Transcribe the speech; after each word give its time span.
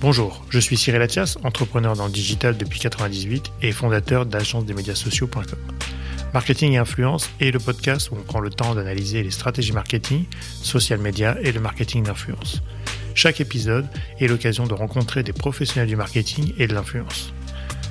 Bonjour, 0.00 0.44
je 0.50 0.58
suis 0.58 0.76
Cyril 0.76 1.02
Athias, 1.02 1.36
entrepreneur 1.42 1.96
dans 1.96 2.06
le 2.06 2.12
digital 2.12 2.56
depuis 2.56 2.78
1998 2.78 3.50
et 3.62 3.72
fondateur 3.72 4.26
d'agence 4.26 4.64
des 4.64 4.74
médias 4.74 4.94
sociaux.com. 4.94 5.58
Marketing 6.34 6.74
et 6.74 6.76
influence 6.76 7.30
est 7.40 7.50
le 7.50 7.58
podcast 7.58 8.10
où 8.10 8.14
on 8.14 8.22
prend 8.22 8.40
le 8.40 8.50
temps 8.50 8.74
d'analyser 8.74 9.22
les 9.22 9.30
stratégies 9.30 9.72
marketing, 9.72 10.26
social 10.62 11.00
media 11.00 11.36
et 11.42 11.50
le 11.50 11.60
marketing 11.60 12.04
d'influence. 12.04 12.62
Chaque 13.14 13.40
épisode 13.40 13.86
est 14.20 14.26
l'occasion 14.26 14.66
de 14.66 14.74
rencontrer 14.74 15.22
des 15.22 15.32
professionnels 15.32 15.88
du 15.88 15.96
marketing 15.96 16.52
et 16.58 16.66
de 16.66 16.74
l'influence. 16.74 17.32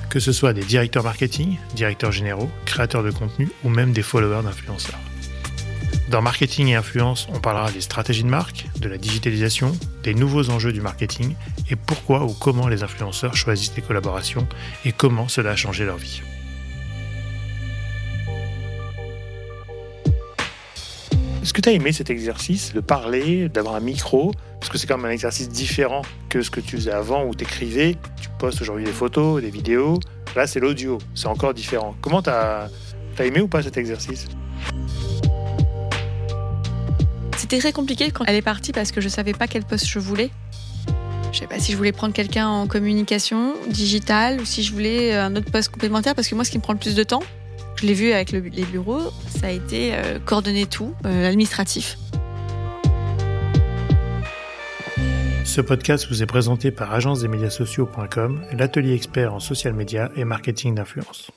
Que 0.08 0.20
ce 0.20 0.32
soit 0.32 0.52
des 0.52 0.62
directeurs 0.62 1.02
marketing, 1.02 1.56
directeurs 1.74 2.12
généraux, 2.12 2.48
créateurs 2.64 3.02
de 3.02 3.10
contenu 3.10 3.50
ou 3.64 3.68
même 3.68 3.92
des 3.92 4.02
followers 4.02 4.44
d'influenceurs. 4.44 5.00
Dans 6.08 6.22
Marketing 6.22 6.68
et 6.68 6.76
Influence, 6.76 7.26
on 7.34 7.40
parlera 7.40 7.72
des 7.72 7.80
stratégies 7.80 8.22
de 8.22 8.28
marque, 8.28 8.66
de 8.78 8.88
la 8.88 8.96
digitalisation, 8.96 9.72
des 10.04 10.14
nouveaux 10.14 10.50
enjeux 10.50 10.72
du 10.72 10.80
marketing 10.80 11.34
et 11.68 11.74
pourquoi 11.74 12.24
ou 12.24 12.32
comment 12.32 12.68
les 12.68 12.84
influenceurs 12.84 13.34
choisissent 13.34 13.74
les 13.74 13.82
collaborations 13.82 14.46
et 14.84 14.92
comment 14.92 15.26
cela 15.26 15.50
a 15.50 15.56
changé 15.56 15.84
leur 15.84 15.96
vie. 15.96 16.22
Est-ce 21.42 21.52
que 21.52 21.60
tu 21.60 21.68
as 21.68 21.72
aimé 21.72 21.92
cet 21.92 22.10
exercice 22.10 22.72
de 22.72 22.80
parler, 22.80 23.48
d'avoir 23.48 23.74
un 23.74 23.80
micro? 23.80 24.32
Parce 24.60 24.70
que 24.70 24.78
c'est 24.78 24.86
quand 24.86 24.96
même 24.96 25.06
un 25.06 25.14
exercice 25.14 25.48
différent 25.48 26.02
que 26.28 26.42
ce 26.42 26.50
que 26.50 26.60
tu 26.60 26.76
faisais 26.76 26.92
avant 26.92 27.24
où 27.24 27.34
tu 27.34 27.44
écrivais. 27.44 27.96
Tu 28.20 28.28
postes 28.38 28.62
aujourd'hui 28.62 28.84
des 28.84 28.92
photos, 28.92 29.40
des 29.40 29.50
vidéos. 29.50 29.98
Là, 30.34 30.46
c'est 30.46 30.60
l'audio. 30.60 30.98
C'est 31.14 31.28
encore 31.28 31.54
différent. 31.54 31.94
Comment 32.00 32.20
tu 32.22 32.30
as, 32.30 32.68
aimé 33.20 33.40
ou 33.40 33.48
pas 33.48 33.62
cet 33.62 33.76
exercice? 33.76 34.26
C'était 37.36 37.58
très 37.58 37.72
compliqué 37.72 38.10
quand 38.10 38.24
elle 38.26 38.34
est 38.34 38.42
partie 38.42 38.72
parce 38.72 38.92
que 38.92 39.00
je 39.00 39.08
savais 39.08 39.32
pas 39.32 39.46
quel 39.46 39.62
poste 39.62 39.86
je 39.86 39.98
voulais. 39.98 40.30
Je 41.32 41.38
sais 41.40 41.46
pas 41.46 41.58
si 41.58 41.72
je 41.72 41.76
voulais 41.76 41.92
prendre 41.92 42.14
quelqu'un 42.14 42.48
en 42.48 42.66
communication 42.66 43.54
digitale 43.68 44.40
ou 44.40 44.46
si 44.46 44.62
je 44.62 44.72
voulais 44.72 45.14
un 45.14 45.36
autre 45.36 45.50
poste 45.50 45.68
complémentaire 45.68 46.14
parce 46.14 46.28
que 46.28 46.34
moi, 46.34 46.44
ce 46.44 46.50
qui 46.50 46.56
me 46.56 46.62
prend 46.62 46.72
le 46.72 46.78
plus 46.78 46.94
de 46.94 47.02
temps, 47.02 47.22
je 47.76 47.86
l'ai 47.86 47.92
vu 47.92 48.12
avec 48.12 48.32
le, 48.32 48.40
les 48.40 48.64
bureaux, 48.64 49.12
ça 49.28 49.48
a 49.48 49.50
été 49.50 49.92
euh, 49.92 50.18
coordonner 50.18 50.64
tout, 50.64 50.94
euh, 51.04 51.22
l'administratif. 51.22 51.98
Ce 55.44 55.60
podcast 55.60 56.06
vous 56.08 56.22
est 56.22 56.26
présenté 56.26 56.70
par 56.70 56.92
agence-des-médias-sociaux.com, 56.94 58.42
l'atelier 58.52 58.94
expert 58.94 59.34
en 59.34 59.40
social 59.40 59.74
media 59.74 60.10
et 60.16 60.24
marketing 60.24 60.74
d'influence. 60.74 61.30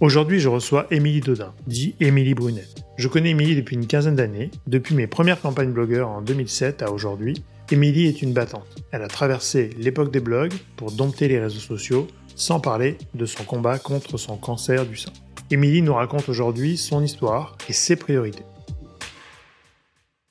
Aujourd'hui, 0.00 0.38
je 0.38 0.48
reçois 0.48 0.86
Émilie 0.90 1.20
Dodin, 1.20 1.54
dit 1.66 1.94
Émilie 1.98 2.34
Brunet. 2.34 2.68
Je 2.98 3.08
connais 3.08 3.30
Émilie 3.30 3.54
depuis 3.54 3.76
une 3.76 3.86
quinzaine 3.86 4.16
d'années. 4.16 4.50
Depuis 4.66 4.94
mes 4.94 5.06
premières 5.06 5.38
campagnes 5.38 5.72
blogueurs 5.72 6.08
en 6.08 6.22
2007 6.22 6.82
à 6.82 6.90
aujourd'hui, 6.90 7.44
Émilie 7.70 8.06
est 8.06 8.22
une 8.22 8.32
battante. 8.32 8.66
Elle 8.90 9.02
a 9.02 9.08
traversé 9.08 9.68
l'époque 9.76 10.10
des 10.10 10.20
blogs 10.20 10.54
pour 10.76 10.92
dompter 10.92 11.28
les 11.28 11.38
réseaux 11.38 11.60
sociaux, 11.60 12.08
sans 12.36 12.58
parler 12.58 12.96
de 13.12 13.26
son 13.26 13.44
combat 13.44 13.78
contre 13.78 14.16
son 14.16 14.38
cancer 14.38 14.86
du 14.86 14.96
sein. 14.96 15.12
Émilie 15.50 15.82
nous 15.82 15.92
raconte 15.92 16.30
aujourd'hui 16.30 16.78
son 16.78 17.02
histoire 17.02 17.58
et 17.68 17.74
ses 17.74 17.96
priorités. 17.96 18.44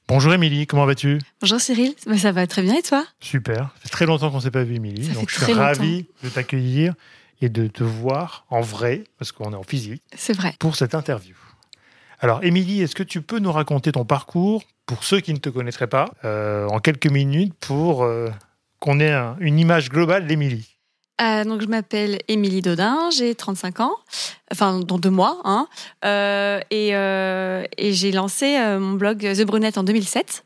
Bonjour 0.08 0.34
Émilie, 0.34 0.66
comment 0.66 0.88
vas-tu? 0.88 1.20
Bonjour 1.42 1.62
Cyril, 1.62 1.94
ça 2.18 2.32
va 2.32 2.48
très 2.48 2.64
bien 2.64 2.78
et 2.78 2.82
toi? 2.82 3.06
Super, 3.20 3.58
ça 3.76 3.82
fait 3.82 3.90
très 3.90 4.06
longtemps 4.08 4.32
qu'on 4.32 4.38
ne 4.38 4.42
s'est 4.42 4.52
pas 4.52 4.64
vu 4.64 4.76
Émilie, 4.76 5.08
donc 5.10 5.30
je 5.30 5.44
suis 5.44 5.54
ravi 5.54 6.08
de 6.24 6.30
t'accueillir 6.30 6.96
et 7.42 7.50
de 7.50 7.68
te 7.68 7.84
voir 7.84 8.46
en 8.50 8.62
vrai, 8.62 9.04
parce 9.20 9.32
qu'on 9.32 9.52
est 9.52 9.56
en 9.56 9.64
physique. 9.64 10.02
C'est 10.16 10.34
vrai. 10.34 10.56
Pour 10.60 10.76
cette 10.76 10.96
interview. 10.96 11.36
Alors, 12.20 12.44
Émilie, 12.44 12.82
est-ce 12.82 12.96
que 12.96 13.04
tu 13.04 13.22
peux 13.22 13.40
nous 13.40 13.52
raconter 13.52 13.92
ton 13.92 14.06
parcours 14.06 14.64
pour 14.86 15.04
ceux 15.04 15.20
qui 15.20 15.34
ne 15.34 15.40
te 15.40 15.50
connaîtraient 15.50 15.88
pas, 15.88 16.12
euh, 16.24 16.68
en 16.68 16.80
quelques 16.80 17.10
minutes, 17.10 17.54
pour 17.60 18.04
euh, 18.04 18.30
qu'on 18.80 19.00
ait 19.00 19.16
une 19.40 19.60
image 19.60 19.90
globale 19.90 20.28
d'Émilie? 20.28 20.78
Euh, 21.22 21.46
donc 21.46 21.62
je 21.62 21.68
m'appelle 21.68 22.20
Émilie 22.28 22.62
Dodin, 22.62 23.10
j'ai 23.10 23.36
35 23.36 23.80
ans, 23.80 23.96
enfin 24.52 24.80
dans 24.80 25.00
deux 25.00 25.10
mois, 25.10 25.40
hein, 25.46 25.68
et, 26.72 26.92
j'ai 27.94 28.12
lancé 28.12 28.58
mon 28.80 28.94
blog 28.94 29.20
The 29.20 29.44
Brunette 29.44 29.78
en 29.78 29.84
2007. 29.84 30.44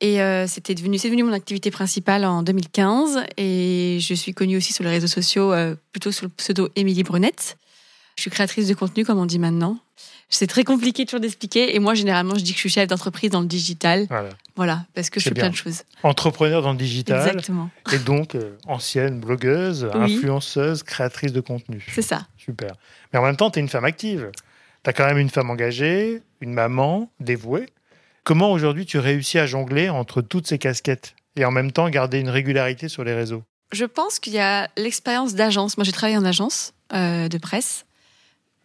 Et 0.00 0.20
c'était 0.46 0.76
devenu, 0.76 0.96
c'est 0.98 1.08
devenu 1.08 1.24
mon 1.24 1.32
activité 1.32 1.72
principale 1.72 2.24
en 2.24 2.44
2015. 2.44 3.24
Et 3.36 3.98
je 4.00 4.14
suis 4.14 4.32
connue 4.32 4.56
aussi 4.56 4.72
sur 4.72 4.84
les 4.84 4.90
réseaux 4.90 5.08
sociaux, 5.08 5.52
plutôt 5.90 6.12
sous 6.12 6.26
le 6.26 6.30
pseudo 6.30 6.68
Émilie 6.76 7.02
Brunette. 7.02 7.56
Je 8.18 8.22
suis 8.22 8.30
créatrice 8.32 8.66
de 8.66 8.74
contenu, 8.74 9.04
comme 9.04 9.20
on 9.20 9.26
dit 9.26 9.38
maintenant. 9.38 9.78
C'est 10.28 10.48
très 10.48 10.64
compliqué 10.64 11.06
toujours 11.06 11.20
d'expliquer. 11.20 11.76
Et 11.76 11.78
moi, 11.78 11.94
généralement, 11.94 12.34
je 12.34 12.40
dis 12.40 12.50
que 12.50 12.56
je 12.56 12.62
suis 12.62 12.68
chef 12.68 12.88
d'entreprise 12.88 13.30
dans 13.30 13.42
le 13.42 13.46
digital. 13.46 14.06
Voilà. 14.10 14.30
Voilà, 14.56 14.86
parce 14.92 15.08
que 15.08 15.20
je 15.20 15.28
fais 15.28 15.34
plein 15.34 15.50
de 15.50 15.54
choses. 15.54 15.84
Entrepreneur 16.02 16.60
dans 16.60 16.72
le 16.72 16.78
digital. 16.78 17.24
Exactement. 17.24 17.70
Et 17.92 17.98
donc, 17.98 18.34
euh, 18.34 18.56
ancienne 18.66 19.20
blogueuse, 19.20 19.88
influenceuse, 19.94 20.82
créatrice 20.82 21.32
de 21.32 21.40
contenu. 21.40 21.86
C'est 21.94 22.02
ça. 22.02 22.26
Super. 22.36 22.72
Mais 23.12 23.20
en 23.20 23.22
même 23.22 23.36
temps, 23.36 23.52
tu 23.52 23.60
es 23.60 23.62
une 23.62 23.68
femme 23.68 23.84
active. 23.84 24.32
Tu 24.82 24.90
as 24.90 24.92
quand 24.92 25.06
même 25.06 25.18
une 25.18 25.30
femme 25.30 25.50
engagée, 25.50 26.20
une 26.40 26.52
maman 26.52 27.12
dévouée. 27.20 27.66
Comment 28.24 28.50
aujourd'hui 28.50 28.84
tu 28.84 28.98
réussis 28.98 29.38
à 29.38 29.46
jongler 29.46 29.90
entre 29.90 30.22
toutes 30.22 30.48
ces 30.48 30.58
casquettes 30.58 31.14
et 31.36 31.44
en 31.44 31.52
même 31.52 31.70
temps 31.70 31.88
garder 31.88 32.18
une 32.18 32.30
régularité 32.30 32.88
sur 32.88 33.04
les 33.04 33.14
réseaux? 33.14 33.44
Je 33.70 33.84
pense 33.84 34.18
qu'il 34.18 34.32
y 34.32 34.40
a 34.40 34.68
l'expérience 34.76 35.34
d'agence. 35.34 35.76
Moi, 35.76 35.84
j'ai 35.84 35.92
travaillé 35.92 36.18
en 36.18 36.24
agence 36.24 36.72
euh, 36.92 37.28
de 37.28 37.38
presse 37.38 37.84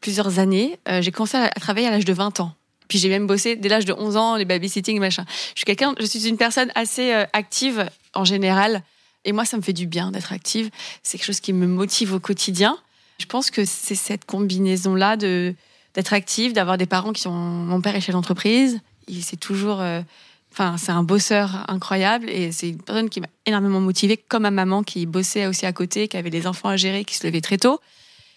plusieurs 0.03 0.37
années. 0.37 0.77
Euh, 0.89 1.01
j'ai 1.01 1.11
commencé 1.11 1.37
à 1.37 1.49
travailler 1.49 1.87
à 1.87 1.91
l'âge 1.91 2.03
de 2.03 2.13
20 2.13 2.41
ans. 2.41 2.53
Puis 2.89 2.99
j'ai 2.99 3.07
même 3.07 3.25
bossé 3.25 3.55
dès 3.55 3.69
l'âge 3.69 3.85
de 3.85 3.93
11 3.93 4.17
ans, 4.17 4.35
les 4.35 4.43
babysitting, 4.43 4.99
machin. 4.99 5.25
Je 5.55 5.59
suis 5.59 5.65
quelqu'un, 5.65 5.95
je 5.97 6.05
suis 6.05 6.27
une 6.27 6.37
personne 6.37 6.71
assez 6.75 7.13
euh, 7.13 7.25
active 7.31 7.89
en 8.13 8.25
général. 8.25 8.83
Et 9.23 9.31
moi, 9.31 9.45
ça 9.45 9.55
me 9.55 9.61
fait 9.61 9.73
du 9.73 9.87
bien 9.87 10.11
d'être 10.11 10.33
active. 10.33 10.69
C'est 11.03 11.17
quelque 11.17 11.25
chose 11.25 11.39
qui 11.39 11.53
me 11.53 11.65
motive 11.65 12.13
au 12.13 12.19
quotidien. 12.19 12.77
Je 13.17 13.25
pense 13.25 13.49
que 13.49 13.63
c'est 13.63 13.95
cette 13.95 14.25
combinaison-là 14.25 15.15
de 15.17 15.55
d'être 15.93 16.13
active, 16.13 16.53
d'avoir 16.53 16.77
des 16.79 16.87
parents 16.87 17.13
qui 17.13 17.21
sont 17.21 17.31
mon 17.31 17.79
père 17.79 17.95
est 17.95 18.01
chef 18.01 18.13
d'entreprise, 18.13 18.81
c'est 19.21 19.39
toujours. 19.39 19.79
Euh, 19.79 20.01
enfin, 20.51 20.75
c'est 20.77 20.91
un 20.91 21.03
bosseur 21.03 21.63
incroyable 21.69 22.29
et 22.29 22.51
c'est 22.51 22.69
une 22.69 22.81
personne 22.81 23.09
qui 23.09 23.21
m'a 23.21 23.27
énormément 23.45 23.79
motivée, 23.79 24.17
comme 24.17 24.43
ma 24.43 24.51
maman 24.51 24.83
qui 24.83 25.05
bossait 25.05 25.45
aussi 25.45 25.65
à 25.65 25.71
côté, 25.71 26.07
qui 26.07 26.17
avait 26.17 26.31
des 26.31 26.47
enfants 26.47 26.69
à 26.69 26.77
gérer, 26.77 27.05
qui 27.05 27.15
se 27.15 27.25
levait 27.25 27.41
très 27.41 27.57
tôt 27.57 27.79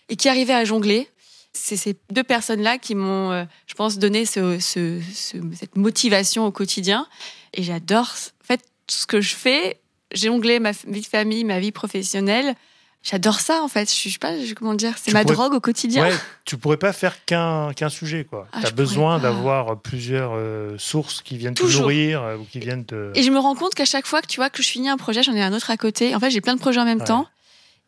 et 0.08 0.16
qui 0.16 0.28
arrivait 0.28 0.54
à 0.54 0.64
jongler. 0.64 1.08
C'est 1.56 1.76
ces 1.76 1.96
deux 2.10 2.22
personnes-là 2.22 2.78
qui 2.78 2.94
m'ont, 2.94 3.32
euh, 3.32 3.44
je 3.66 3.74
pense, 3.74 3.98
donné 3.98 4.26
ce, 4.26 4.58
cette 4.60 5.76
motivation 5.76 6.46
au 6.46 6.52
quotidien. 6.52 7.06
Et 7.54 7.62
j'adore, 7.62 8.14
en 8.42 8.44
fait, 8.44 8.60
tout 8.86 8.94
ce 8.94 9.06
que 9.06 9.20
je 9.20 9.34
fais, 9.34 9.80
j'ai 10.12 10.28
jonglé 10.28 10.60
ma 10.60 10.72
vie 10.72 11.00
de 11.00 11.06
famille, 11.06 11.44
ma 11.44 11.58
vie 11.58 11.72
professionnelle. 11.72 12.54
J'adore 13.02 13.38
ça 13.38 13.62
en 13.62 13.68
fait. 13.68 13.88
Je 13.88 14.08
sais 14.08 14.18
pas 14.18 14.32
comment 14.56 14.74
dire. 14.74 14.94
C'est 15.00 15.12
ma 15.12 15.22
drogue 15.22 15.54
au 15.54 15.60
quotidien. 15.60 16.02
Ouais, 16.02 16.14
tu 16.44 16.56
pourrais 16.56 16.76
pas 16.76 16.92
faire 16.92 17.24
qu'un 17.24 17.72
qu'un 17.72 17.88
sujet 17.88 18.24
quoi. 18.24 18.48
Ah, 18.52 18.60
tu 18.62 18.66
as 18.66 18.70
besoin 18.72 19.20
d'avoir 19.20 19.80
plusieurs 19.80 20.32
euh, 20.34 20.76
sources 20.76 21.22
qui 21.22 21.38
viennent 21.38 21.54
te 21.54 21.62
nourrir 21.62 22.22
euh, 22.22 22.36
ou 22.36 22.44
qui 22.44 22.58
viennent 22.58 22.84
te. 22.84 23.12
Et 23.14 23.22
je 23.22 23.30
me 23.30 23.38
rends 23.38 23.54
compte 23.54 23.76
qu'à 23.76 23.84
chaque 23.84 24.08
fois 24.08 24.22
que 24.22 24.26
tu 24.26 24.40
vois 24.40 24.50
que 24.50 24.60
je 24.60 24.68
finis 24.68 24.88
un 24.88 24.96
projet, 24.96 25.22
j'en 25.22 25.34
ai 25.34 25.42
un 25.42 25.52
autre 25.52 25.70
à 25.70 25.76
côté. 25.76 26.16
En 26.16 26.20
fait, 26.20 26.30
j'ai 26.30 26.40
plein 26.40 26.54
de 26.56 26.60
projets 26.60 26.80
en 26.80 26.84
même 26.84 27.04
temps. 27.04 27.28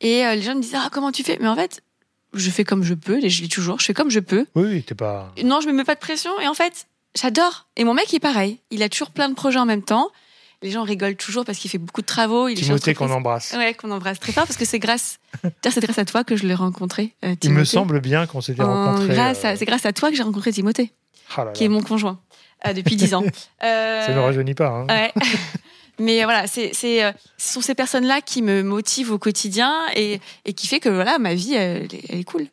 Et 0.00 0.24
euh, 0.24 0.36
les 0.36 0.42
gens 0.42 0.54
me 0.54 0.60
disent 0.60 0.76
ah 0.76 0.88
comment 0.92 1.10
tu 1.10 1.24
fais? 1.24 1.36
Mais 1.40 1.48
en 1.48 1.56
fait, 1.56 1.82
je 2.34 2.50
fais 2.50 2.64
comme 2.64 2.82
je 2.82 2.94
peux. 2.94 3.22
Et 3.22 3.30
je 3.30 3.42
dis 3.42 3.48
toujours, 3.48 3.80
je 3.80 3.86
fais 3.86 3.94
comme 3.94 4.10
je 4.10 4.20
peux. 4.20 4.46
Oui, 4.54 4.82
t'es 4.82 4.94
pas. 4.94 5.32
Non, 5.44 5.60
je 5.60 5.68
me 5.68 5.72
mets 5.72 5.84
pas 5.84 5.94
de 5.94 6.00
pression. 6.00 6.38
Et 6.40 6.48
en 6.48 6.54
fait, 6.54 6.86
j'adore. 7.14 7.66
Et 7.76 7.84
mon 7.84 7.94
mec 7.94 8.12
est 8.12 8.20
pareil. 8.20 8.60
Il 8.70 8.82
a 8.82 8.88
toujours 8.88 9.10
plein 9.10 9.28
de 9.28 9.34
projets 9.34 9.58
en 9.58 9.66
même 9.66 9.82
temps 9.82 10.10
les 10.62 10.70
gens 10.70 10.82
rigolent 10.82 11.16
toujours 11.16 11.44
parce 11.44 11.58
qu'il 11.58 11.70
fait 11.70 11.78
beaucoup 11.78 12.00
de 12.00 12.06
travaux. 12.06 12.48
Il 12.48 12.56
Timothée 12.56 12.94
qu'on 12.94 13.10
embrasse. 13.10 13.54
Ouais, 13.56 13.74
qu'on 13.74 13.90
embrasse 13.90 14.18
très 14.18 14.32
fort 14.32 14.44
parce 14.44 14.56
que 14.56 14.64
c'est 14.64 14.78
grâce, 14.78 15.18
c'est 15.62 15.80
grâce 15.80 15.98
à 15.98 16.04
toi 16.04 16.24
que 16.24 16.36
je 16.36 16.46
l'ai 16.46 16.54
rencontré. 16.54 17.14
Euh, 17.24 17.34
il 17.42 17.52
me 17.52 17.64
semble 17.64 18.00
bien 18.00 18.26
qu'on 18.26 18.40
s'était 18.40 18.62
rencontrés. 18.62 19.18
Euh, 19.18 19.54
c'est 19.56 19.64
grâce 19.64 19.86
à 19.86 19.92
toi 19.92 20.10
que 20.10 20.16
j'ai 20.16 20.22
rencontré 20.22 20.52
Timothée, 20.52 20.92
oh 21.36 21.42
qui 21.54 21.64
est 21.64 21.68
mon 21.68 21.82
conjoint 21.82 22.20
euh, 22.66 22.72
depuis 22.72 22.96
dix 22.96 23.14
ans. 23.14 23.24
Ça 23.60 24.12
ne 24.12 24.18
rajeunit 24.18 24.54
pas. 24.54 24.68
Hein. 24.68 24.86
Ouais. 24.88 25.12
Mais 25.98 26.24
voilà, 26.24 26.46
c'est, 26.46 26.72
ce 26.74 27.12
sont 27.36 27.60
ces 27.60 27.74
personnes-là 27.74 28.20
qui 28.20 28.42
me 28.42 28.62
motivent 28.62 29.12
au 29.12 29.18
quotidien 29.18 29.74
et, 29.96 30.20
et 30.44 30.52
qui 30.52 30.66
fait 30.66 30.80
que 30.80 30.88
voilà, 30.88 31.18
ma 31.18 31.34
vie, 31.34 31.54
elle 31.54 31.88
est 31.92 32.24
cool. 32.24 32.46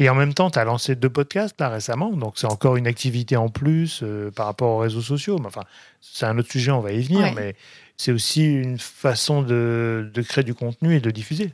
Et 0.00 0.08
en 0.08 0.14
même 0.14 0.32
temps, 0.32 0.50
tu 0.50 0.58
as 0.58 0.64
lancé 0.64 0.94
deux 0.94 1.10
podcasts 1.10 1.60
là 1.60 1.68
récemment, 1.68 2.10
donc 2.10 2.34
c'est 2.36 2.46
encore 2.46 2.76
une 2.76 2.86
activité 2.86 3.36
en 3.36 3.48
plus 3.48 4.00
euh, 4.02 4.30
par 4.30 4.46
rapport 4.46 4.76
aux 4.76 4.78
réseaux 4.78 5.02
sociaux. 5.02 5.38
enfin, 5.44 5.62
c'est 6.00 6.26
un 6.26 6.38
autre 6.38 6.50
sujet, 6.50 6.70
on 6.70 6.80
va 6.80 6.92
y 6.92 7.02
venir, 7.02 7.32
mais 7.34 7.56
c'est 7.96 8.12
aussi 8.12 8.44
une 8.44 8.78
façon 8.78 9.42
de, 9.42 10.08
de, 10.14 10.22
créer 10.22 10.44
du 10.44 10.54
contenu 10.54 10.94
et 10.94 11.00
de 11.00 11.10
diffuser. 11.10 11.52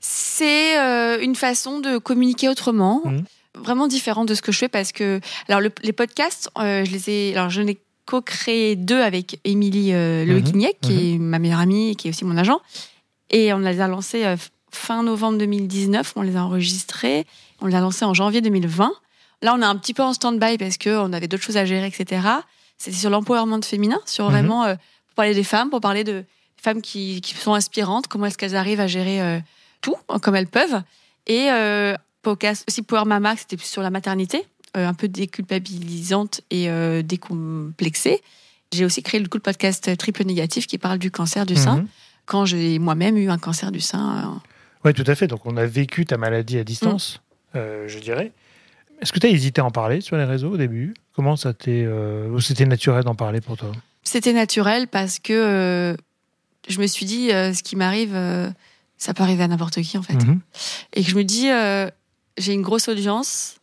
C'est 0.00 0.78
euh, 0.78 1.20
une 1.20 1.34
façon 1.34 1.80
de 1.80 1.98
communiquer 1.98 2.48
autrement. 2.48 3.02
Mmh. 3.04 3.24
Vraiment 3.54 3.88
différent 3.88 4.26
de 4.26 4.34
ce 4.34 4.42
que 4.42 4.52
je 4.52 4.58
fais 4.58 4.68
parce 4.68 4.92
que 4.92 5.18
alors 5.48 5.62
les 5.62 5.92
podcasts, 5.92 6.50
euh, 6.58 6.84
je 6.84 6.90
les 6.90 7.10
ai 7.10 7.34
alors 7.34 7.48
je 7.48 7.62
n'ai 7.62 7.78
co-créé 8.06 8.76
deux 8.76 9.02
avec 9.02 9.40
Émilie 9.44 9.92
Le 9.92 10.40
mmh. 10.40 10.62
qui 10.80 11.14
est 11.14 11.18
mmh. 11.18 11.22
ma 11.22 11.38
meilleure 11.38 11.60
amie 11.60 11.90
et 11.90 11.94
qui 11.94 12.08
est 12.08 12.10
aussi 12.10 12.24
mon 12.24 12.36
agent. 12.36 12.60
Et 13.30 13.52
on 13.52 13.58
les 13.58 13.80
a 13.80 13.88
lancés 13.88 14.24
fin 14.70 15.02
novembre 15.02 15.38
2019, 15.38 16.12
on 16.16 16.22
les 16.22 16.36
a 16.36 16.44
enregistrés. 16.44 17.26
On 17.60 17.66
l'a 17.66 17.80
lancé 17.80 18.04
en 18.04 18.14
janvier 18.14 18.40
2020. 18.40 18.92
Là, 19.42 19.54
on 19.54 19.60
est 19.60 19.64
un 19.64 19.76
petit 19.76 19.94
peu 19.94 20.02
en 20.02 20.12
stand-by 20.12 20.58
parce 20.58 20.78
qu'on 20.78 21.12
avait 21.12 21.28
d'autres 21.28 21.42
choses 21.42 21.56
à 21.56 21.64
gérer, 21.64 21.86
etc. 21.86 22.26
C'était 22.78 22.96
sur 22.96 23.10
l'empowerment 23.10 23.62
féminin, 23.62 23.98
sur 24.06 24.26
mhm. 24.26 24.30
vraiment 24.30 24.64
euh, 24.64 24.74
parler 25.14 25.34
des 25.34 25.44
femmes, 25.44 25.70
pour 25.70 25.80
parler 25.80 26.04
de 26.04 26.24
femmes 26.56 26.82
qui, 26.82 27.20
qui 27.20 27.34
sont 27.34 27.54
inspirantes, 27.54 28.06
comment 28.06 28.26
est-ce 28.26 28.38
qu'elles 28.38 28.56
arrivent 28.56 28.80
à 28.80 28.86
gérer 28.86 29.20
euh, 29.20 29.40
tout 29.80 29.96
comme 30.22 30.36
elles 30.36 30.46
peuvent. 30.46 30.82
Et 31.26 31.50
euh, 31.50 31.94
podcast 32.22 32.64
aussi 32.68 32.82
Power 32.82 33.04
Mama, 33.04 33.36
c'était 33.36 33.56
plus 33.56 33.66
sur 33.66 33.82
la 33.82 33.90
maternité, 33.90 34.38
euh, 34.38 34.42
un 34.84 34.94
peu 34.94 35.08
déculpabilisante 35.08 36.40
et 36.50 36.68
euh, 36.68 37.02
décomplexée. 37.02 38.20
J'ai 38.72 38.84
aussi 38.84 39.02
créé 39.02 39.20
le 39.20 39.26
de 39.28 39.38
podcast 39.38 39.96
Triple 39.96 40.24
Négatif 40.24 40.66
qui 40.66 40.78
parle 40.78 40.98
du 40.98 41.10
cancer 41.10 41.46
du 41.46 41.56
sein, 41.56 41.76
Mhm. 41.78 41.86
quand 42.26 42.44
j'ai 42.46 42.78
moi-même 42.78 43.16
eu 43.16 43.30
un 43.30 43.38
cancer 43.38 43.70
du 43.72 43.80
sein. 43.80 44.24
euh, 44.24 44.38
Oui, 44.84 44.92
tout 44.94 45.04
à 45.06 45.14
fait. 45.14 45.26
Donc, 45.26 45.46
on 45.46 45.56
a 45.56 45.66
vécu 45.66 46.04
ta 46.06 46.16
maladie 46.16 46.58
à 46.58 46.64
distance, 46.64 47.20
Mm. 47.54 47.58
euh, 47.58 47.88
je 47.88 47.98
dirais. 47.98 48.32
Est-ce 49.00 49.12
que 49.12 49.18
tu 49.18 49.26
as 49.26 49.30
hésité 49.30 49.60
à 49.60 49.64
en 49.64 49.70
parler 49.70 50.00
sur 50.00 50.16
les 50.16 50.24
réseaux 50.24 50.50
au 50.52 50.56
début? 50.56 50.94
Comment 51.14 51.36
ça 51.36 51.52
t'est. 51.52 51.84
euh, 51.84 52.28
ou 52.30 52.40
c'était 52.40 52.66
naturel 52.66 53.04
d'en 53.04 53.14
parler 53.14 53.40
pour 53.40 53.56
toi? 53.56 53.72
C'était 54.04 54.32
naturel 54.32 54.86
parce 54.88 55.18
que 55.18 55.32
euh, 55.32 55.96
je 56.68 56.80
me 56.80 56.86
suis 56.86 57.04
dit, 57.06 57.30
euh, 57.32 57.52
ce 57.52 57.62
qui 57.62 57.76
m'arrive, 57.76 58.14
euh, 58.14 58.48
ça 58.98 59.12
peut 59.14 59.22
arriver 59.22 59.42
à 59.42 59.48
n'importe 59.48 59.80
qui 59.82 59.98
en 59.98 60.02
fait. 60.02 60.14
Mhm. 60.14 60.40
Et 60.94 61.02
que 61.04 61.10
je 61.10 61.16
me 61.16 61.24
dis, 61.24 61.50
euh, 61.50 61.88
j'ai 62.38 62.52
une 62.52 62.62
grosse 62.62 62.88
audience, 62.88 63.56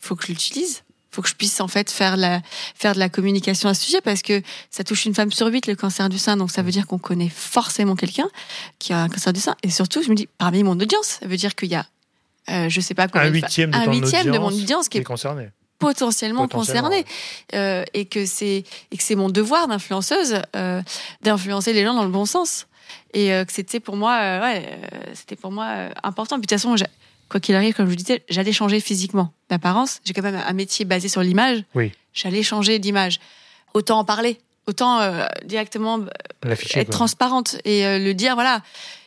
faut 0.00 0.16
que 0.16 0.24
je 0.24 0.28
l'utilise. 0.28 0.82
Faut 1.10 1.22
que 1.22 1.28
je 1.28 1.34
puisse 1.34 1.60
en 1.60 1.68
fait 1.68 1.90
faire, 1.90 2.16
la, 2.16 2.42
faire 2.74 2.92
de 2.94 2.98
la 2.98 3.08
communication 3.08 3.68
à 3.68 3.74
ce 3.74 3.84
sujet 3.86 4.00
parce 4.02 4.22
que 4.22 4.42
ça 4.70 4.84
touche 4.84 5.06
une 5.06 5.14
femme 5.14 5.32
sur 5.32 5.46
huit 5.46 5.66
le 5.66 5.74
cancer 5.74 6.08
du 6.08 6.18
sein. 6.18 6.36
Donc 6.36 6.50
ça 6.50 6.62
veut 6.62 6.70
dire 6.70 6.86
qu'on 6.86 6.98
connaît 6.98 7.30
forcément 7.30 7.96
quelqu'un 7.96 8.28
qui 8.78 8.92
a 8.92 9.00
un 9.02 9.08
cancer 9.08 9.32
du 9.32 9.40
sein. 9.40 9.56
Et 9.62 9.70
surtout, 9.70 10.02
je 10.02 10.10
me 10.10 10.14
dis, 10.14 10.28
parmi 10.38 10.62
mon 10.62 10.78
audience, 10.78 11.18
ça 11.20 11.26
veut 11.26 11.36
dire 11.36 11.54
qu'il 11.54 11.70
y 11.70 11.74
a, 11.74 11.86
euh, 12.50 12.68
je 12.68 12.80
sais 12.80 12.94
pas 12.94 13.04
Un 13.04 13.08
combien 13.08 13.30
huitième 13.30 13.70
de, 13.70 13.76
un 13.76 13.92
huitième 13.92 14.30
de 14.30 14.38
mon 14.38 14.48
audience 14.48 14.88
qui 14.88 14.98
est 14.98 15.02
concerné. 15.02 15.48
potentiellement, 15.78 16.46
Potentiellement, 16.46 16.48
concernée 16.48 17.04
Euh, 17.54 17.84
et 17.94 18.04
que 18.04 18.26
c'est 18.26 18.64
et 18.90 18.96
que 18.96 19.02
c'est 19.02 19.14
mon 19.14 19.30
devoir 19.30 19.66
d'influenceuse 19.68 20.42
euh, 20.54 20.82
d'influencer 21.22 21.72
les 21.72 21.82
gens 21.84 21.94
dans 21.94 22.04
le 22.04 22.10
bon 22.10 22.26
sens 22.26 22.66
et 23.14 23.32
euh, 23.32 23.44
que 23.46 23.52
c'était 23.52 23.80
pour 23.80 23.96
moi 23.96 24.18
ouais 24.42 24.78
c'était 25.14 25.36
pour 25.36 25.50
moi 25.50 25.88
important 26.02 26.36
puis 26.36 26.46
de 26.46 26.54
toute 26.54 26.60
façon 26.60 26.76
quoi 27.28 27.40
qu'il 27.40 27.54
arrive 27.54 27.74
comme 27.74 27.86
je 27.86 27.90
vous 27.90 27.96
disais 27.96 28.22
j'allais 28.28 28.52
changer 28.52 28.80
physiquement 28.80 29.32
d'apparence 29.50 30.00
j'ai 30.04 30.12
quand 30.14 30.22
même 30.22 30.40
un 30.46 30.52
métier 30.52 30.84
basé 30.84 31.08
sur 31.08 31.22
l'image 31.22 31.62
Oui. 31.74 31.92
j'allais 32.12 32.42
changer 32.42 32.78
d'image 32.78 33.20
autant 33.74 33.98
en 33.98 34.04
parler 34.04 34.38
autant 34.66 35.00
euh, 35.00 35.26
directement 35.44 36.00
L'afficher. 36.42 36.80
être 36.80 36.86
quoi. 36.88 36.94
transparente 36.96 37.56
et 37.64 37.86
euh, 37.86 37.98
le 37.98 38.14
dire 38.14 38.34
voilà 38.34 38.62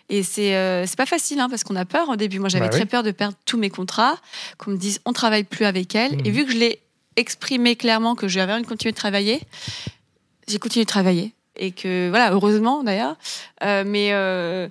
et 0.09 0.23
c'est 0.23 0.55
euh, 0.55 0.85
pas 0.97 1.05
facile 1.05 1.39
hein, 1.39 1.47
parce 1.49 1.63
qu'on 1.63 1.75
a 1.75 1.85
peur 1.85 2.09
au 2.09 2.15
début 2.15 2.39
moi 2.39 2.49
j'avais 2.49 2.65
Bah 2.65 2.71
très 2.71 2.81
oui. 2.81 2.87
peur 2.87 3.03
de 3.03 3.11
perdre 3.11 3.35
tous 3.45 3.57
mes 3.57 3.69
contrats 3.69 4.15
qu'on 4.57 4.71
me 4.71 4.77
dise 4.77 4.99
on 5.05 5.13
travaille 5.13 5.43
plus 5.43 5.65
avec 5.65 5.95
elle 5.95 6.13
Mhm. 6.17 6.25
et 6.25 6.29
vu 6.31 6.45
que 6.45 6.51
je 6.51 6.57
l'ai 6.57 6.79
exprimé 7.15 7.75
clairement 7.75 8.15
que 8.15 8.27
j'avais 8.27 8.53
envie 8.53 8.63
de 8.63 8.67
continuer 8.67 8.91
de 8.91 8.97
travailler 8.97 9.41
j'ai 10.47 10.59
continué 10.59 10.85
de 10.85 10.89
travailler 10.89 11.33
et 11.57 11.71
que 11.71 12.09
voilà 12.09 12.31
heureusement 12.31 12.83
d'ailleurs 12.83 13.15
Euh, 13.63 13.83
mais 13.85 14.09
euh, 14.13 14.67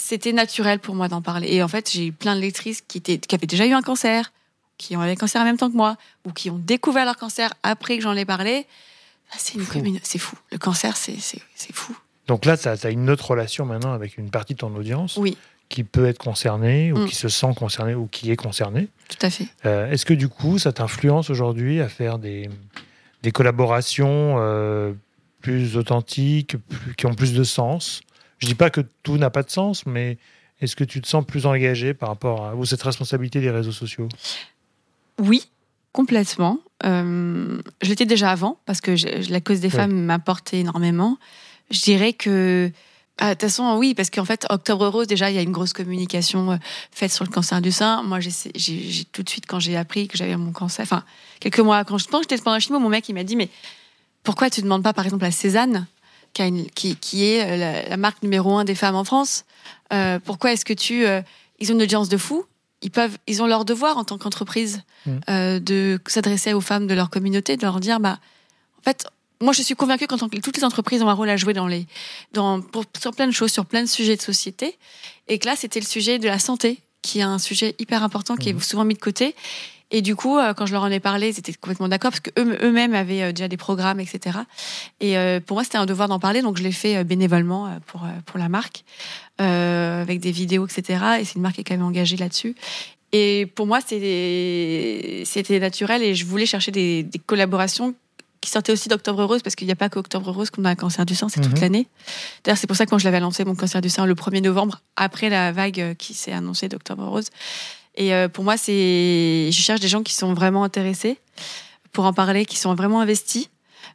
c'était 0.00 0.32
naturel 0.32 0.78
pour 0.78 0.94
moi 0.94 1.08
d'en 1.08 1.22
parler. 1.22 1.48
Et 1.54 1.62
en 1.62 1.68
fait 1.68 1.90
j'ai 1.90 2.06
eu 2.06 2.12
plein 2.12 2.34
de 2.36 2.40
lectrices 2.40 2.80
qui 2.80 2.98
étaient 2.98 3.18
qui 3.18 3.34
avaient 3.34 3.46
déjà 3.46 3.66
eu 3.66 3.72
un 3.72 3.82
cancer 3.82 4.32
qui 4.78 4.96
ont 4.96 5.04
eu 5.04 5.10
un 5.10 5.14
cancer 5.14 5.40
en 5.42 5.44
même 5.44 5.58
temps 5.58 5.70
que 5.70 5.76
moi 5.76 5.96
ou 6.24 6.32
qui 6.32 6.48
ont 6.50 6.58
découvert 6.58 7.04
leur 7.04 7.16
cancer 7.18 7.52
après 7.62 7.96
que 7.98 8.02
j'en 8.02 8.14
ai 8.16 8.24
parlé. 8.24 8.66
C'est 9.36 9.54
une 9.54 9.60
Fou. 9.62 9.74
commune 9.74 10.00
c'est 10.02 10.18
fou. 10.18 10.36
Le 10.50 10.58
cancer 10.58 10.96
c'est 10.96 11.16
fou. 11.72 11.94
Donc 12.26 12.44
là, 12.44 12.56
tu 12.56 12.68
as 12.68 12.90
une 12.90 13.10
autre 13.10 13.28
relation 13.32 13.64
maintenant 13.66 13.92
avec 13.92 14.16
une 14.16 14.30
partie 14.30 14.54
de 14.54 14.58
ton 14.58 14.72
audience 14.76 15.16
oui. 15.16 15.36
qui 15.68 15.82
peut 15.84 16.06
être 16.06 16.18
concernée 16.18 16.92
ou 16.92 16.98
Mm. 16.98 17.06
qui 17.08 17.14
se 17.16 17.28
sent 17.28 17.52
concernée 17.56 17.94
ou 17.94 18.06
qui 18.06 18.30
est 18.30 18.36
concernée. 18.36 18.88
tout 19.08 19.26
à 19.26 19.30
fait. 19.30 19.48
Euh, 19.66 19.90
Est-ce 19.90 20.06
que 20.06 20.14
du 20.14 20.28
coup, 20.28 20.58
ça 20.58 20.72
t'influence 20.72 21.28
aujourd'hui 21.30 21.80
à 21.80 21.88
faire 21.88 22.18
des, 22.20 22.48
des 23.24 23.32
collaborations 23.32 24.36
euh, 24.38 24.92
plus 25.40 25.76
authentiques, 25.76 26.56
plus- 26.68 26.94
qui 26.94 27.06
ont 27.06 27.14
plus 27.14 27.32
de 27.34 27.42
sens? 27.42 28.00
Je 28.40 28.46
dis 28.46 28.54
pas 28.54 28.70
que 28.70 28.80
tout 29.02 29.16
n'a 29.16 29.30
pas 29.30 29.42
de 29.42 29.50
sens, 29.50 29.86
mais 29.86 30.18
est-ce 30.60 30.76
que 30.76 30.84
tu 30.84 31.00
te 31.00 31.08
sens 31.08 31.24
plus 31.24 31.46
engagé 31.46 31.94
par 31.94 32.08
rapport 32.08 32.46
à 32.46 32.54
ou 32.54 32.64
cette 32.64 32.82
responsabilité 32.82 33.40
des 33.40 33.50
réseaux 33.50 33.72
sociaux? 33.72 34.08
Oui, 35.18 35.48
complètement. 35.92 36.58
Euh, 36.84 37.60
je 37.82 37.88
l'étais 37.88 38.06
déjà 38.06 38.30
avant 38.30 38.58
parce 38.66 38.80
que 38.80 38.94
la 39.30 39.40
cause 39.40 39.60
des 39.60 39.70
femmes 39.70 39.92
m'apportait 39.92 40.60
énormément. 40.60 41.18
Je 41.70 41.80
dirais 41.80 42.12
que 42.12 42.72
ah, 43.22 43.28
de 43.28 43.34
toute 43.34 43.42
façon, 43.42 43.76
oui, 43.76 43.92
parce 43.94 44.08
qu'en 44.08 44.24
fait, 44.24 44.46
Octobre 44.48 44.88
Rose, 44.88 45.06
déjà, 45.06 45.30
il 45.30 45.36
y 45.36 45.38
a 45.38 45.42
une 45.42 45.52
grosse 45.52 45.74
communication 45.74 46.52
euh, 46.52 46.56
faite 46.90 47.12
sur 47.12 47.22
le 47.22 47.30
cancer 47.30 47.60
du 47.60 47.70
sein. 47.70 48.02
Moi, 48.02 48.18
j'ai 48.20 49.04
tout 49.12 49.22
de 49.22 49.28
suite, 49.28 49.44
quand 49.46 49.60
j'ai 49.60 49.76
appris 49.76 50.08
que 50.08 50.16
j'avais 50.16 50.38
mon 50.38 50.52
cancer, 50.52 50.82
enfin, 50.82 51.04
quelques 51.38 51.60
mois, 51.60 51.84
quand 51.84 51.98
je 51.98 52.06
pense 52.06 52.24
que 52.24 52.30
j'étais 52.30 52.42
pendant 52.42 52.54
la 52.54 52.60
chimio, 52.60 52.80
mon 52.80 52.88
mec, 52.88 53.06
il 53.10 53.14
m'a 53.14 53.22
dit, 53.22 53.36
mais 53.36 53.50
pourquoi 54.24 54.48
tu 54.48 54.60
ne 54.60 54.64
demandes 54.64 54.82
pas, 54.82 54.94
par 54.94 55.04
exemple, 55.04 55.26
à 55.26 55.30
Cézanne, 55.30 55.86
qui, 56.32 56.42
a 56.42 56.46
une- 56.46 56.70
qui, 56.70 56.96
qui 56.96 57.24
est 57.26 57.42
euh, 57.42 57.56
la, 57.56 57.88
la 57.88 57.96
marque 57.96 58.22
numéro 58.22 58.56
un 58.56 58.64
des 58.64 58.74
femmes 58.74 58.96
en 58.96 59.04
France, 59.04 59.44
euh, 59.92 60.18
pourquoi 60.24 60.52
est-ce 60.52 60.64
que 60.64 60.72
tu... 60.72 61.06
euh, 61.06 61.22
ils 61.58 61.70
ont 61.72 61.74
une 61.74 61.82
audience 61.82 62.08
de 62.08 62.16
fou, 62.16 62.44
ils, 62.82 62.90
peuvent, 62.90 63.18
ils 63.26 63.42
ont 63.42 63.46
leur 63.46 63.64
devoir 63.64 63.98
en 63.98 64.04
tant 64.04 64.18
qu'entreprise 64.18 64.82
Mm. 65.06 65.60
de 65.60 65.98
s'adresser 66.06 66.52
aux 66.52 66.60
femmes 66.60 66.86
de 66.86 66.92
leur 66.92 67.08
communauté, 67.08 67.56
de 67.56 67.62
leur 67.62 67.80
dire, 67.80 68.00
bah, 68.00 68.18
en 68.78 68.82
fait, 68.82 69.06
moi, 69.40 69.54
je 69.54 69.62
suis 69.62 69.74
convaincue 69.74 70.06
qu'en 70.06 70.18
tant 70.18 70.28
que 70.28 70.36
toutes 70.40 70.58
les 70.58 70.64
entreprises 70.64 71.02
ont 71.02 71.08
un 71.08 71.14
rôle 71.14 71.30
à 71.30 71.38
jouer 71.38 71.54
dans 71.54 71.66
les, 71.66 71.86
dans, 72.34 72.60
pour, 72.60 72.84
sur 73.00 73.12
plein 73.12 73.26
de 73.26 73.32
choses, 73.32 73.50
sur 73.50 73.64
plein 73.64 73.80
de 73.80 73.88
sujets 73.88 74.14
de 74.16 74.20
société. 74.20 74.76
Et 75.28 75.38
que 75.38 75.46
là, 75.46 75.56
c'était 75.56 75.80
le 75.80 75.86
sujet 75.86 76.18
de 76.18 76.26
la 76.28 76.38
santé, 76.38 76.80
qui 77.00 77.20
est 77.20 77.22
un 77.22 77.38
sujet 77.38 77.74
hyper 77.78 78.02
important, 78.04 78.36
qui 78.36 78.50
est 78.50 78.60
souvent 78.62 78.84
mis 78.84 78.92
de 78.92 78.98
côté. 78.98 79.34
Et 79.92 80.02
du 80.02 80.14
coup, 80.14 80.38
euh, 80.38 80.54
quand 80.54 80.66
je 80.66 80.72
leur 80.72 80.82
en 80.82 80.90
ai 80.90 81.00
parlé, 81.00 81.28
ils 81.30 81.38
étaient 81.38 81.52
complètement 81.52 81.88
d'accord, 81.88 82.12
parce 82.12 82.20
qu'eux- 82.20 82.58
eux-mêmes 82.62 82.94
avaient 82.94 83.22
euh, 83.22 83.32
déjà 83.32 83.48
des 83.48 83.56
programmes, 83.56 83.98
etc. 84.00 84.38
Et 85.00 85.18
euh, 85.18 85.40
pour 85.40 85.56
moi, 85.56 85.64
c'était 85.64 85.78
un 85.78 85.86
devoir 85.86 86.06
d'en 86.08 86.18
parler, 86.20 86.42
donc 86.42 86.56
je 86.58 86.62
l'ai 86.62 86.72
fait 86.72 87.02
bénévolement 87.04 87.76
pour, 87.86 88.02
pour 88.26 88.38
la 88.38 88.48
marque, 88.48 88.84
euh, 89.40 90.02
avec 90.02 90.20
des 90.20 90.30
vidéos, 90.30 90.66
etc. 90.66 91.04
Et 91.20 91.24
c'est 91.24 91.34
une 91.36 91.42
marque 91.42 91.56
qui 91.56 91.60
est 91.62 91.64
quand 91.64 91.74
même 91.74 91.84
engagée 91.84 92.16
là-dessus. 92.16 92.54
Et 93.12 93.46
pour 93.56 93.66
moi, 93.66 93.80
c'était 93.80 95.58
naturel 95.58 96.02
et 96.02 96.14
je 96.14 96.24
voulais 96.24 96.46
chercher 96.46 96.70
des, 96.70 97.02
des 97.02 97.18
collaborations 97.18 97.94
qui 98.40 98.48
sortaient 98.50 98.72
aussi 98.72 98.88
d'Octobre 98.88 99.24
Rose 99.24 99.42
parce 99.42 99.54
qu'il 99.56 99.66
n'y 99.66 99.72
a 99.72 99.76
pas 99.76 99.88
qu'Octobre 99.90 100.30
Rose 100.30 100.48
qu'on 100.50 100.64
a 100.64 100.70
un 100.70 100.74
cancer 100.74 101.04
du 101.04 101.14
sein, 101.14 101.28
c'est 101.28 101.40
toute 101.40 101.54
Mhm. 101.56 101.60
l'année. 101.60 101.88
D'ailleurs, 102.44 102.56
c'est 102.56 102.66
pour 102.66 102.76
ça 102.76 102.86
que 102.86 102.90
quand 102.90 102.98
je 102.98 103.04
l'avais 103.04 103.18
annoncé, 103.18 103.44
mon 103.44 103.54
cancer 103.54 103.80
du 103.82 103.90
sein, 103.90 104.06
le 104.06 104.14
1er 104.14 104.40
novembre, 104.40 104.80
après 104.96 105.28
la 105.28 105.52
vague 105.52 105.94
qui 105.98 106.14
s'est 106.14 106.32
annoncée 106.32 106.68
d'Octobre 106.68 107.04
Rose. 107.06 107.26
Et 108.00 108.14
euh, 108.14 108.28
pour 108.28 108.44
moi, 108.44 108.56
c'est. 108.56 109.50
Je 109.52 109.60
cherche 109.60 109.80
des 109.80 109.88
gens 109.88 110.02
qui 110.02 110.14
sont 110.14 110.32
vraiment 110.32 110.64
intéressés 110.64 111.18
pour 111.92 112.06
en 112.06 112.14
parler, 112.14 112.46
qui 112.46 112.56
sont 112.56 112.74
vraiment 112.74 113.00
investis, 113.00 113.50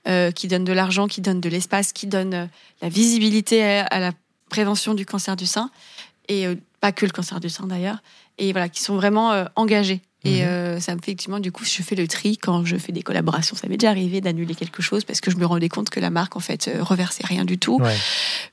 euh, 0.08 0.30
qui 0.30 0.48
donnent 0.48 0.64
de 0.64 0.74
l'argent, 0.74 1.08
qui 1.08 1.22
donnent 1.22 1.42
de 1.42 1.50
l'espace, 1.50 1.92
qui 1.92 2.06
donnent 2.06 2.36
euh, 2.36 2.46
la 2.84 2.90
visibilité 2.90 3.64
à, 3.64 4.00
la 4.00 4.12
prévention 4.52 4.94
du 4.94 5.08
cancer 5.08 5.36
du 5.36 5.48
sein. 5.48 5.72
Et 6.30 6.46
pas 6.82 6.92
que 6.92 7.06
le 7.06 7.12
cancer 7.12 7.40
du 7.40 7.50
sein 7.50 7.66
d'ailleurs. 7.66 7.98
Et 8.38 8.52
voilà, 8.52 8.70
qui 8.70 8.82
sont 8.82 8.96
vraiment 8.96 9.46
engagés. 9.56 10.02
Et 10.26 10.42
Mhm. 10.42 10.48
euh, 10.48 10.80
ça 10.80 10.94
me 10.96 11.00
fait 11.00 11.12
effectivement, 11.12 11.40
du 11.40 11.52
coup, 11.52 11.64
je 11.64 11.82
fais 11.84 11.96
le 11.96 12.08
tri 12.08 12.38
quand 12.38 12.66
je 12.66 12.76
fais 12.78 12.92
des 12.92 13.04
collaborations. 13.04 13.56
Ça 13.56 13.68
m'est 13.68 13.78
déjà 13.78 13.92
arrivé 13.92 14.22
d'annuler 14.22 14.56
quelque 14.56 14.82
chose 14.82 15.06
parce 15.06 15.22
que 15.22 15.30
je 15.32 15.38
me 15.38 15.46
rendais 15.46 15.70
compte 15.70 15.90
que 15.92 16.00
la 16.00 16.10
marque, 16.10 16.36
en 16.36 16.40
fait, 16.40 16.68
euh, 16.68 16.82
reversait 16.84 17.24
rien 17.26 17.46
du 17.46 17.58
tout 17.60 17.78
Ouais. 17.80 17.96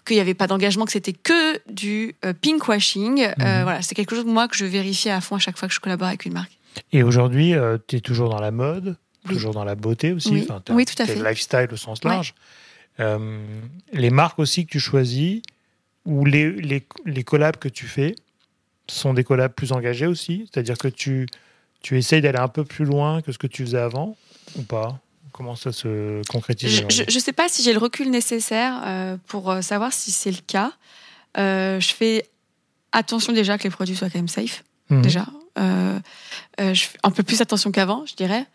qu'il 0.06 0.16
n'y 0.16 0.20
avait 0.20 0.34
pas 0.34 0.46
d'engagement, 0.46 0.84
que 0.84 0.92
c'était 0.92 1.14
que 1.14 1.58
du 1.72 2.14
euh, 2.24 2.34
pinkwashing. 2.34 3.22
Euh, 3.22 3.28
Mhm. 3.38 3.62
voilà, 3.62 3.80
c'est 3.82 3.94
quelque 3.94 4.14
chose 4.14 4.26
moi 4.26 4.48
que 4.48 4.56
je 4.56 4.64
vérifiais 4.66 5.10
à 5.12 5.20
fond 5.20 5.36
à 5.36 5.38
chaque 5.38 5.56
fois 5.58 5.66
que 5.66 5.74
je 5.74 5.80
collabore 5.80 6.08
avec 6.08 6.24
une 6.26 6.34
marque. 6.34 6.52
Et 6.92 7.02
aujourd'hui, 7.02 7.54
tu 7.86 7.96
es 7.96 8.00
toujours 8.00 8.28
dans 8.28 8.40
la 8.40 8.50
mode, 8.50 8.96
Oui. 9.28 9.34
toujours 9.34 9.52
dans 9.54 9.64
la 9.64 9.74
beauté 9.74 10.12
aussi. 10.12 10.30
Oui. 10.30 10.46
tout 10.46 10.52
à 11.02 11.06
fait. 11.06 11.14
le 11.16 11.28
lifestyle 11.28 11.68
au 11.72 11.76
sens 11.76 12.02
large. 12.04 12.34
Euh, 13.00 13.38
les 13.92 14.10
marques 14.10 14.38
aussi 14.38 14.66
que 14.66 14.70
tu 14.72 14.80
choisis, 14.80 15.40
ou 16.04 16.24
les, 16.24 16.50
les, 16.50 16.86
les 17.06 17.24
collabs 17.24 17.56
que 17.56 17.68
tu 17.68 17.86
fais, 17.86 18.14
sont 18.88 19.14
des 19.14 19.24
collabs 19.24 19.52
plus 19.54 19.72
engagés 19.72 20.06
aussi? 20.06 20.48
C'est-à-dire 20.52 20.76
que 20.76 20.88
tu, 20.88 21.26
tu 21.82 21.98
essayes 21.98 22.20
d'aller 22.20 22.38
un 22.38 22.48
peu 22.48 22.64
plus 22.64 22.84
loin 22.84 23.22
que 23.22 23.32
ce 23.32 23.38
que 23.38 23.46
tu 23.46 23.64
faisais 23.64 23.78
avant, 23.78 24.16
ou 24.56 24.62
pas? 24.62 24.98
Comment 25.32 25.56
ça 25.56 25.72
se 25.72 26.20
concrétise 26.28 26.84
Je 26.88 27.02
ne 27.02 27.20
sais 27.20 27.32
pas 27.32 27.48
si 27.48 27.62
j'ai 27.62 27.72
le 27.72 27.78
recul 27.78 28.10
nécessaire 28.10 28.82
euh, 28.84 29.16
pour 29.26 29.50
euh, 29.50 29.62
savoir 29.62 29.92
si 29.92 30.10
c'est 30.10 30.30
le 30.30 30.42
cas. 30.46 30.72
Euh, 31.38 31.80
je 31.80 31.94
fais 31.94 32.26
attention 32.92 33.32
déjà 33.32 33.56
que 33.56 33.64
les 33.64 33.70
produits 33.70 33.96
soient 33.96 34.10
quand 34.10 34.18
même 34.18 34.28
safe. 34.28 34.62
Mhm. 34.90 35.02
déjà. 35.02 35.26
Euh, 35.58 35.98
je 36.58 36.82
fais 36.82 36.98
un 37.02 37.10
peu 37.10 37.22
plus 37.22 37.40
attention 37.40 37.72
qu'avant, 37.72 38.04
je 38.06 38.14
dirais. 38.14 38.46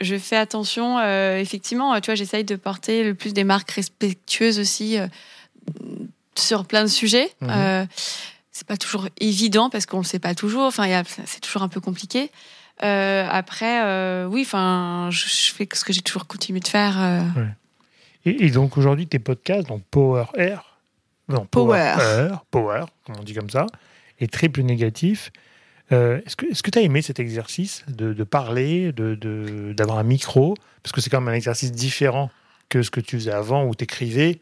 Je 0.00 0.18
fais 0.18 0.36
attention, 0.36 1.00
effectivement, 1.36 2.00
tu 2.00 2.06
vois, 2.06 2.16
j'essaye 2.16 2.42
de 2.42 2.56
porter 2.56 3.04
le 3.04 3.14
plus 3.14 3.32
des 3.32 3.44
marques 3.44 3.70
respectueuses 3.70 4.58
aussi 4.58 4.98
sur 6.36 6.64
plein 6.64 6.82
de 6.82 6.88
sujets. 6.88 7.30
Mhm. 7.40 7.50
Euh, 7.50 7.86
c'est 8.52 8.66
pas 8.66 8.76
toujours 8.76 9.08
évident 9.18 9.70
parce 9.70 9.86
qu'on 9.86 9.98
le 9.98 10.04
sait 10.04 10.18
pas 10.18 10.34
toujours. 10.34 10.64
Enfin, 10.64 11.02
c'est 11.26 11.40
toujours 11.40 11.62
un 11.62 11.68
peu 11.68 11.80
compliqué. 11.80 12.30
Euh, 12.82 13.26
après, 13.30 13.84
euh, 13.84 14.26
oui, 14.26 14.42
enfin, 14.44 15.08
je, 15.10 15.26
je 15.28 15.52
fais 15.54 15.68
ce 15.72 15.84
que 15.84 15.92
j'ai 15.92 16.02
toujours 16.02 16.26
continué 16.26 16.60
de 16.60 16.66
faire. 16.68 17.00
euh, 17.00 17.20
Et, 18.24 18.46
et 18.46 18.50
donc 18.50 18.76
aujourd'hui, 18.76 19.06
tes 19.06 19.18
podcasts, 19.18 19.68
donc 19.68 19.82
Power 19.90 20.24
Air, 20.36 20.64
non, 21.28 21.46
Power. 21.46 21.78
Air, 21.78 22.44
Power, 22.50 22.84
comme 23.06 23.16
on 23.20 23.22
dit 23.22 23.34
comme 23.34 23.50
ça, 23.50 23.66
et 24.20 24.28
triple 24.28 24.62
négatif. 24.62 25.30
Est-ce 25.90 26.34
que 26.34 26.46
est-ce 26.46 26.62
que 26.62 26.70
tu 26.70 26.78
as 26.78 26.82
aimé 26.82 27.02
cet 27.02 27.20
exercice 27.20 27.84
de, 27.86 28.12
de 28.12 28.24
parler, 28.24 28.90
de 28.92 29.14
de- 29.14 29.72
d'avoir 29.76 29.98
un 29.98 30.02
micro? 30.02 30.56
Parce 30.82 30.92
que 30.92 31.00
c'est 31.00 31.08
quand 31.10 31.20
même 31.20 31.32
un 31.32 31.36
exercice 31.36 31.70
différent 31.70 32.30
que 32.68 32.82
ce 32.82 32.90
que 32.90 33.00
tu 33.00 33.16
faisais 33.16 33.30
avant 33.30 33.64
où 33.66 33.74
tu 33.74 33.84
écrivais 33.84 34.40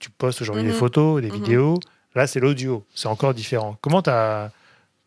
tu 0.00 0.08
postes 0.10 0.40
aujourd'hui 0.40 0.64
des 0.64 0.70
Mhm. 0.72 0.78
photos, 0.78 1.20
des 1.20 1.28
Mhm. 1.28 1.34
vidéos. 1.34 1.80
Là, 2.14 2.26
c'est 2.26 2.40
l'audio. 2.40 2.84
C'est 2.94 3.06
encore 3.08 3.34
différent. 3.34 3.76
Comment 3.82 4.00
tu 4.02 4.08
as, 4.10 4.50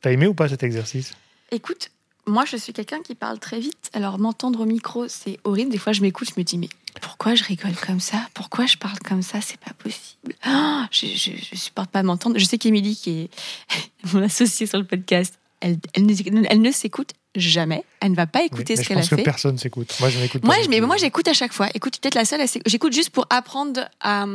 aimé 0.06 0.28
ou 0.28 0.36
pas 0.36 0.48
cet 0.48 0.62
exercice? 0.62 1.16
Écoute, 1.52 1.90
moi, 2.26 2.46
je 2.46 2.58
suis 2.58 2.74
quelqu'un 2.74 3.02
qui 3.02 3.16
parle 3.16 3.40
très 3.40 3.60
vite. 3.60 3.90
Alors, 3.94 4.18
m'entendre 4.20 4.62
au 4.62 4.66
micro, 4.66 5.08
c'est 5.08 5.40
horrible. 5.44 5.72
Des 5.72 5.78
fois, 5.78 5.94
je 5.94 6.02
m'écoute, 6.02 6.30
je 6.34 6.40
me 6.40 6.44
dis, 6.44 6.58
mais 6.58 6.70
pourquoi 7.02 7.36
je 7.36 7.44
rigole 7.44 7.76
comme 7.76 8.00
ça? 8.00 8.18
Pourquoi 8.34 8.66
je 8.66 8.78
parle 8.78 9.00
comme 9.00 9.22
ça? 9.22 9.42
C'est 9.42 9.60
pas 9.60 9.74
possible. 9.74 10.34
Ah, 10.44 10.88
je, 10.92 11.08
je, 11.08 11.32
je 11.52 11.56
supporte 11.56 11.90
pas 11.92 12.04
m'entendre. 12.04 12.38
Je 12.38 12.46
sais 12.46 12.58
qu'Émilie, 12.58 12.96
qui 12.96 13.10
est 13.24 13.30
mon 14.14 14.22
associée 14.24 14.68
sur 14.68 14.78
le 14.78 14.86
podcast, 14.86 15.38
elle, 15.60 15.78
elle, 15.94 16.06
ne- 16.06 16.46
elle 16.50 16.62
ne 16.62 16.72
s'écoute 16.72 17.12
jamais. 17.36 17.84
Elle 18.00 18.12
ne 18.12 18.16
va 18.16 18.28
pas 18.28 18.44
écouter 18.44 18.76
ce 18.76 18.82
qu'elle 18.84 18.98
a 18.98 19.02
Je 19.02 19.06
pense 19.08 19.10
que 19.10 19.16
fait. 19.18 19.24
personne 19.24 19.58
s'écoute. 19.58 19.94
Moi, 20.00 20.10
je 20.10 20.20
n'écoute 20.20 20.44
Moi, 20.44 20.56
mais 20.70 20.82
moi, 20.82 20.98
j'écoute 20.98 21.28
à 21.28 21.34
chaque 21.34 21.54
fois. 21.54 21.68
Écoute, 21.74 22.00
peut-être 22.00 22.16
la 22.16 22.26
seule. 22.26 22.42
J'écoute 22.66 22.94
juste 22.94 23.10
pour 23.10 23.26
apprendre 23.30 23.90
à. 24.02 24.26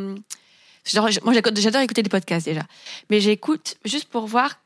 genre, 0.84 1.08
moi, 1.24 1.32
j'adore 1.54 1.82
écouter 1.82 2.02
des 2.02 2.10
podcasts 2.10 2.46
déjà, 2.46 2.64
mais 3.10 3.20
j'écoute 3.20 3.76
juste 3.84 4.06
pour 4.06 4.26
voir, 4.26 4.58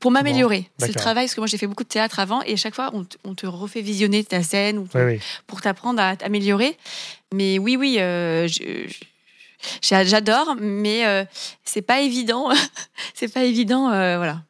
pour 0.00 0.10
m'améliorer. 0.10 0.68
C'est 0.78 0.88
le 0.88 0.94
travail 0.94 1.24
parce 1.26 1.34
que 1.34 1.40
moi, 1.40 1.46
j'ai 1.46 1.56
fait 1.58 1.66
beaucoup 1.66 1.84
de 1.84 1.88
théâtre 1.88 2.18
avant 2.20 2.42
et 2.42 2.52
à 2.52 2.56
chaque 2.56 2.74
fois, 2.74 2.90
on, 2.92 3.04
te- 3.04 3.16
on 3.24 3.34
te 3.34 3.46
refait 3.46 3.80
visionner 3.80 4.22
ta 4.22 4.42
scène 4.42 4.78
ou 4.78 4.86
Oui, 4.94 5.00
oui. 5.02 5.20
pour 5.46 5.60
t'apprendre 5.62 6.00
à 6.02 6.14
t'améliorer. 6.16 6.76
Mais 7.32 7.58
oui, 7.58 7.76
oui, 7.76 7.96
euh, 7.98 8.46
j'adore, 9.82 10.56
mais 10.60 11.06
euh, 11.06 11.24
c'est 11.64 11.82
pas 11.82 12.00
évident. 12.00 12.50
c'est 13.14 13.32
pas 13.32 13.44
évident, 13.44 13.90
euh, 13.90 14.16
voilà. 14.18 14.42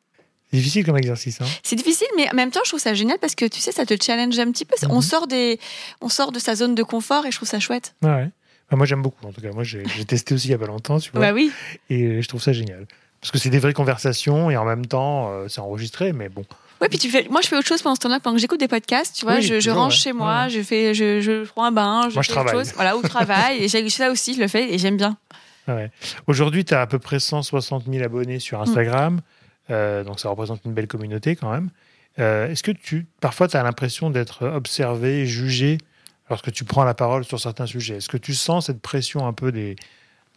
C'est 0.50 0.58
difficile 0.58 0.84
comme 0.84 0.96
exercice. 0.96 1.40
Hein. 1.40 1.46
C'est 1.62 1.76
difficile, 1.76 2.06
mais 2.16 2.28
en 2.30 2.34
même 2.34 2.50
temps, 2.50 2.60
je 2.64 2.70
trouve 2.70 2.80
ça 2.80 2.94
génial 2.94 3.18
parce 3.18 3.34
que 3.34 3.44
tu 3.44 3.60
sais, 3.60 3.72
ça 3.72 3.84
te 3.86 3.94
challenge 4.00 4.38
un 4.38 4.50
petit 4.52 4.64
peu. 4.64 4.76
On 4.88 4.96
Mhm. 4.96 5.02
sort 5.02 5.26
des, 5.26 5.58
on 6.00 6.08
sort 6.08 6.30
de 6.32 6.38
sa 6.38 6.54
zone 6.54 6.74
de 6.74 6.82
confort 6.82 7.26
et 7.26 7.32
je 7.32 7.36
trouve 7.36 7.48
ça 7.48 7.58
chouette. 7.60 7.94
Ouais. 8.02 8.28
Bah, 8.70 8.76
moi, 8.76 8.86
j'aime 8.86 9.02
beaucoup. 9.02 9.26
En 9.26 9.32
tout 9.32 9.40
cas, 9.40 9.50
moi, 9.52 9.64
j'ai 9.64 9.82
j'ai 9.96 10.04
testé 10.04 10.32
aussi 10.34 10.48
il 10.48 10.52
y 10.52 10.54
a 10.54 10.58
pas 10.58 10.66
longtemps, 10.66 10.98
tu 11.00 11.10
vois. 11.10 11.20
Bah 11.20 11.32
oui. 11.32 11.50
Et 11.90 12.22
je 12.22 12.28
trouve 12.28 12.40
ça 12.42 12.52
génial. 12.52 12.86
Parce 13.24 13.30
que 13.32 13.38
c'est 13.38 13.48
des 13.50 13.58
vraies 13.58 13.72
conversations 13.72 14.50
et 14.50 14.56
en 14.58 14.64
même 14.66 14.84
temps, 14.84 15.30
euh, 15.32 15.48
c'est 15.48 15.60
enregistré, 15.60 16.12
mais 16.12 16.28
bon. 16.28 16.44
Ouais, 16.82 16.88
puis 16.90 16.98
tu 16.98 17.08
fais. 17.08 17.26
Moi, 17.30 17.40
je 17.42 17.48
fais 17.48 17.56
autre 17.56 17.66
chose 17.66 17.80
pendant 17.80 17.94
ce 17.94 18.00
temps-là, 18.00 18.20
pendant 18.20 18.36
que 18.36 18.40
j'écoute 18.42 18.60
des 18.60 18.68
podcasts. 18.68 19.16
Tu 19.16 19.24
vois, 19.24 19.36
Oui, 19.36 19.42
je, 19.42 19.54
je 19.54 19.70
toujours, 19.70 19.76
range 19.76 19.94
ouais. 19.94 19.98
chez 19.98 20.12
moi, 20.12 20.42
Ouais. 20.44 20.50
je 20.50 20.60
fais, 20.62 20.92
je, 20.92 21.20
je 21.22 21.44
prends 21.48 21.64
un 21.64 21.72
bain, 21.72 22.08
je 22.10 22.14
Moi, 22.14 22.22
je 22.22 22.30
fais 22.30 22.32
autre 22.38 22.44
travaille. 22.44 22.64
chose. 22.66 22.74
Voilà, 22.74 22.96
ou 22.96 23.02
je 23.02 23.08
travaille. 23.08 23.64
et 23.64 23.68
j'ai 23.68 23.88
ça 23.88 24.10
aussi, 24.10 24.34
je 24.34 24.40
le 24.40 24.48
fais 24.48 24.74
et 24.74 24.78
j'aime 24.78 24.96
bien. 24.98 25.16
Ouais. 25.68 25.90
Aujourd'hui, 26.26 26.64
tu 26.66 26.74
as 26.74 26.82
à 26.82 26.86
peu 26.86 26.98
près 26.98 27.18
160 27.18 27.84
000 27.90 28.04
abonnés 28.04 28.38
sur 28.38 28.60
Instagram. 28.60 29.20
Euh, 29.70 30.04
donc, 30.04 30.20
ça 30.20 30.28
représente 30.28 30.60
une 30.66 30.74
belle 30.74 30.86
communauté 30.88 31.36
quand 31.36 31.50
même. 31.50 31.70
Euh, 32.18 32.50
Est-ce 32.50 32.62
que 32.62 32.72
tu, 32.72 33.06
parfois, 33.20 33.48
tu 33.48 33.56
as 33.56 33.62
l'impression 33.62 34.10
d'être 34.10 34.46
observé, 34.46 35.24
jugé 35.24 35.78
lorsque 36.28 36.52
tu 36.52 36.64
prends 36.64 36.84
la 36.84 36.92
parole 36.94 37.24
sur 37.24 37.40
certains 37.40 37.64
sujets? 37.66 37.96
Est-ce 37.96 38.10
que 38.10 38.18
tu 38.18 38.34
sens 38.34 38.66
cette 38.66 38.82
pression 38.82 39.26
un 39.26 39.32
peu 39.32 39.52
des, 39.52 39.74
de 39.74 39.80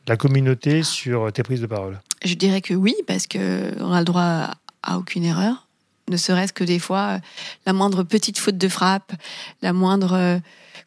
la 0.08 0.18
communauté 0.18 0.84
sur 0.84 1.32
tes 1.34 1.44
prises 1.44 1.62
de 1.62 1.68
parole 1.68 2.00
Je 2.24 2.34
dirais 2.34 2.62
que 2.62 2.74
oui, 2.74 2.96
parce 3.08 3.28
que 3.28 3.74
on 3.82 3.92
a 3.92 4.00
le 4.00 4.06
droit 4.06 4.50
à, 4.84 4.98
aucune 4.98 5.24
erreur. 5.26 5.68
Ne 6.10 6.16
serait-ce 6.18 6.54
que 6.54 6.64
des 6.64 6.80
fois, 6.80 7.20
la 7.66 7.74
moindre 7.74 8.04
petite 8.04 8.38
faute 8.40 8.58
de 8.58 8.68
frappe, 8.70 9.12
la 9.62 9.74
moindre. 9.74 10.14
euh, 10.14 10.40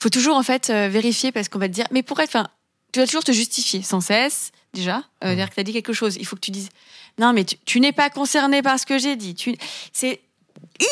faut 0.03 0.09
toujours 0.09 0.37
en 0.37 0.43
fait 0.43 0.71
euh, 0.71 0.89
vérifier 0.89 1.31
parce 1.33 1.49
qu'on 1.50 1.59
va 1.59 1.69
te 1.69 1.75
dire. 1.75 1.87
Mais 1.91 2.03
pour 2.03 2.19
être, 2.21 2.31
enfin, 2.31 2.49
tu 2.93 3.00
vas 3.00 3.07
toujours 3.07 3.23
te 3.25 3.33
justifier 3.33 3.83
sans 3.83 4.00
cesse 4.00 4.50
déjà. 4.73 5.03
Euh. 5.25 5.35
Dire 5.35 5.50
que 5.50 5.55
tu 5.55 5.61
as 5.61 5.65
dit 5.65 5.73
quelque 5.75 5.93
chose, 5.93 6.17
il 6.19 6.25
faut 6.25 6.37
que 6.37 6.41
tu 6.41 6.50
dises. 6.50 6.71
Non, 7.19 7.35
mais 7.35 7.45
tu, 7.45 7.57
tu 7.67 7.81
n'es 7.81 7.93
pas 7.93 8.09
concerné 8.09 8.62
par 8.62 8.79
ce 8.81 8.87
que 8.87 8.99
j'ai 8.99 9.17
dit. 9.17 9.35
Tu, 9.35 9.55
c'est 9.93 10.21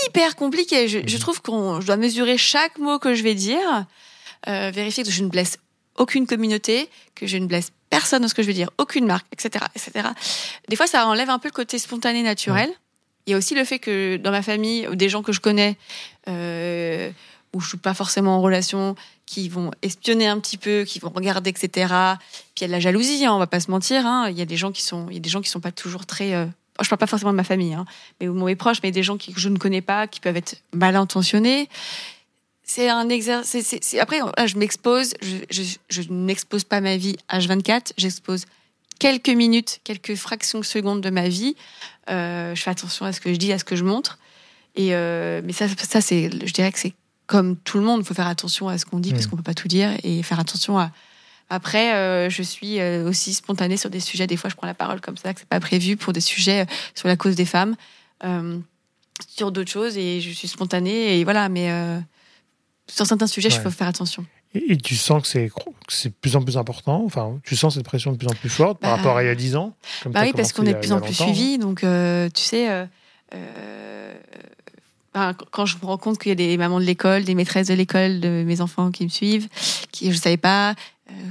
hyper 0.06 0.36
compliqué. 0.36 0.88
Je, 0.88 0.98
je 1.06 1.14
Mhm. 1.14 1.20
trouve 1.20 1.40
qu'on 1.40 1.80
je 1.80 1.86
dois 1.86 1.96
mesurer 1.96 2.36
chaque 2.36 2.78
mot 2.78 2.98
que 2.98 3.14
je 3.14 3.22
vais 3.22 3.34
dire, 3.34 3.86
euh, 4.46 4.70
vérifier 4.74 5.04
que 5.04 5.10
je 5.10 5.22
ne 5.22 5.28
blesse 5.28 5.56
aucune 5.98 6.26
communauté, 6.26 6.88
que 7.14 7.26
je 7.26 7.36
ne 7.36 7.46
blesse 7.46 7.70
personne 7.90 8.22
dans 8.22 8.28
ce 8.28 8.34
que 8.34 8.42
je 8.42 8.46
vais 8.46 8.54
dire, 8.54 8.70
aucune 8.78 9.06
marque, 9.06 9.26
etc., 9.32 9.64
etc. 9.74 10.08
Des 10.68 10.76
fois, 10.76 10.86
ça 10.86 11.06
enlève 11.06 11.30
un 11.30 11.38
peu 11.38 11.48
le 11.48 11.52
côté 11.52 11.78
spontané, 11.78 12.22
naturel. 12.22 12.70
Il 13.26 13.32
y 13.32 13.34
a 13.34 13.36
aussi 13.36 13.54
le 13.54 13.64
fait 13.64 13.78
que 13.78 14.16
dans 14.16 14.30
ma 14.30 14.42
famille, 14.42 14.88
des 14.94 15.08
gens 15.08 15.22
que 15.22 15.32
je 15.32 15.40
connais, 15.40 15.76
euh, 16.28 17.10
où 17.52 17.60
je 17.60 17.68
suis 17.68 17.78
pas 17.78 17.94
forcément 17.94 18.36
en 18.36 18.40
relation, 18.40 18.94
qui 19.26 19.48
vont 19.48 19.70
espionner 19.82 20.26
un 20.26 20.38
petit 20.40 20.56
peu, 20.56 20.84
qui 20.84 20.98
vont 20.98 21.10
regarder, 21.10 21.50
etc. 21.50 21.68
Puis 22.54 22.58
il 22.58 22.62
y 22.62 22.64
a 22.64 22.66
de 22.68 22.72
la 22.72 22.80
jalousie, 22.80 23.26
hein, 23.26 23.34
on 23.34 23.38
va 23.38 23.46
pas 23.46 23.60
se 23.60 23.70
mentir. 23.70 24.06
hein. 24.06 24.28
Il 24.30 24.38
y 24.38 24.42
a 24.42 24.46
des 24.46 24.56
gens 24.56 24.72
qui 24.72 24.82
sont, 24.82 25.06
il 25.10 25.14
y 25.14 25.18
a 25.18 25.20
des 25.20 25.28
gens 25.28 25.42
qui 25.42 25.50
sont 25.50 25.60
pas 25.60 25.72
toujours 25.72 26.06
très. 26.06 26.34
euh, 26.34 26.46
je 26.80 26.88
parle 26.88 26.98
pas 27.00 27.06
forcément 27.06 27.32
de 27.32 27.36
ma 27.36 27.44
famille, 27.44 27.74
hein, 27.74 27.84
mais 28.20 28.28
ou 28.28 28.34
mes 28.44 28.56
proches, 28.56 28.78
mais 28.82 28.92
des 28.92 29.02
gens 29.02 29.18
que 29.18 29.24
je 29.36 29.48
ne 29.48 29.58
connais 29.58 29.82
pas, 29.82 30.06
qui 30.06 30.20
peuvent 30.20 30.36
être 30.36 30.56
mal 30.72 30.96
intentionnés. 30.96 31.68
C'est 32.70 32.90
un 32.90 33.08
exercice. 33.08 33.96
Après, 33.98 34.18
là, 34.36 34.46
je 34.46 34.56
m'expose. 34.58 35.14
Je, 35.22 35.36
je, 35.50 35.62
je 35.88 36.02
n'expose 36.10 36.64
pas 36.64 36.82
ma 36.82 36.98
vie 36.98 37.16
H24. 37.30 37.92
J'expose 37.96 38.44
quelques 38.98 39.30
minutes, 39.30 39.80
quelques 39.84 40.16
fractions 40.16 40.60
de 40.60 40.64
secondes 40.66 41.00
de 41.00 41.08
ma 41.08 41.28
vie. 41.28 41.56
Euh, 42.10 42.54
je 42.54 42.62
fais 42.62 42.70
attention 42.70 43.06
à 43.06 43.12
ce 43.14 43.22
que 43.22 43.32
je 43.32 43.38
dis, 43.38 43.52
à 43.54 43.58
ce 43.58 43.64
que 43.64 43.74
je 43.74 43.84
montre. 43.84 44.18
Et 44.76 44.94
euh, 44.94 45.40
mais 45.42 45.54
ça, 45.54 45.66
ça 45.68 46.02
c'est, 46.02 46.30
je 46.30 46.52
dirais 46.52 46.70
que 46.70 46.78
c'est 46.78 46.92
comme 47.26 47.56
tout 47.56 47.78
le 47.78 47.84
monde. 47.84 48.02
Il 48.02 48.06
faut 48.06 48.12
faire 48.12 48.26
attention 48.26 48.68
à 48.68 48.76
ce 48.76 48.84
qu'on 48.84 49.00
dit 49.00 49.12
parce 49.12 49.26
Mm. 49.26 49.30
qu'on 49.30 49.36
peut 49.36 49.42
pas 49.42 49.54
tout 49.54 49.68
dire 49.68 49.90
et 50.04 50.22
faire 50.22 50.38
attention 50.38 50.78
à. 50.78 50.90
Après, 51.48 51.94
euh, 51.94 52.28
je 52.28 52.42
suis 52.42 52.78
euh, 52.80 53.08
aussi 53.08 53.32
spontanée 53.32 53.78
sur 53.78 53.88
des 53.88 54.00
sujets. 54.00 54.26
Des 54.26 54.36
fois, 54.36 54.50
je 54.50 54.56
prends 54.56 54.66
la 54.66 54.74
parole 54.74 55.00
comme 55.00 55.16
ça, 55.16 55.32
que 55.32 55.40
c'est 55.40 55.48
pas 55.48 55.60
prévu 55.60 55.96
pour 55.96 56.12
des 56.12 56.20
sujets 56.20 56.60
euh, 56.64 56.72
sur 56.94 57.08
la 57.08 57.16
cause 57.16 57.34
des 57.34 57.46
femmes, 57.46 57.74
euh, 58.24 58.58
sur 59.26 59.50
d'autres 59.52 59.70
choses, 59.70 59.96
et 59.96 60.20
je 60.20 60.30
suis 60.30 60.48
spontanée. 60.48 61.18
Et 61.18 61.24
voilà, 61.24 61.48
mais 61.48 61.70
euh, 61.70 61.98
sur 62.88 63.06
certains 63.06 63.26
sujets, 63.26 63.48
il 63.48 63.54
Ouais. 63.54 63.60
faut 63.62 63.70
faire 63.70 63.88
attention. 63.88 64.24
et, 64.54 64.72
et 64.72 64.76
tu 64.76 64.96
sens 64.96 65.22
que 65.22 65.28
c'est 65.28 66.08
de 66.08 66.14
plus 66.20 66.36
en 66.36 66.42
plus 66.42 66.56
important 66.56 67.02
Enfin, 67.04 67.38
tu 67.44 67.54
sens 67.56 67.74
cette 67.74 67.84
pression 67.84 68.12
de 68.12 68.16
plus 68.16 68.28
en 68.28 68.34
plus 68.34 68.48
forte 68.48 68.78
par 68.80 68.90
Bah, 68.92 68.96
rapport 68.96 69.16
à 69.18 69.22
il 69.22 69.26
y 69.26 69.30
a 69.30 69.34
10 69.34 69.56
ans 69.56 69.74
comme 70.02 70.12
Bah 70.12 70.20
oui, 70.24 70.32
parce 70.34 70.52
qu'on 70.52 70.64
est 70.66 70.72
de 70.74 70.78
plus 70.78 70.92
en 70.92 71.00
plus 71.00 71.10
longtemps, 71.18 71.24
hein. 71.30 71.34
suivi. 71.34 71.58
Donc, 71.58 71.84
euh, 71.84 72.28
tu 72.34 72.42
sais, 72.42 72.70
euh, 72.70 72.86
euh, 73.34 74.14
ben, 75.14 75.34
quand 75.50 75.66
je 75.66 75.76
me 75.80 75.86
rends 75.86 75.96
compte 75.98 76.18
qu'il 76.18 76.28
y 76.30 76.32
a 76.32 76.34
des 76.34 76.56
mamans 76.56 76.80
de 76.80 76.84
l'école, 76.84 77.24
des 77.24 77.34
maîtresses 77.34 77.68
de 77.68 77.74
l'école, 77.74 78.20
de 78.20 78.42
mes 78.46 78.60
enfants 78.60 78.90
qui 78.90 79.04
me 79.04 79.08
suivent, 79.08 79.48
qui 79.90 80.12
je 80.12 80.16
savais 80.18 80.36
pas, 80.36 80.74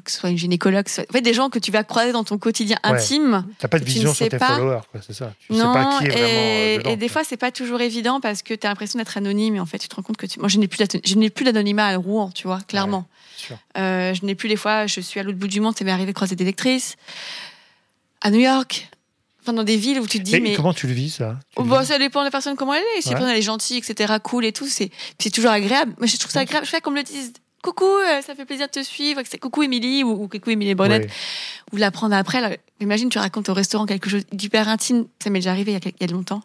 que 0.03 0.11
ce 0.11 0.17
soit 0.19 0.29
une 0.29 0.37
gynécologue, 0.37 0.87
soit- 0.87 1.05
en 1.09 1.13
fait, 1.13 1.21
des 1.21 1.33
gens 1.33 1.49
que 1.49 1.59
tu 1.59 1.71
vas 1.71 1.83
croiser 1.83 2.11
dans 2.11 2.23
ton 2.23 2.37
quotidien 2.37 2.77
Ouais. 2.83 2.91
intime. 2.91 3.45
T'as 3.59 3.67
pas 3.67 3.79
de 3.79 3.83
tu 3.85 3.91
vision 3.91 4.13
sur 4.13 4.27
tes 4.27 4.37
pas. 4.37 4.55
followers, 4.55 4.79
c'est 5.05 5.13
ça. 5.13 5.33
Tu 5.39 5.53
non, 5.53 5.59
sais 5.73 5.79
pas 5.79 5.99
qui 5.99 6.05
est 6.05 6.09
vraiment. 6.09 6.27
et, 6.27 6.75
euh, 6.75 6.77
dedans, 6.79 6.89
et 6.91 6.95
des 6.97 7.05
quoi. 7.07 7.13
fois, 7.13 7.23
c'est 7.23 7.37
pas 7.37 7.51
toujours 7.51 7.81
évident 7.81 8.19
parce 8.19 8.41
que 8.41 8.53
tu 8.53 8.65
as 8.65 8.69
l'impression 8.69 8.97
d'être 8.99 9.17
anonyme 9.17 9.55
et 9.55 9.59
en 9.59 9.65
fait, 9.65 9.77
tu 9.79 9.87
te 9.87 9.95
rends 9.95 10.01
compte 10.01 10.17
que 10.17 10.25
tu... 10.25 10.39
moi, 10.39 10.47
je 10.49 10.57
n'ai 10.59 11.29
plus 11.29 11.43
d'anonymat 11.43 11.87
à 11.87 11.97
Rouen, 11.97 12.31
tu 12.31 12.47
vois, 12.47 12.59
clairement. 12.67 13.05
sûr. 13.37 13.57
Euh, 13.77 14.13
je 14.13 14.25
n'ai 14.25 14.33
plus 14.35 14.49
des 14.49 14.55
fois, 14.57 14.87
je 14.87 14.99
suis 15.01 15.19
à 15.19 15.23
l'autre 15.23 15.37
bout 15.37 15.47
du 15.47 15.59
monde, 15.61 15.77
ça 15.77 15.85
m'est 15.85 15.91
arrivé 15.91 16.11
de 16.11 16.15
croiser 16.15 16.35
des 16.35 16.43
lectrices 16.45 16.95
à 18.21 18.31
New 18.31 18.39
York, 18.39 18.89
enfin 19.43 19.53
dans 19.53 19.63
des 19.63 19.77
villes 19.77 19.99
où 19.99 20.07
tu 20.07 20.17
te 20.17 20.23
dis 20.23 20.31
Mais 20.33 20.39
mais 20.39 20.55
comment 20.55 20.73
tu 20.73 20.87
le 20.87 20.93
vis 20.93 21.11
ça? 21.11 21.37
Tu 21.55 21.61
le 21.63 21.69
vis? 21.79 21.85
ça 21.85 21.99
dépend 21.99 22.21
de 22.21 22.25
la 22.25 22.31
personne 22.31 22.55
comment 22.55 22.73
elle 22.73 22.81
est. 22.97 23.01
Si 23.01 23.09
Ouais. 23.09 23.13
la 23.13 23.19
personne 23.19 23.29
elle 23.31 23.37
est 23.37 23.41
gentille, 23.43 23.77
etc., 23.77 24.13
cool 24.23 24.43
et 24.45 24.51
tout, 24.53 24.67
c'est 24.67 24.89
toujours 25.31 25.51
agréable. 25.51 25.93
Moi, 25.99 26.07
je 26.07 26.17
trouve 26.17 26.31
ça 26.31 26.39
agréable. 26.39 26.65
Je 26.65 26.71
fais 26.71 26.81
qu'on 26.81 26.91
me 26.91 26.97
le 26.97 27.03
dise. 27.03 27.31
Coucou, 27.63 27.85
euh, 27.85 28.21
ça 28.21 28.35
fait 28.35 28.45
plaisir 28.45 28.67
de 28.67 28.71
te 28.71 28.83
suivre. 28.83 29.21
c'est 29.25 29.39
Coucou 29.39 29.63
Émilie 29.63 30.03
ou, 30.03 30.11
ou 30.23 30.27
coucou 30.27 30.51
Émilie 30.51 30.75
Brunette. 30.75 31.03
Ouais. 31.05 31.11
Ou 31.73 31.75
de 31.75 31.81
l'apprendre 31.81 32.15
après. 32.15 32.39
là. 32.41 32.55
Imagine, 32.79 33.09
tu 33.09 33.17
racontes 33.17 33.49
au 33.49 33.53
restaurant 33.53 33.85
quelque 33.85 34.09
chose 34.09 34.23
d'hyper 34.31 34.67
intime. 34.69 35.07
Ça 35.21 35.29
m'est 35.29 35.39
déjà 35.39 35.51
arrivé 35.51 35.71
il 35.71 35.73
y 35.73 35.77
a, 35.77 35.79
quel- 35.79 35.93
il 35.99 36.07
y 36.07 36.09
a 36.09 36.13
longtemps. 36.13 36.41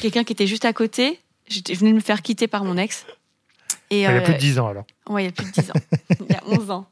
Quelqu'un 0.00 0.24
qui 0.24 0.32
était 0.32 0.46
juste 0.46 0.64
à 0.64 0.72
côté. 0.72 1.20
Je 1.48 1.60
venais 1.74 1.90
de 1.90 1.96
me 1.96 2.00
faire 2.00 2.22
quitter 2.22 2.46
par 2.46 2.64
mon 2.64 2.76
ex. 2.76 3.04
Et, 3.90 3.98
Il 3.98 4.02
y 4.02 4.06
a 4.06 4.10
euh, 4.12 4.20
plus 4.20 4.34
de 4.34 4.38
10 4.38 4.58
ans 4.60 4.68
alors. 4.68 4.84
Ouais, 5.08 5.24
il 5.24 5.26
y 5.26 5.28
a 5.28 5.32
plus 5.32 5.46
de 5.46 5.50
10 5.50 5.70
ans. 5.70 5.74
il 6.28 6.32
y 6.32 6.34
a 6.36 6.42
11 6.46 6.70
ans. 6.70 6.86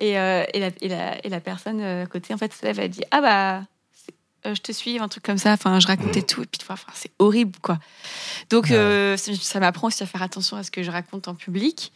Et, 0.00 0.18
euh, 0.18 0.44
et, 0.52 0.58
la, 0.60 0.70
et, 0.80 0.88
la, 0.88 1.24
et 1.24 1.28
la 1.28 1.40
personne 1.40 1.80
euh, 1.80 2.02
à 2.02 2.06
côté, 2.06 2.34
en 2.34 2.38
fait, 2.38 2.52
se 2.52 2.64
lève, 2.66 2.78
elle 2.80 2.90
dit 2.90 3.02
Ah 3.12 3.20
bah, 3.20 3.62
euh, 4.46 4.54
je 4.56 4.60
te 4.60 4.72
suis, 4.72 4.98
un 4.98 5.06
truc 5.08 5.22
comme 5.22 5.38
ça. 5.38 5.52
Enfin, 5.52 5.78
je 5.78 5.86
racontais 5.86 6.22
tout. 6.22 6.42
Et 6.42 6.46
puis, 6.46 6.60
enfin, 6.68 6.84
c'est 6.94 7.12
horrible, 7.20 7.56
quoi. 7.62 7.78
Donc, 8.50 8.64
Ouais. 8.66 8.72
euh, 8.74 9.16
ça- 9.16 9.32
ça 9.40 9.60
m'apprend 9.60 9.86
aussi 9.86 10.02
à 10.02 10.06
faire 10.06 10.22
attention 10.22 10.56
à 10.56 10.64
ce 10.64 10.70
que 10.72 10.82
je 10.82 10.90
raconte 10.90 11.28
en 11.28 11.34
public. 11.36 11.92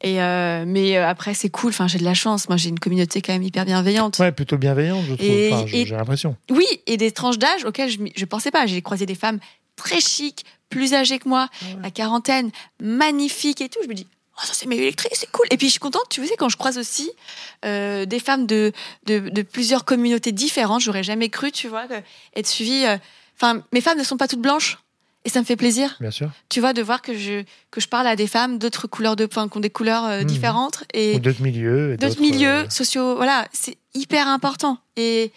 Et 0.00 0.20
euh, 0.20 0.64
mais 0.66 0.96
euh, 0.96 1.08
après, 1.08 1.32
c'est 1.34 1.48
cool. 1.48 1.70
Enfin, 1.70 1.86
j'ai 1.88 1.98
de 1.98 2.04
la 2.04 2.14
chance. 2.14 2.48
Moi, 2.48 2.56
j'ai 2.58 2.68
une 2.68 2.78
communauté 2.78 3.22
quand 3.22 3.32
même 3.32 3.42
hyper 3.42 3.64
bienveillante. 3.64 4.18
Ouais, 4.18 4.32
plutôt 4.32 4.58
bienveillant, 4.58 5.02
je 5.02 5.14
trouve. 5.14 5.52
Enfin, 5.52 5.66
j'ai 5.66 5.84
l'impression. 5.86 6.36
Oui, 6.50 6.66
et 6.86 6.96
des 6.96 7.10
tranches 7.10 7.38
d'âge 7.38 7.64
auxquelles 7.64 7.90
je 7.90 7.98
ne 8.00 8.24
pensais 8.26 8.50
pas. 8.50 8.66
J'ai 8.66 8.82
croisé 8.82 9.06
des 9.06 9.14
femmes 9.14 9.38
très 9.76 10.00
chics, 10.00 10.44
plus 10.68 10.94
âgées 10.94 11.18
que 11.18 11.28
moi, 11.28 11.48
Ah 11.50 11.64
ouais. 11.76 11.82
la 11.84 11.90
quarantaine, 11.90 12.50
magnifiques 12.82 13.60
et 13.60 13.68
tout. 13.68 13.78
Je 13.82 13.88
me 13.88 13.94
dis, 13.94 14.06
oh, 14.36 14.40
ça 14.44 14.52
c'est 14.52 14.66
mes 14.66 14.76
électrices, 14.76 15.18
c'est 15.20 15.30
cool. 15.30 15.46
Et 15.50 15.56
puis 15.56 15.66
je 15.68 15.72
suis 15.72 15.80
contente, 15.80 16.04
tu 16.10 16.24
sais, 16.26 16.36
quand 16.36 16.48
je 16.48 16.56
croise 16.56 16.78
aussi 16.78 17.10
euh, 17.64 18.04
des 18.04 18.20
femmes 18.20 18.46
de, 18.46 18.72
de, 19.06 19.20
de 19.30 19.42
plusieurs 19.42 19.84
communautés 19.84 20.32
différentes, 20.32 20.80
j'aurais 20.82 21.02
jamais 21.02 21.28
cru, 21.30 21.50
tu 21.50 21.68
vois, 21.68 21.86
être 22.36 22.46
suivie. 22.46 22.84
euh, 22.86 22.98
Enfin, 23.36 23.62
mes 23.72 23.80
femmes 23.80 23.98
ne 23.98 24.04
sont 24.04 24.16
pas 24.16 24.28
toutes 24.28 24.40
blanches. 24.42 24.78
Et 25.26 25.30
ça 25.30 25.40
me 25.40 25.44
fait 25.46 25.56
plaisir, 25.56 25.96
Bien 26.00 26.10
sûr. 26.10 26.30
tu 26.50 26.60
vois, 26.60 26.72
de 26.74 26.82
voir 26.82 27.00
que 27.00 27.16
je, 27.16 27.44
que 27.70 27.80
je 27.80 27.88
parle 27.88 28.06
à 28.06 28.14
des 28.14 28.26
femmes 28.26 28.58
d'autres 28.58 28.86
couleurs 28.86 29.16
de 29.16 29.24
peau, 29.26 29.48
qui 29.48 29.56
ont 29.56 29.60
des 29.60 29.70
couleurs 29.70 30.04
euh, 30.04 30.20
Mhm. 30.20 30.26
différentes. 30.26 30.84
Et, 30.92 31.14
Ou 31.16 31.18
d'autres 31.20 31.40
milieux. 31.42 31.94
et 31.94 31.96
d'autres 31.96 32.20
milieux 32.20 32.48
euh, 32.66 32.68
sociaux. 32.70 33.16
Voilà, 33.16 33.48
c'est 33.52 33.78
hyper 33.94 34.28
important. 34.28 34.76
Et, 34.96 35.32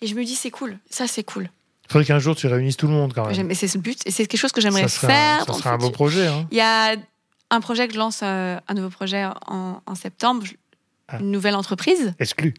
et 0.00 0.06
je 0.06 0.14
me 0.14 0.24
dis, 0.24 0.34
c'est 0.36 0.50
cool. 0.52 0.78
Ça, 0.90 1.06
c'est 1.08 1.24
cool. 1.24 1.50
faudrait 1.88 2.04
qu'un 2.06 2.18
jour 2.20 2.34
tu 2.36 2.46
réunisses 2.46 2.76
tout 2.76 2.86
le 2.86 2.92
monde 2.94 3.12
quand 3.14 3.26
même. 3.26 3.50
Et 3.50 3.54
c'est 3.54 3.72
le 3.74 3.80
but. 3.80 4.00
Et 4.06 4.10
c'est 4.12 4.26
quelque 4.26 4.40
chose 4.40 4.52
que 4.52 4.60
j'aimerais 4.60 4.88
faire. 4.88 5.42
un, 5.42 5.44
ça 5.44 5.52
serait 5.52 5.70
un 5.70 5.76
beau 5.78 5.90
projet. 5.90 6.26
Hein. 6.28 6.46
Il 6.52 6.56
y 6.56 6.60
a 6.62 6.94
un 7.50 7.60
projet 7.60 7.86
que 7.88 7.92
je 7.94 7.98
lance, 7.98 8.20
euh, 8.22 8.58
un 8.68 8.74
nouveau 8.74 8.88
projet 8.90 9.24
en, 9.46 9.82
en 9.84 9.94
septembre, 9.94 10.46
Ah. 11.08 11.18
une 11.20 11.30
nouvelle 11.32 11.54
entreprise. 11.56 12.14
Exclu. 12.18 12.54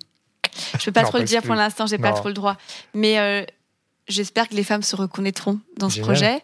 Je 0.77 0.85
peux 0.85 0.91
pas 0.91 1.01
Non, 1.03 1.07
trop 1.09 1.17
le 1.17 1.23
dire 1.23 1.37
exclu. 1.37 1.47
pour 1.47 1.55
l'instant, 1.55 1.87
j'ai 1.87 1.97
pas 1.97 2.11
trop 2.11 2.27
le 2.27 2.33
droit. 2.35 2.57
Mais 2.93 3.17
euh, 3.17 3.43
j'espère 4.07 4.47
que 4.49 4.55
les 4.55 4.63
femmes 4.63 4.81
se 4.83 4.95
reconnaîtront 4.95 5.59
dans 5.77 5.89
ce 5.89 5.95
Génial. 5.95 6.05
projet. 6.13 6.39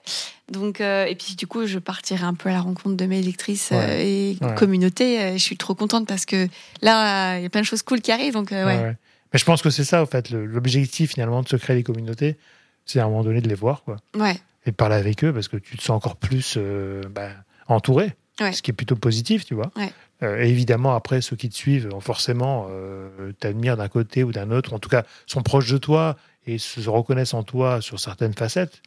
Donc, 0.52 0.82
euh, 0.82 1.06
et 1.06 1.16
puis 1.16 1.36
du 1.36 1.46
coup, 1.48 1.66
je 1.68 1.78
partirai 1.80 2.24
un 2.24 2.34
peu 2.34 2.50
à 2.50 2.54
la 2.54 2.62
rencontre 2.62 2.96
de 2.96 3.06
mes 3.06 3.22
lectrices 3.22 3.72
euh, 3.72 3.76
Ouais. 3.78 4.08
et 4.08 4.38
Ouais. 4.42 4.56
communauté. 4.56 5.22
Euh, 5.22 5.34
Je 5.34 5.38
suis 5.44 5.58
trop 5.58 5.76
contente 5.76 6.08
parce 6.08 6.26
que 6.26 6.48
là, 6.82 7.38
il 7.38 7.44
y 7.44 7.46
a 7.46 7.50
plein 7.50 7.62
de 7.62 7.66
choses 7.66 7.84
cool 7.84 8.02
qui 8.02 8.12
arrivent. 8.12 8.34
Donc, 8.34 8.52
euh, 8.52 8.66
ouais. 8.66 8.76
Ouais, 8.78 8.84
ouais. 8.84 8.98
Mais 9.34 9.40
je 9.40 9.46
pense 9.46 9.62
que 9.62 9.70
c'est 9.70 9.84
ça, 9.84 10.02
en 10.02 10.06
fait, 10.08 10.32
l'objectif 10.32 11.12
finalement 11.14 11.44
de 11.44 11.48
se 11.50 11.56
créer 11.56 11.76
des 11.76 11.84
communautés, 11.84 12.38
c'est 12.86 13.00
à 13.00 13.06
un 13.06 13.10
moment 13.10 13.24
donné 13.24 13.42
de 13.42 13.48
les 13.50 13.56
voir, 13.56 13.84
quoi. 13.84 13.98
ouais. 14.16 14.40
Et 14.66 14.72
de 14.72 14.76
parler 14.76 14.96
avec 14.96 15.24
eux 15.24 15.32
parce 15.34 15.48
que 15.48 15.56
tu 15.58 15.78
te 15.78 15.82
sens 15.84 15.96
encore 15.96 16.16
plus 16.18 16.56
euh, 16.58 17.02
bah, 17.10 17.30
entouré, 17.68 18.14
Ouais. 18.42 18.52
ce 18.54 18.62
qui 18.62 18.72
est 18.72 18.74
plutôt 18.74 18.96
positif, 18.96 19.46
tu 19.46 19.54
vois. 19.54 19.72
Ouais. 19.76 19.92
Euh, 20.24 20.42
et 20.44 20.50
évidemment, 20.50 20.96
après, 20.96 21.22
ceux 21.22 21.36
qui 21.38 21.48
te 21.50 21.56
suivent, 21.56 21.90
forcément, 22.02 22.68
euh, 22.70 23.32
t'admirent 23.40 23.78
d'un 23.78 23.88
côté 23.88 24.24
ou 24.24 24.32
d'un 24.34 24.50
autre, 24.52 24.74
en 24.74 24.80
tout 24.80 24.90
cas, 24.90 25.04
sont 25.28 25.42
proches 25.44 25.70
de 25.72 25.78
toi 25.78 26.18
et 26.54 26.58
se 26.58 26.90
reconnaissent 26.90 27.34
en 27.34 27.44
toi 27.44 27.82
sur 27.82 28.00
certaines 28.00 28.34
facettes. 28.34 28.82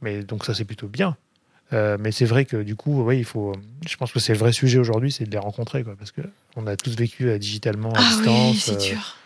Mais 0.00 0.22
donc, 0.22 0.44
ça, 0.44 0.54
c'est 0.54 0.64
plutôt 0.64 0.88
bien. 0.88 1.16
Euh, 1.72 1.96
mais 1.98 2.12
c'est 2.12 2.26
vrai 2.26 2.44
que 2.44 2.58
du 2.58 2.76
coup, 2.76 3.02
oui, 3.02 3.18
il 3.18 3.24
faut. 3.24 3.52
Je 3.88 3.96
pense 3.96 4.12
que 4.12 4.20
c'est 4.20 4.32
le 4.34 4.38
vrai 4.38 4.52
sujet 4.52 4.78
aujourd'hui, 4.78 5.10
c'est 5.10 5.24
de 5.24 5.30
les 5.30 5.38
rencontrer, 5.38 5.82
quoi, 5.82 5.94
parce 5.98 6.12
que 6.12 6.20
on 6.56 6.66
a 6.66 6.76
tous 6.76 6.94
vécu 6.94 7.28
euh, 7.30 7.38
digitalement 7.38 7.92
à 7.94 7.98
Ah 8.00 8.02
distance. 8.02 8.52
oui, 8.52 8.58
c'est 8.58 8.74
euh, 8.92 8.94
dur. 8.94 9.16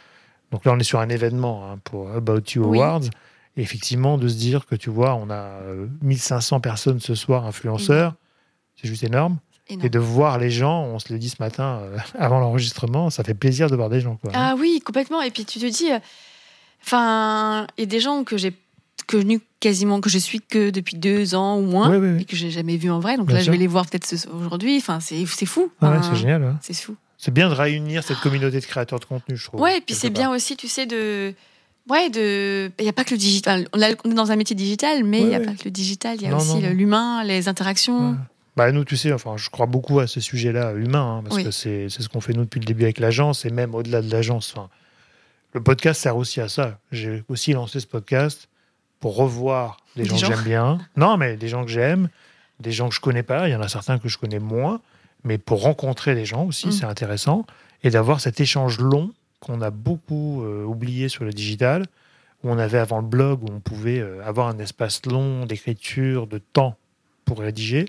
donc 0.52 0.64
là, 0.64 0.72
on 0.72 0.78
est 0.78 0.84
sur 0.84 1.00
un 1.00 1.08
événement 1.08 1.68
hein, 1.70 1.78
pour 1.84 2.08
About 2.10 2.42
You 2.54 2.64
Oui. 2.64 2.78
Awards. 2.78 3.02
Et 3.56 3.62
effectivement, 3.62 4.18
de 4.18 4.28
se 4.28 4.36
dire 4.36 4.66
que 4.66 4.76
tu 4.76 4.88
vois, 4.88 5.14
on 5.16 5.30
a 5.30 5.34
euh, 5.34 5.88
1500 6.02 6.60
personnes 6.60 7.00
ce 7.00 7.16
soir, 7.16 7.44
influenceurs, 7.44 8.14
c'est 8.80 8.86
juste 8.88 9.02
énorme. 9.02 9.38
Énorme. 9.68 9.84
Et 9.84 9.90
de 9.90 9.98
voir 9.98 10.38
les 10.38 10.50
gens, 10.50 10.84
on 10.84 10.98
se 11.00 11.12
l'a 11.12 11.18
dit 11.18 11.28
ce 11.28 11.36
matin 11.40 11.80
euh, 11.82 11.98
avant 12.18 12.38
l'enregistrement, 12.38 13.10
ça 13.10 13.24
fait 13.24 13.34
plaisir 13.34 13.68
de 13.68 13.74
voir 13.74 13.88
des 13.90 14.00
gens. 14.00 14.14
Quoi. 14.16 14.30
Ah 14.32 14.54
oui, 14.56 14.80
complètement. 14.84 15.20
Et 15.22 15.32
puis 15.32 15.44
tu 15.44 15.58
te 15.58 15.66
dis, 15.66 15.90
euh, 15.92 15.98
enfin, 16.84 17.66
il 17.76 17.82
y 17.82 17.84
a 17.84 17.86
des 17.86 18.00
gens 18.00 18.24
que 18.24 18.36
j'ai 18.36 18.52
connus 19.06 19.40
quasiment, 19.60 20.00
que 20.00 20.10
je 20.10 20.18
suis 20.18 20.40
que 20.40 20.70
depuis 20.70 20.96
deux 20.96 21.34
ans 21.34 21.58
ou 21.58 21.62
moins, 21.62 21.90
Oui, 21.90 21.96
oui, 21.96 22.14
oui. 22.16 22.22
et 22.22 22.24
que 22.24 22.36
j'ai 22.36 22.50
jamais 22.50 22.76
vu 22.76 22.90
en 22.90 23.00
vrai. 23.00 23.16
Donc 23.16 23.26
Bien 23.26 23.36
là, 23.36 23.42
je 23.42 23.50
vais 23.50 23.56
les 23.56 23.66
voir 23.66 23.86
peut-être 23.86 24.12
aujourd'hui. 24.32 24.76
Enfin, 24.78 25.00
c'est 25.00 25.24
fou. 25.46 25.70
Ah 25.80 25.90
ouais, 25.90 25.96
Enfin, 25.98 26.10
c'est 26.12 26.20
génial. 26.20 26.56
C'est 26.60 26.74
fou. 26.74 26.94
C'est 27.16 27.32
bien 27.32 27.48
de 27.48 27.54
réunir 27.54 28.04
cette 28.04 28.18
communauté 28.20 28.60
de 28.60 28.64
créateurs 28.66 29.00
de 29.00 29.04
contenu, 29.04 29.36
je 29.36 29.44
trouve. 29.46 29.60
Ouais, 29.60 29.78
et 29.78 29.80
puis 29.80 29.94
c'est 29.94 30.10
bien 30.10 30.30
aussi, 30.30 30.56
tu 30.56 30.68
sais, 30.68 30.86
de. 30.86 31.34
Ouais, 31.88 32.10
de. 32.10 32.70
Il 32.78 32.82
n'y 32.82 32.88
a 32.88 32.92
pas 32.92 33.02
que 33.04 33.12
le 33.12 33.16
digital. 33.18 33.66
On 33.72 33.80
est 33.80 34.14
dans 34.14 34.30
un 34.30 34.36
métier 34.36 34.54
digital, 34.54 35.02
mais 35.04 35.20
il 35.20 35.24
Ouais, 35.24 35.28
n'y 35.30 35.34
a 35.36 35.40
pas 35.40 35.52
que 35.54 35.64
le 35.64 35.70
digital. 35.70 36.16
Il 36.16 36.22
y 36.22 36.26
a 36.26 36.30
Non, 36.30 36.36
aussi 36.36 36.60
l'humain, 36.60 37.24
les 37.24 37.48
interactions. 37.48 38.16
Bah, 38.56 38.70
nous, 38.72 38.84
tu 38.84 38.96
sais, 38.96 39.12
enfin, 39.12 39.36
je 39.36 39.48
crois 39.50 39.66
beaucoup 39.66 39.98
à 40.00 40.06
ce 40.06 40.20
sujet-là 40.20 40.74
humain, 40.74 41.18
hein, 41.18 41.22
parce 41.28 41.42
que 41.42 41.50
c'est 41.50 41.88
c'est 41.88 42.02
ce 42.02 42.08
qu'on 42.08 42.20
fait 42.20 42.34
nous 42.34 42.44
depuis 42.44 42.60
le 42.60 42.66
début 42.66 42.82
avec 42.84 42.98
l'agence, 43.00 43.44
et 43.46 43.50
même 43.50 43.74
au-delà 43.74 44.02
de 44.02 44.10
l'agence. 44.12 44.52
Enfin, 44.54 44.68
le 45.54 45.62
podcast 45.62 46.00
sert 46.02 46.16
aussi 46.16 46.40
à 46.40 46.48
ça. 46.48 46.78
J'ai 46.92 47.24
aussi 47.28 47.52
lancé 47.52 47.80
ce 47.80 47.86
podcast 47.86 48.48
pour 49.00 49.16
revoir 49.16 49.78
des, 49.96 50.02
Des 50.02 50.08
gens, 50.10 50.16
gens. 50.16 50.28
que 50.28 50.34
j'aime 50.34 50.44
bien. 50.44 50.78
Non, 50.96 51.16
mais 51.16 51.36
des 51.36 51.48
gens 51.48 51.64
que 51.64 51.70
j'aime, 51.70 52.08
des 52.60 52.72
gens 52.72 52.88
que 52.88 52.94
je 52.94 53.00
connais 53.00 53.22
pas. 53.22 53.48
Il 53.48 53.52
y 53.52 53.56
en 53.56 53.60
a 53.60 53.68
certains 53.68 53.98
que 53.98 54.08
je 54.08 54.18
connais 54.18 54.40
moins, 54.40 54.80
mais 55.24 55.38
pour 55.38 55.62
rencontrer 55.62 56.14
des 56.14 56.24
gens 56.24 56.44
aussi, 56.44 56.68
Mm. 56.68 56.72
c'est 56.72 56.84
intéressant, 56.84 57.46
et 57.84 57.90
d'avoir 57.90 58.20
cet 58.20 58.40
échange 58.40 58.78
long 58.80 59.12
qu'on 59.40 59.60
a 59.62 59.70
beaucoup 59.70 60.42
euh, 60.44 60.64
oublié 60.64 61.08
sur 61.08 61.24
le 61.24 61.32
digital, 61.32 61.86
où 62.42 62.50
on 62.50 62.58
avait 62.58 62.78
avant 62.78 63.00
le 63.00 63.06
blog, 63.06 63.42
où 63.44 63.52
on 63.52 63.60
pouvait 63.60 64.00
euh, 64.00 64.20
avoir 64.24 64.48
un 64.48 64.58
espace 64.58 65.04
long 65.06 65.46
d'écriture, 65.46 66.26
de 66.26 66.38
temps 66.38 66.76
pour 67.24 67.38
rédiger, 67.40 67.86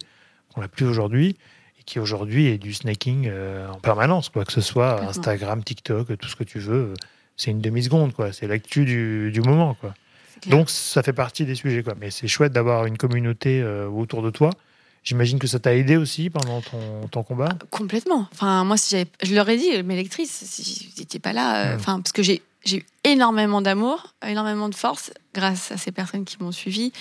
qu'on 0.53 0.61
n'a 0.61 0.67
plus 0.67 0.85
aujourd'hui, 0.85 1.37
et 1.79 1.83
qui 1.83 1.99
aujourd'hui 1.99 2.47
est 2.47 2.57
du 2.59 2.73
snaking 2.73 3.27
euh, 3.27 3.67
en 3.67 3.79
permanence, 3.79 4.29
quoi 4.29 4.45
que 4.45 4.51
ce 4.51 4.61
soit. 4.61 5.01
Instagram, 5.03 5.63
TikTok, 5.63 6.15
tout 6.19 6.29
ce 6.29 6.35
que 6.35 6.43
tu 6.43 6.59
veux, 6.59 6.93
c'est 7.39 7.51
une 7.51 7.61
demi-seconde, 7.61 8.13
quoi. 8.13 8.33
C'est 8.33 8.45
l'actu 8.47 8.83
du, 8.85 9.31
du 9.31 9.41
moment, 9.41 9.73
quoi. 9.73 9.93
Donc 10.47 10.69
ça 10.69 11.01
fait 11.03 11.13
partie 11.13 11.45
des 11.45 11.55
sujets, 11.55 11.81
quoi. 11.83 11.95
Mais 11.99 12.11
c'est 12.11 12.27
chouette 12.27 12.53
d'avoir 12.53 12.85
une 12.85 12.97
communauté 12.97 13.61
euh, 13.61 13.87
autour 13.87 14.21
de 14.21 14.29
toi. 14.29 14.49
J'imagine 15.03 15.39
que 15.39 15.47
ça 15.47 15.59
t'a 15.59 15.73
aidé 15.75 15.95
aussi 15.97 16.29
pendant 16.29 16.59
ton, 16.61 17.07
ton 17.09 17.23
combat. 17.23 17.49
Complètement. 17.71 18.27
Enfin, 18.33 18.63
moi, 18.65 18.75
si 18.77 18.89
j'avais- 18.91 19.09
je 19.23 19.33
leur 19.33 19.47
ai 19.49 19.57
dit, 19.57 19.81
mes 19.83 19.95
lectrices, 19.95 20.43
si 20.45 20.91
n'étiez 20.97 21.19
pas 21.21 21.31
là, 21.33 21.71
euh, 21.71 21.75
enfin, 21.75 21.99
parce 22.01 22.11
que 22.11 22.21
j'ai 22.23 22.41
j'ai 22.65 22.77
eu 22.79 22.85
énormément 23.05 23.61
d'amour, 23.61 24.13
énormément 24.27 24.67
de 24.67 24.75
force 24.75 25.11
grâce 25.33 25.71
à 25.71 25.77
ces 25.77 25.93
personnes 25.93 26.25
qui 26.25 26.35
m'ont 26.41 26.51
suivi. 26.51 26.91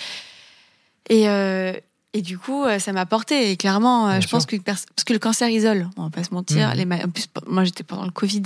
Et, 1.11 1.29
euh, 1.29 1.73
et 2.13 2.23
du 2.23 2.39
coup, 2.39 2.65
ça 2.79 2.93
m'a 2.93 3.07
porté. 3.07 3.51
Et 3.51 3.57
clairement, 3.57 4.07
Bien 4.09 4.21
je 4.21 4.29
pense 4.29 4.47
que 4.47 4.57
parce 4.57 4.87
que 5.05 5.13
le 5.13 5.19
cancer 5.19 5.49
isole, 5.49 5.89
on 5.97 6.05
va 6.05 6.11
pas 6.11 6.23
se 6.25 6.33
mentir. 6.33 6.75
Les 6.77 6.85
ma- 6.85 7.05
en 7.05 7.09
plus, 7.11 7.27
moi, 7.47 7.65
j'étais 7.65 7.83
pendant 7.83 8.05
le 8.05 8.11
Covid, 8.13 8.43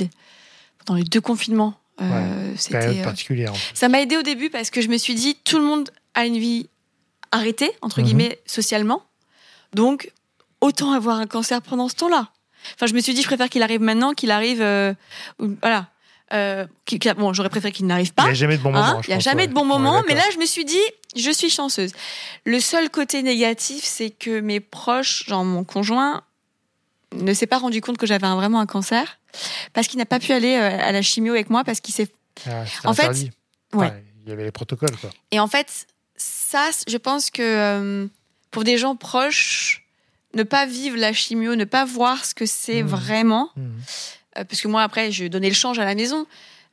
pendant 0.84 0.98
les 0.98 1.04
deux 1.04 1.20
confinements. 1.20 1.74
Euh, 2.02 2.52
C'était. 2.56 3.00
euh, 3.00 3.04
particulière. 3.04 3.52
ça 3.74 3.88
m'a 3.88 4.00
aidé 4.00 4.16
au 4.16 4.22
début 4.22 4.50
parce 4.50 4.70
que 4.70 4.80
je 4.80 4.88
me 4.88 4.96
suis 4.98 5.14
dit, 5.14 5.36
tout 5.44 5.58
le 5.58 5.64
monde 5.64 5.90
a 6.14 6.26
une 6.26 6.38
vie 6.38 6.68
arrêtée, 7.30 7.70
entre 7.82 8.00
Mhm. 8.00 8.04
guillemets, 8.06 8.38
socialement. 8.46 9.02
Donc, 9.74 10.10
autant 10.60 10.92
avoir 10.92 11.18
un 11.18 11.26
cancer 11.26 11.62
pendant 11.62 11.88
ce 11.88 11.94
temps-là. 11.96 12.28
Enfin, 12.74 12.86
je 12.86 12.94
me 12.94 13.00
suis 13.00 13.14
dit, 13.14 13.22
je 13.22 13.26
préfère 13.26 13.48
qu'il 13.48 13.62
arrive 13.62 13.80
maintenant 13.80 14.12
qu'il 14.14 14.30
arrive. 14.30 14.60
euh, 14.62 14.94
voilà. 15.38 15.88
Euh, 16.32 16.66
bon, 17.16 17.32
j'aurais 17.34 17.48
préféré 17.50 17.72
qu'il 17.72 17.86
n'arrive 17.86 18.08
Il 18.08 18.12
pas. 18.12 18.24
n'y 18.24 18.30
a 18.30 18.34
jamais 18.34 18.56
de 18.56 18.62
bon 18.62 18.70
moment. 18.72 18.84
Hein, 18.84 19.00
Il 19.04 19.08
n'y 19.08 19.12
a 19.14 19.16
pense, 19.16 19.24
jamais 19.24 19.42
ouais. 19.42 19.48
de 19.48 19.52
bon 19.52 19.62
Ouais, 19.62 19.66
moment, 19.68 20.02
mais 20.06 20.14
là, 20.14 20.22
je 20.32 20.38
me 20.38 20.46
suis 20.46 20.64
dit, 20.64 20.80
je 21.16 21.30
suis 21.30 21.50
chanceuse. 21.50 21.92
Le 22.44 22.58
seul 22.60 22.88
côté 22.90 23.22
négatif, 23.22 23.84
c'est 23.84 24.10
que 24.10 24.40
mes 24.40 24.60
proches, 24.60 25.24
genre 25.26 25.44
mon 25.44 25.64
conjoint, 25.64 26.22
ne 27.14 27.32
s'est 27.34 27.46
pas 27.46 27.58
rendu 27.58 27.80
compte 27.80 27.98
que 27.98 28.06
j'avais 28.06 28.26
vraiment 28.26 28.60
un 28.60 28.66
cancer 28.66 29.18
parce 29.72 29.86
qu'il 29.86 29.98
n'a 29.98 30.06
pas 30.06 30.18
pu 30.18 30.32
aller 30.32 30.54
euh, 30.56 30.78
à 30.80 30.92
la 30.92 31.02
chimio 31.02 31.32
avec 31.32 31.50
moi 31.50 31.64
parce 31.64 31.80
qu'il 31.80 31.94
s'est. 31.94 32.08
Ah, 32.46 32.64
en 32.84 32.94
fait, 32.94 33.02
interdit. 33.04 33.30
ouais. 33.74 33.86
Enfin, 33.86 33.96
il 34.24 34.28
y 34.28 34.32
avait 34.32 34.44
les 34.44 34.52
protocoles, 34.52 34.96
quoi. 35.00 35.10
Et 35.30 35.40
en 35.40 35.48
fait, 35.48 35.86
ça, 36.16 36.70
je 36.86 36.96
pense 36.96 37.30
que 37.30 37.42
euh, 37.42 38.06
pour 38.50 38.64
des 38.64 38.78
gens 38.78 38.96
proches, 38.96 39.84
ne 40.34 40.42
pas 40.44 40.64
vivre 40.66 40.96
la 40.96 41.12
chimio, 41.12 41.56
ne 41.56 41.64
pas 41.64 41.84
voir 41.84 42.24
ce 42.24 42.34
que 42.34 42.46
c'est 42.46 42.82
Mhm. 42.82 42.88
vraiment, 42.88 43.50
Mhm. 43.56 43.80
euh, 44.38 44.44
parce 44.44 44.60
que 44.62 44.68
moi 44.68 44.82
après 44.82 45.12
je 45.12 45.26
donnais 45.26 45.48
le 45.48 45.54
change 45.54 45.78
à 45.78 45.84
la 45.84 45.94
maison. 45.94 46.26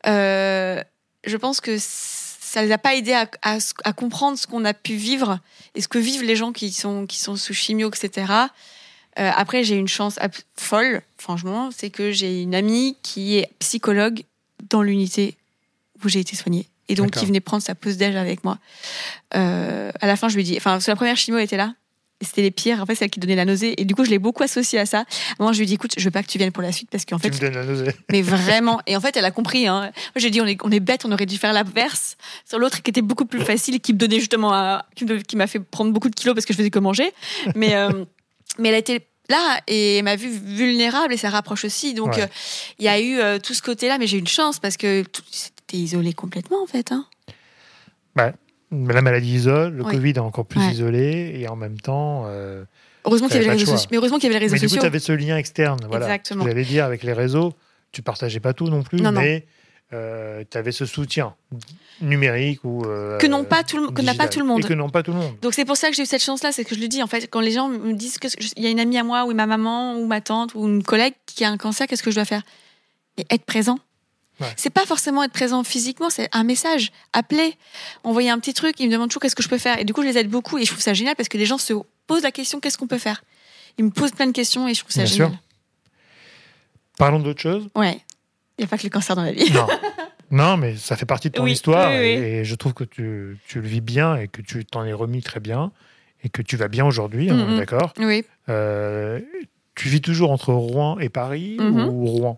euh, 0.07 0.81
je 1.25 1.35
pense 1.35 1.59
que 1.59 1.75
ça 1.79 2.63
les 2.63 2.71
a 2.71 2.77
pas 2.77 2.95
aidés 2.95 3.11
à, 3.13 3.29
à- 3.41 3.57
à 3.83 3.91
comprendre 3.93 4.37
ce 4.39 4.47
qu'on 4.47 4.63
a 4.63 4.73
pu 4.73 4.95
vivre 4.95 5.39
et 5.75 5.81
ce 5.81 5.87
que 5.89 5.97
vivent 5.99 6.23
les 6.23 6.37
gens 6.37 6.53
qui 6.53 6.71
sont 6.71 7.05
qui 7.05 7.17
sont 7.19 7.35
sous 7.35 7.53
chimio, 7.53 7.91
etc. 7.93 8.31
Euh, 9.17 9.31
après 9.35 9.63
j'ai 9.63 9.75
une 9.75 9.87
chance 9.87 10.19
folle, 10.55 11.01
franchement, 11.17 11.69
c'est 11.75 11.89
que 11.89 12.11
j'ai 12.11 12.41
une 12.41 12.53
amie 12.53 12.95
qui 13.01 13.37
est 13.37 13.49
psychologue 13.59 14.21
dans 14.69 14.81
l'unité 14.81 15.35
où 16.03 16.09
j'ai 16.09 16.19
été 16.19 16.35
soignée 16.35 16.67
et 16.87 16.95
donc 16.95 17.11
qui 17.11 17.25
venait 17.25 17.39
prendre 17.39 17.63
sa 17.63 17.75
pause 17.75 17.97
déj 17.97 18.15
avec 18.15 18.43
moi. 18.43 18.57
Euh, 19.35 19.91
à 19.99 20.07
la 20.07 20.15
fin 20.15 20.29
je 20.29 20.35
lui 20.35 20.41
ai 20.41 20.45
dit, 20.45 20.57
enfin 20.57 20.79
que 20.79 20.89
la 20.89 20.95
première 20.95 21.17
chimio 21.17 21.37
elle 21.39 21.45
était 21.45 21.57
là. 21.57 21.73
C'était 22.21 22.41
les 22.41 22.51
pires. 22.51 22.81
En 22.81 22.85
fait, 22.85 22.95
c'est 22.95 23.05
elle 23.05 23.11
qui 23.11 23.21
donnait 23.21 23.37
la 23.37 23.45
nausée. 23.45 23.79
Et 23.81 23.85
du 23.85 23.95
coup, 23.95 24.03
je 24.03 24.09
l'ai 24.09 24.19
beaucoup 24.19 24.43
associée 24.43 24.77
à 24.77 24.85
ça. 24.85 25.05
Moi, 25.39 25.53
je 25.53 25.59
lui 25.59 25.63
ai 25.63 25.67
dit, 25.67 25.75
écoute, 25.75 25.93
je 25.97 26.03
veux 26.03 26.11
pas 26.11 26.21
que 26.21 26.27
tu 26.27 26.37
viennes 26.37 26.51
pour 26.51 26.61
la 26.61 26.73
suite 26.73 26.89
parce 26.91 27.05
qu'en 27.05 27.15
Tu 27.15 27.29
fait, 27.31 27.33
me 27.33 27.39
donnes 27.39 27.53
la 27.53 27.63
nausée. 27.63 27.95
mais 28.11 28.21
vraiment. 28.21 28.81
Et 28.87 28.97
en 28.97 28.99
fait, 28.99 29.15
elle 29.15 29.23
a 29.23 29.31
compris. 29.31 29.67
Hein. 29.67 29.83
Moi, 29.83 29.91
j'ai 30.17 30.29
dit, 30.29 30.41
on 30.41 30.45
est, 30.45 30.57
on 30.65 30.69
est 30.69 30.81
bête, 30.81 31.05
on 31.05 31.13
aurait 31.13 31.25
dû 31.25 31.37
faire 31.37 31.53
l'inverse 31.53 32.17
sur 32.43 32.59
l'autre 32.59 32.81
qui 32.81 32.89
était 32.91 33.01
beaucoup 33.01 33.23
plus 33.23 33.39
facile 33.39 33.75
et 33.75 33.79
qui 33.79 33.93
me 33.93 33.97
donnait 33.97 34.19
justement, 34.19 34.51
me- 34.51 35.21
qui 35.21 35.37
m'a 35.37 35.47
fait 35.47 35.61
prendre 35.61 35.93
beaucoup 35.93 36.09
de 36.09 36.13
kilos 36.15 36.35
parce 36.35 36.45
que 36.45 36.51
je 36.51 36.57
faisais 36.57 36.69
que 36.69 36.79
manger. 36.79 37.09
Mais, 37.55 37.75
euh, 37.75 38.03
mais 38.57 38.69
elle 38.69 38.75
a 38.75 38.79
été 38.79 39.07
là 39.29 39.61
et 39.67 40.01
m'a 40.01 40.15
vu 40.15 40.29
vulnérable 40.29 41.13
et 41.13 41.17
ça 41.17 41.29
rapproche 41.29 41.63
aussi. 41.65 41.93
Donc, 41.93 42.15
Ouais. 42.15 42.23
euh, 42.23 42.27
il 42.79 42.85
y 42.85 42.87
a 42.87 42.99
eu 42.99 43.19
euh, 43.19 43.37
tout 43.39 43.53
ce 43.53 43.61
côté-là, 43.61 43.97
mais 43.99 44.07
j'ai 44.07 44.17
eu 44.17 44.19
une 44.19 44.27
chance 44.27 44.59
parce 44.59 44.75
que 44.77 45.03
c'était 45.31 45.77
isolé 45.77 46.13
complètement 46.13 46.63
en 46.63 46.67
fait. 46.67 46.91
Hein. 46.91 47.05
Mais 48.71 48.93
la 48.93 49.01
maladie 49.01 49.33
isole, 49.35 49.73
le 49.73 49.83
Oui. 49.83 49.93
Covid 49.95 50.13
a 50.19 50.23
encore 50.23 50.45
plus 50.45 50.59
Ouais. 50.59 50.71
isolé, 50.71 51.31
et 51.39 51.47
en 51.47 51.55
même 51.55 51.79
temps. 51.79 52.23
euh, 52.27 52.63
Heureusement 53.05 53.27
qu'il 53.27 53.37
y 53.37 53.39
avait 53.39 53.45
les 53.47 53.51
réseaux 53.59 53.71
sociaux. 53.71 53.87
Mais 53.91 53.97
heureusement 53.97 54.17
qu'il 54.17 54.25
y 54.25 54.29
avait 54.29 54.39
les 54.39 54.45
réseaux 54.45 54.53
Mais 54.53 54.59
du 54.59 54.65
coup, 54.65 54.69
sociaux. 54.69 54.81
tu 54.81 54.85
avais 54.87 54.99
ce 54.99 55.11
lien 55.13 55.37
externe. 55.37 55.79
Voilà. 55.87 56.05
Exactement. 56.05 56.45
J'allais 56.45 56.65
dire, 56.65 56.85
avec 56.85 57.01
les 57.03 57.13
réseaux, 57.13 57.53
tu 57.91 58.01
partageais 58.03 58.39
pas 58.39 58.53
tout 58.53 58.67
non 58.67 58.83
plus, 58.83 58.99
Non, 59.01 59.11
non. 59.11 59.21
Mais 59.91 60.45
tu 60.49 60.57
avais 60.57 60.71
ce 60.71 60.85
soutien 60.85 61.33
numérique 62.01 62.63
ou. 62.63 62.83
euh, 62.85 63.17
que 63.17 63.27
n'ont 63.27 63.43
pas 63.43 63.63
tout 63.63 63.77
le, 63.77 63.91
que 63.91 64.01
n'a 64.01 64.13
pas 64.13 64.27
tout 64.27 64.39
le 64.39 64.45
monde. 64.45 64.63
Et 64.63 64.67
que 64.67 64.73
n'ont 64.73 64.89
pas 64.89 65.03
tout 65.03 65.11
le 65.11 65.17
monde. 65.17 65.35
Donc 65.41 65.53
c'est 65.53 65.65
pour 65.65 65.77
ça 65.77 65.89
que 65.89 65.95
j'ai 65.95 66.03
eu 66.03 66.05
cette 66.05 66.23
chance-là, 66.23 66.51
c'est 66.51 66.63
que 66.65 66.75
je 66.75 66.79
le 66.79 66.87
dis 66.87 67.01
en 67.03 67.07
fait, 67.07 67.27
quand 67.29 67.39
les 67.41 67.51
gens 67.51 67.67
me 67.69 67.93
disent 67.93 68.17
que 68.19 68.27
il 68.55 68.63
y 68.63 68.67
a 68.67 68.69
une 68.69 68.79
amie 68.79 68.97
à 68.97 69.03
moi 69.03 69.25
ou 69.25 69.33
ma 69.33 69.45
maman 69.45 69.95
ou 69.95 70.05
ma 70.05 70.21
tante 70.21 70.53
ou 70.55 70.67
une 70.67 70.83
collègue 70.83 71.13
qui 71.25 71.43
a 71.43 71.49
un 71.49 71.57
cancer, 71.57 71.87
qu'est-ce 71.87 72.03
que 72.03 72.11
je 72.11 72.15
dois 72.15 72.25
faire? 72.25 72.43
Et 73.17 73.25
être 73.31 73.43
présent. 73.45 73.79
Ouais. 74.39 74.47
C'est 74.55 74.69
pas 74.69 74.85
forcément 74.85 75.21
être 75.23 75.33
présent 75.33 75.65
physiquement, 75.65 76.09
c'est 76.09 76.29
un 76.31 76.45
message, 76.45 76.93
appeler, 77.11 77.55
envoyer 78.05 78.29
un 78.29 78.39
petit 78.39 78.53
truc, 78.53 78.79
ils 78.79 78.87
me 78.87 78.93
demandent 78.93 79.09
toujours 79.09 79.21
qu'est-ce 79.23 79.35
que 79.35 79.43
je 79.43 79.49
peux 79.49 79.57
faire? 79.57 79.77
Et 79.79 79.83
du 79.83 79.91
coup, 79.91 80.01
je 80.01 80.07
les 80.07 80.17
aide 80.17 80.29
beaucoup 80.29 80.57
et 80.57 80.63
je 80.63 80.69
trouve 80.71 80.81
ça 80.81 80.93
génial 80.93 81.15
parce 81.17 81.27
que 81.27 81.37
les 81.37 81.45
gens 81.45 81.57
se 81.57 81.73
posent 82.07 82.23
la 82.23 82.31
question 82.31 82.61
qu'est-ce 82.61 82.77
qu'on 82.77 82.87
peut 82.87 82.97
faire? 82.99 83.21
Ils 83.77 83.83
me 83.83 83.89
posent 83.89 84.11
plein 84.11 84.27
de 84.27 84.31
questions 84.31 84.65
et 84.69 84.73
je 84.73 84.79
trouve 84.79 84.93
ça 84.93 85.03
Bien 85.03 85.11
génial. 85.11 85.29
sûr. 85.31 85.39
Parlons 86.97 87.19
d'autre 87.19 87.41
chose. 87.41 87.67
Ouais. 87.75 87.99
Il 88.59 88.63
n'y 88.63 88.65
a 88.65 88.67
pas 88.67 88.77
que 88.77 88.83
le 88.83 88.89
cancer 88.89 89.15
dans 89.15 89.23
la 89.23 89.31
vie. 89.31 89.49
Non. 89.53 89.67
non, 90.31 90.57
mais 90.57 90.75
ça 90.75 90.95
fait 90.97 91.05
partie 91.05 91.29
de 91.29 91.35
ton 91.35 91.43
Oui, 91.45 91.53
histoire 91.53 91.89
oui, 91.89 91.97
oui. 91.97 92.05
Et, 92.23 92.43
je 92.45 92.55
trouve 92.55 92.73
que 92.73 92.83
tu, 92.83 93.37
tu 93.47 93.61
le 93.61 93.67
vis 93.67 93.79
bien 93.81 94.17
et 94.17 94.27
que 94.27 94.41
tu 94.41 94.65
t'en 94.65 94.83
es 94.83 94.93
remis 94.93 95.23
très 95.23 95.39
bien 95.39 95.71
et 96.23 96.29
que 96.29 96.41
tu 96.41 96.57
vas 96.57 96.67
bien 96.67 96.85
aujourd'hui, 96.85 97.29
hein, 97.29 97.35
Mhm. 97.35 97.57
d'accord? 97.57 97.93
Oui. 97.97 98.25
Euh, 98.49 99.21
tu 99.75 99.87
vis 99.87 100.01
toujours 100.01 100.31
entre 100.31 100.51
Rouen 100.53 100.99
et 100.99 101.07
Paris 101.09 101.55
Mhm. 101.59 101.87
ou 101.87 102.05
Rouen? 102.05 102.35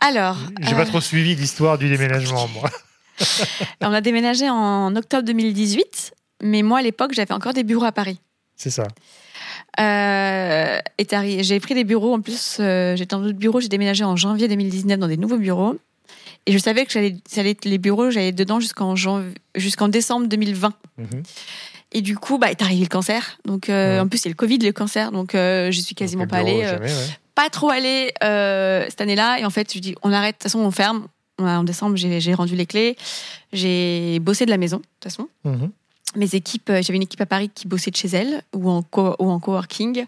Alors, 0.00 0.36
J'ai 0.60 0.74
euh, 0.74 0.76
pas 0.76 0.84
trop 0.84 1.00
suivi 1.00 1.34
l'histoire 1.36 1.78
du 1.78 1.88
déménagement, 1.88 2.48
moi. 2.48 2.68
on 3.80 3.92
a 3.92 4.00
déménagé 4.00 4.50
en 4.50 4.94
octobre 4.96 5.22
2018, 5.24 6.12
mais 6.42 6.62
moi 6.62 6.80
à 6.80 6.82
l'époque 6.82 7.12
j'avais 7.14 7.32
encore 7.32 7.54
des 7.54 7.62
bureaux 7.62 7.84
à 7.84 7.92
Paris. 7.92 8.18
C'est 8.56 8.70
ça. 8.70 8.88
Euh, 9.80 10.78
j'ai 11.40 11.60
pris 11.60 11.74
des 11.74 11.84
bureaux. 11.84 12.14
En 12.14 12.20
plus, 12.20 12.58
euh, 12.60 12.96
j'étais 12.96 13.14
dans 13.16 13.22
d'autres 13.22 13.38
bureaux. 13.38 13.60
J'ai 13.60 13.68
déménagé 13.68 14.04
en 14.04 14.16
janvier 14.16 14.48
2019 14.48 14.98
dans 14.98 15.08
des 15.08 15.16
nouveaux 15.16 15.36
bureaux. 15.38 15.76
Et 16.46 16.52
je 16.52 16.58
savais 16.58 16.84
que 16.84 16.92
j'allais, 16.92 17.16
ça 17.26 17.40
allait 17.40 17.50
être 17.52 17.64
les 17.64 17.78
bureaux, 17.78 18.10
j'allais 18.10 18.32
dedans 18.32 18.60
jusqu'en 18.60 19.88
décembre 19.88 20.26
2020. 20.28 20.72
Mhm. 20.98 21.22
Et 21.92 22.02
du 22.02 22.16
coup, 22.18 22.38
bah, 22.38 22.50
est 22.50 22.60
arrivé 22.60 22.82
le 22.82 22.88
cancer. 22.88 23.38
Donc, 23.44 23.68
euh, 23.68 23.94
Ouais. 23.94 24.00
en 24.00 24.08
plus, 24.08 24.18
c'est 24.18 24.28
le 24.28 24.34
Covid, 24.34 24.58
le 24.58 24.72
cancer. 24.72 25.10
Donc, 25.12 25.34
euh, 25.34 25.70
je 25.70 25.80
suis 25.80 25.94
quasiment 25.94 26.24
Donc, 26.24 26.30
pas 26.30 26.38
allée. 26.38 26.62
euh, 26.64 26.70
jamais, 26.72 26.86
ouais. 26.92 27.06
pas 27.34 27.48
trop 27.50 27.70
allée 27.70 28.12
euh, 28.24 28.84
cette 28.88 29.00
année-là. 29.00 29.38
Et 29.38 29.44
en 29.44 29.50
fait, 29.50 29.72
je 29.72 29.78
dis, 29.78 29.94
on 30.02 30.12
arrête. 30.12 30.34
De 30.34 30.38
toute 30.38 30.42
façon, 30.44 30.58
on 30.60 30.70
ferme. 30.70 31.06
En 31.38 31.64
décembre, 31.64 31.96
j'ai, 31.96 32.20
j'ai 32.20 32.34
rendu 32.34 32.54
les 32.56 32.66
clés. 32.66 32.96
J'ai 33.52 34.18
bossé 34.20 34.44
de 34.44 34.50
la 34.50 34.56
maison, 34.56 34.76
de 34.78 34.82
toute 34.82 35.04
façon. 35.12 35.28
Mhm. 35.44 35.70
Mes 36.16 36.34
équipes, 36.34 36.70
euh, 36.70 36.82
j'avais 36.82 36.96
une 36.96 37.02
équipe 37.02 37.20
à 37.20 37.26
Paris 37.26 37.50
qui 37.54 37.66
bossait 37.66 37.90
de 37.90 37.96
chez 37.96 38.08
elle 38.08 38.42
ou 38.54 38.70
en, 38.70 38.82
co- 38.82 39.16
ou 39.18 39.30
en 39.30 39.38
coworking. 39.40 40.06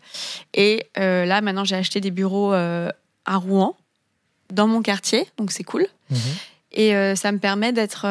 Et 0.55 0.87
euh, 0.99 1.25
là, 1.25 1.41
maintenant, 1.41 1.65
j'ai 1.65 1.77
acheté 1.77 2.01
des 2.01 2.11
bureaux 2.11 2.53
euh, 2.53 2.91
à 3.25 3.37
Rouen, 3.37 3.77
dans 4.53 4.67
mon 4.69 4.83
quartier. 4.83 5.27
Donc, 5.39 5.51
c'est 5.53 5.65
cool. 5.65 5.87
Mhm. 6.11 6.19
Et 6.73 6.95
euh, 6.95 7.15
ça 7.17 7.33
me 7.33 7.39
permet 7.39 7.73
d'être, 7.73 8.05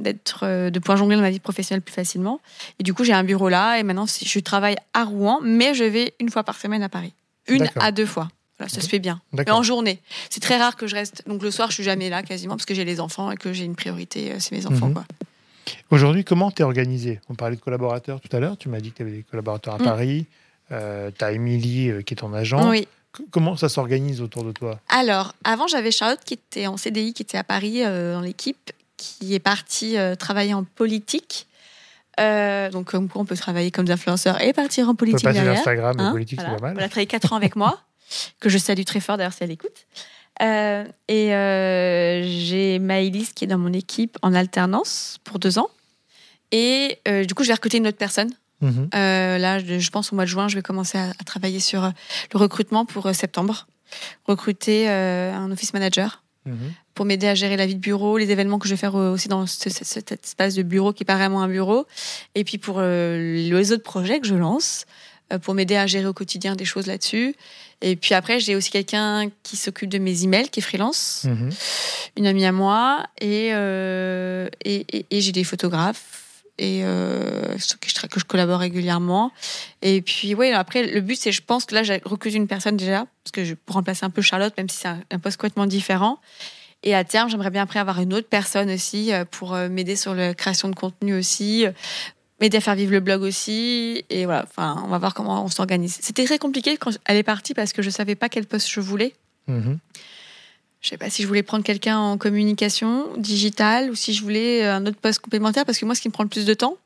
d'être, 0.00 0.68
de 0.70 0.78
pouvoir 0.78 0.96
jongler 0.98 1.16
dans 1.16 1.22
ma 1.22 1.30
vie 1.30 1.38
professionnelle 1.40 1.82
plus 1.82 1.94
facilement. 1.94 2.40
Et 2.78 2.82
du 2.82 2.92
coup, 2.94 3.04
j'ai 3.04 3.12
un 3.12 3.24
bureau 3.24 3.48
là. 3.48 3.78
Et 3.78 3.82
maintenant, 3.82 4.06
je 4.06 4.38
travaille 4.40 4.76
à 4.94 5.04
Rouen, 5.04 5.38
mais 5.42 5.74
je 5.74 5.84
vais 5.84 6.14
une 6.20 6.30
fois 6.30 6.42
par 6.44 6.58
semaine 6.58 6.82
à 6.82 6.88
Paris. 6.88 7.12
Une 7.48 7.68
à 7.76 7.92
deux 7.92 8.06
fois. 8.06 8.28
Voilà, 8.58 8.68
ça 8.72 8.80
se 8.80 8.88
fait 8.88 8.98
bien. 8.98 9.20
Mais 9.32 9.50
en 9.50 9.62
journée. 9.62 10.00
C'est 10.30 10.40
très 10.40 10.56
rare 10.58 10.76
que 10.76 10.86
je 10.86 10.94
reste. 10.94 11.22
Donc 11.26 11.42
le 11.42 11.50
soir, 11.50 11.68
je 11.70 11.74
suis 11.74 11.82
jamais 11.84 12.08
là 12.10 12.22
quasiment 12.22 12.54
parce 12.56 12.66
que 12.66 12.74
j'ai 12.74 12.84
les 12.84 13.00
enfants 13.00 13.30
et 13.30 13.36
que 13.36 13.52
j'ai 13.52 13.64
une 13.64 13.74
priorité, 13.74 14.34
c'est 14.38 14.52
mes 14.52 14.66
enfants. 14.66 14.88
Mhm. 14.88 14.94
Quoi. 14.94 15.04
Aujourd'hui, 15.90 16.24
comment 16.24 16.50
t'es 16.50 16.62
organisé? 16.62 17.20
On 17.28 17.34
parlait 17.34 17.56
de 17.56 17.60
collaborateurs 17.60 18.20
tout 18.20 18.34
à 18.34 18.40
l'heure. 18.40 18.56
Tu 18.56 18.68
m'as 18.68 18.80
dit 18.80 18.90
que 18.92 18.96
tu 18.96 19.02
avais 19.02 19.12
des 19.12 19.22
collaborateurs 19.22 19.74
à 19.74 19.78
Mm. 19.78 19.84
Paris. 19.84 20.26
tu 20.70 21.24
as 21.24 21.32
Émilie 21.32 21.90
euh, 21.90 22.02
qui 22.02 22.14
est 22.14 22.16
ton 22.16 22.32
agent. 22.32 22.68
Oui. 22.70 22.88
C- 23.16 23.24
Comment 23.30 23.56
ça 23.56 23.68
s'organise 23.68 24.22
autour 24.22 24.42
de 24.44 24.52
toi? 24.52 24.80
Alors, 24.88 25.34
avant, 25.44 25.66
j'avais 25.66 25.90
Charlotte 25.90 26.20
qui 26.24 26.34
était 26.34 26.66
en 26.66 26.76
CDI, 26.78 27.12
qui 27.12 27.22
était 27.22 27.36
à 27.36 27.44
Paris 27.44 27.84
euh, 27.84 28.14
dans 28.14 28.22
l'équipe, 28.22 28.72
qui 28.96 29.34
est 29.34 29.38
partie 29.40 29.98
euh, 29.98 30.14
travailler 30.14 30.54
en 30.54 30.64
politique. 30.64 31.46
Euh, 32.20 32.70
donc, 32.70 32.86
comme 32.86 33.08
quoi, 33.08 33.20
on 33.22 33.24
peut 33.26 33.36
travailler 33.36 33.70
comme 33.70 33.84
des 33.86 33.92
influenceurs 33.92 34.40
et 34.40 34.52
partir 34.52 34.88
en 34.88 34.92
Tu 34.92 34.96
politique 34.98 35.24
passer 35.24 35.40
derrière. 35.40 35.58
Instagram 35.60 35.96
et 35.98 36.02
Hein, 36.02 36.10
politique, 36.12 36.38
voilà. 36.40 36.54
c'est 36.54 36.60
pas 36.60 36.66
mal. 36.68 36.76
Elle 36.78 36.84
a 36.84 36.88
travaillé 36.88 37.06
4 37.06 37.32
ans 37.32 37.36
avec 37.36 37.54
moi, 37.56 37.78
que 38.40 38.48
je 38.48 38.58
salue 38.58 38.82
très 38.84 39.00
fort 39.00 39.16
d'ailleurs 39.18 39.32
si 39.32 39.44
elle 39.44 39.50
écoute. 39.50 39.86
Euh, 40.40 40.84
et 41.08 41.34
euh, 41.34 42.11
j'ai 42.52 42.78
Maëlys 42.78 43.32
qui 43.34 43.44
est 43.44 43.48
dans 43.48 43.58
mon 43.58 43.72
équipe 43.72 44.16
en 44.22 44.32
alternance 44.34 45.18
pour 45.24 45.38
deux 45.38 45.58
ans. 45.58 45.70
Et 46.50 46.98
euh, 47.08 47.24
du 47.24 47.34
coup, 47.34 47.42
je 47.44 47.48
vais 47.48 47.54
recruter 47.54 47.78
une 47.78 47.86
autre 47.88 47.98
personne. 47.98 48.30
Mhm. 48.60 48.88
Euh, 48.94 49.38
là, 49.38 49.58
je, 49.58 49.90
pense 49.90 50.12
au 50.12 50.16
mois 50.16 50.24
de 50.24 50.30
juin, 50.30 50.46
je 50.48 50.54
vais 50.54 50.62
commencer 50.62 50.98
à, 50.98 51.10
à 51.18 51.24
travailler 51.24 51.60
sur 51.60 51.84
euh, 51.84 51.90
le 52.32 52.38
recrutement 52.38 52.84
pour 52.84 53.12
septembre. 53.14 53.66
Recruter 54.26 54.88
euh, 54.88 55.32
un 55.34 55.50
office 55.50 55.72
manager 55.74 56.18
Mhm. 56.44 56.72
pour 56.94 57.04
m'aider 57.06 57.28
à 57.28 57.36
gérer 57.36 57.56
la 57.56 57.66
vie 57.66 57.76
de 57.76 57.80
bureau, 57.80 58.18
les 58.18 58.32
événements 58.32 58.58
que 58.58 58.66
je 58.66 58.74
vais 58.74 58.76
faire 58.76 58.96
aussi 58.96 59.28
dans 59.28 59.46
ce- 59.46 59.70
ce- 59.70 59.84
cet 59.84 60.10
espace 60.10 60.56
de 60.56 60.64
bureau 60.64 60.92
qui 60.92 61.04
est 61.04 61.06
pas 61.06 61.14
vraiment 61.14 61.40
un 61.40 61.46
bureau, 61.46 61.86
et 62.34 62.42
puis 62.42 62.58
pour 62.58 62.80
les 62.80 63.70
autres 63.72 63.84
projets 63.84 64.18
que 64.18 64.26
je 64.26 64.34
lance, 64.34 64.84
pour 65.38 65.54
m'aider 65.54 65.76
à 65.76 65.86
gérer 65.86 66.06
au 66.06 66.12
quotidien 66.12 66.54
des 66.56 66.64
choses 66.64 66.86
là-dessus. 66.86 67.34
Et 67.80 67.96
puis 67.96 68.14
après, 68.14 68.38
j'ai 68.40 68.54
aussi 68.54 68.70
quelqu'un 68.70 69.28
qui 69.42 69.56
s'occupe 69.56 69.88
de 69.88 69.98
mes 69.98 70.22
emails, 70.24 70.48
qui 70.48 70.60
est 70.60 70.62
freelance, 70.62 71.24
Mhm. 71.26 71.50
une 72.16 72.26
amie 72.26 72.44
à 72.44 72.52
moi, 72.52 73.06
et, 73.20 73.50
euh, 73.52 74.48
et, 74.64 74.86
et- 74.98 75.06
et 75.10 75.20
j'ai 75.20 75.32
des 75.32 75.44
photographes. 75.44 76.18
Et 76.58 76.84
euh, 76.84 77.56
je, 77.58 77.74
que 78.06 78.20
je 78.20 78.24
collabore 78.24 78.60
régulièrement. 78.60 79.32
Et 79.80 80.02
puis, 80.02 80.34
oui, 80.34 80.50
après, 80.52 80.86
le 80.86 81.00
but, 81.00 81.16
c'est, 81.16 81.32
je 81.32 81.40
pense 81.42 81.64
que 81.64 81.74
là, 81.74 81.82
j'ai 81.82 82.00
recruté 82.04 82.36
une 82.36 82.46
personne 82.46 82.76
déjà, 82.76 83.06
parce 83.24 83.32
que 83.32 83.42
je, 83.44 83.54
pour 83.54 83.74
remplacer 83.74 84.04
un 84.04 84.10
peu 84.10 84.20
Charlotte, 84.22 84.52
même 84.58 84.68
si 84.68 84.76
c'est 84.78 84.88
un, 84.88 85.00
un 85.10 85.18
poste 85.18 85.38
complètement 85.38 85.66
différent. 85.66 86.20
Et 86.84 86.94
à 86.94 87.04
terme, 87.04 87.30
j'aimerais 87.30 87.50
bien 87.50 87.62
après 87.62 87.78
avoir 87.80 88.00
une 88.00 88.12
autre 88.12 88.28
personne 88.28 88.70
aussi 88.70 89.12
euh, 89.12 89.24
pour 89.24 89.54
euh, 89.54 89.68
m'aider 89.70 89.96
sur 89.96 90.14
la 90.14 90.34
création 90.34 90.68
de 90.68 90.74
contenu 90.74 91.14
aussi, 91.16 91.64
euh, 91.66 91.72
m'aider 92.42 92.58
à 92.58 92.60
faire 92.60 92.74
vivre 92.74 92.92
le 92.92 93.00
blog 93.00 93.22
aussi. 93.22 94.04
Et 94.10 94.26
voilà, 94.26 94.44
enfin, 94.46 94.82
on 94.84 94.88
va 94.88 94.98
voir 94.98 95.14
comment 95.14 95.42
on 95.44 95.48
s'organise. 95.48 95.96
C'était 96.02 96.24
très 96.26 96.38
compliqué 96.38 96.76
quand 96.76 96.90
elle 97.06 97.16
est 97.16 97.22
partie 97.22 97.54
parce 97.54 97.72
que 97.72 97.80
je 97.80 97.88
savais 97.88 98.14
pas 98.16 98.28
quel 98.28 98.44
poste 98.46 98.68
je 98.70 98.80
voulais. 98.80 99.14
Mhm. 99.46 99.78
Je 100.82 100.88
sais 100.88 100.98
pas 100.98 101.08
si 101.08 101.22
je 101.22 101.28
voulais 101.28 101.44
prendre 101.44 101.62
quelqu'un 101.64 101.96
en 101.96 102.18
communication 102.18 103.06
digitale 103.16 103.90
ou 103.90 103.94
si 103.94 104.12
je 104.12 104.20
voulais 104.22 104.64
euh, 104.64 104.74
un 104.74 104.84
autre 104.84 104.98
poste 104.98 105.20
complémentaire 105.20 105.64
parce 105.64 105.78
que 105.78 105.84
moi, 105.86 105.94
ce 105.94 106.00
qui 106.02 106.08
me 106.08 106.12
prend 106.12 106.24
le 106.24 106.28
plus 106.28 106.44
de 106.44 106.54
temps, 106.54 106.76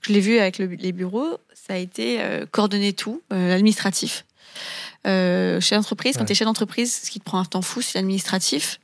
je 0.00 0.12
l'ai 0.14 0.20
vu 0.20 0.38
avec 0.38 0.58
le- 0.58 0.66
les 0.66 0.92
bureaux, 0.92 1.36
ça 1.52 1.74
a 1.74 1.76
été 1.76 2.20
euh, 2.22 2.46
coordonner 2.50 2.94
tout, 2.94 3.20
euh, 3.34 3.50
l'administratif. 3.50 4.24
Euh, 5.06 5.60
chez 5.60 5.74
l'entreprise, 5.74 6.16
quand 6.16 6.24
tu 6.24 6.32
es 6.32 6.34
chef 6.34 6.46
d'entreprise, 6.46 7.00
ce 7.04 7.10
qui 7.10 7.20
te 7.20 7.24
prend 7.24 7.38
un 7.38 7.44
temps 7.44 7.60
fou, 7.62 7.82
c'est 7.82 7.98
l'administratif. 7.98 8.80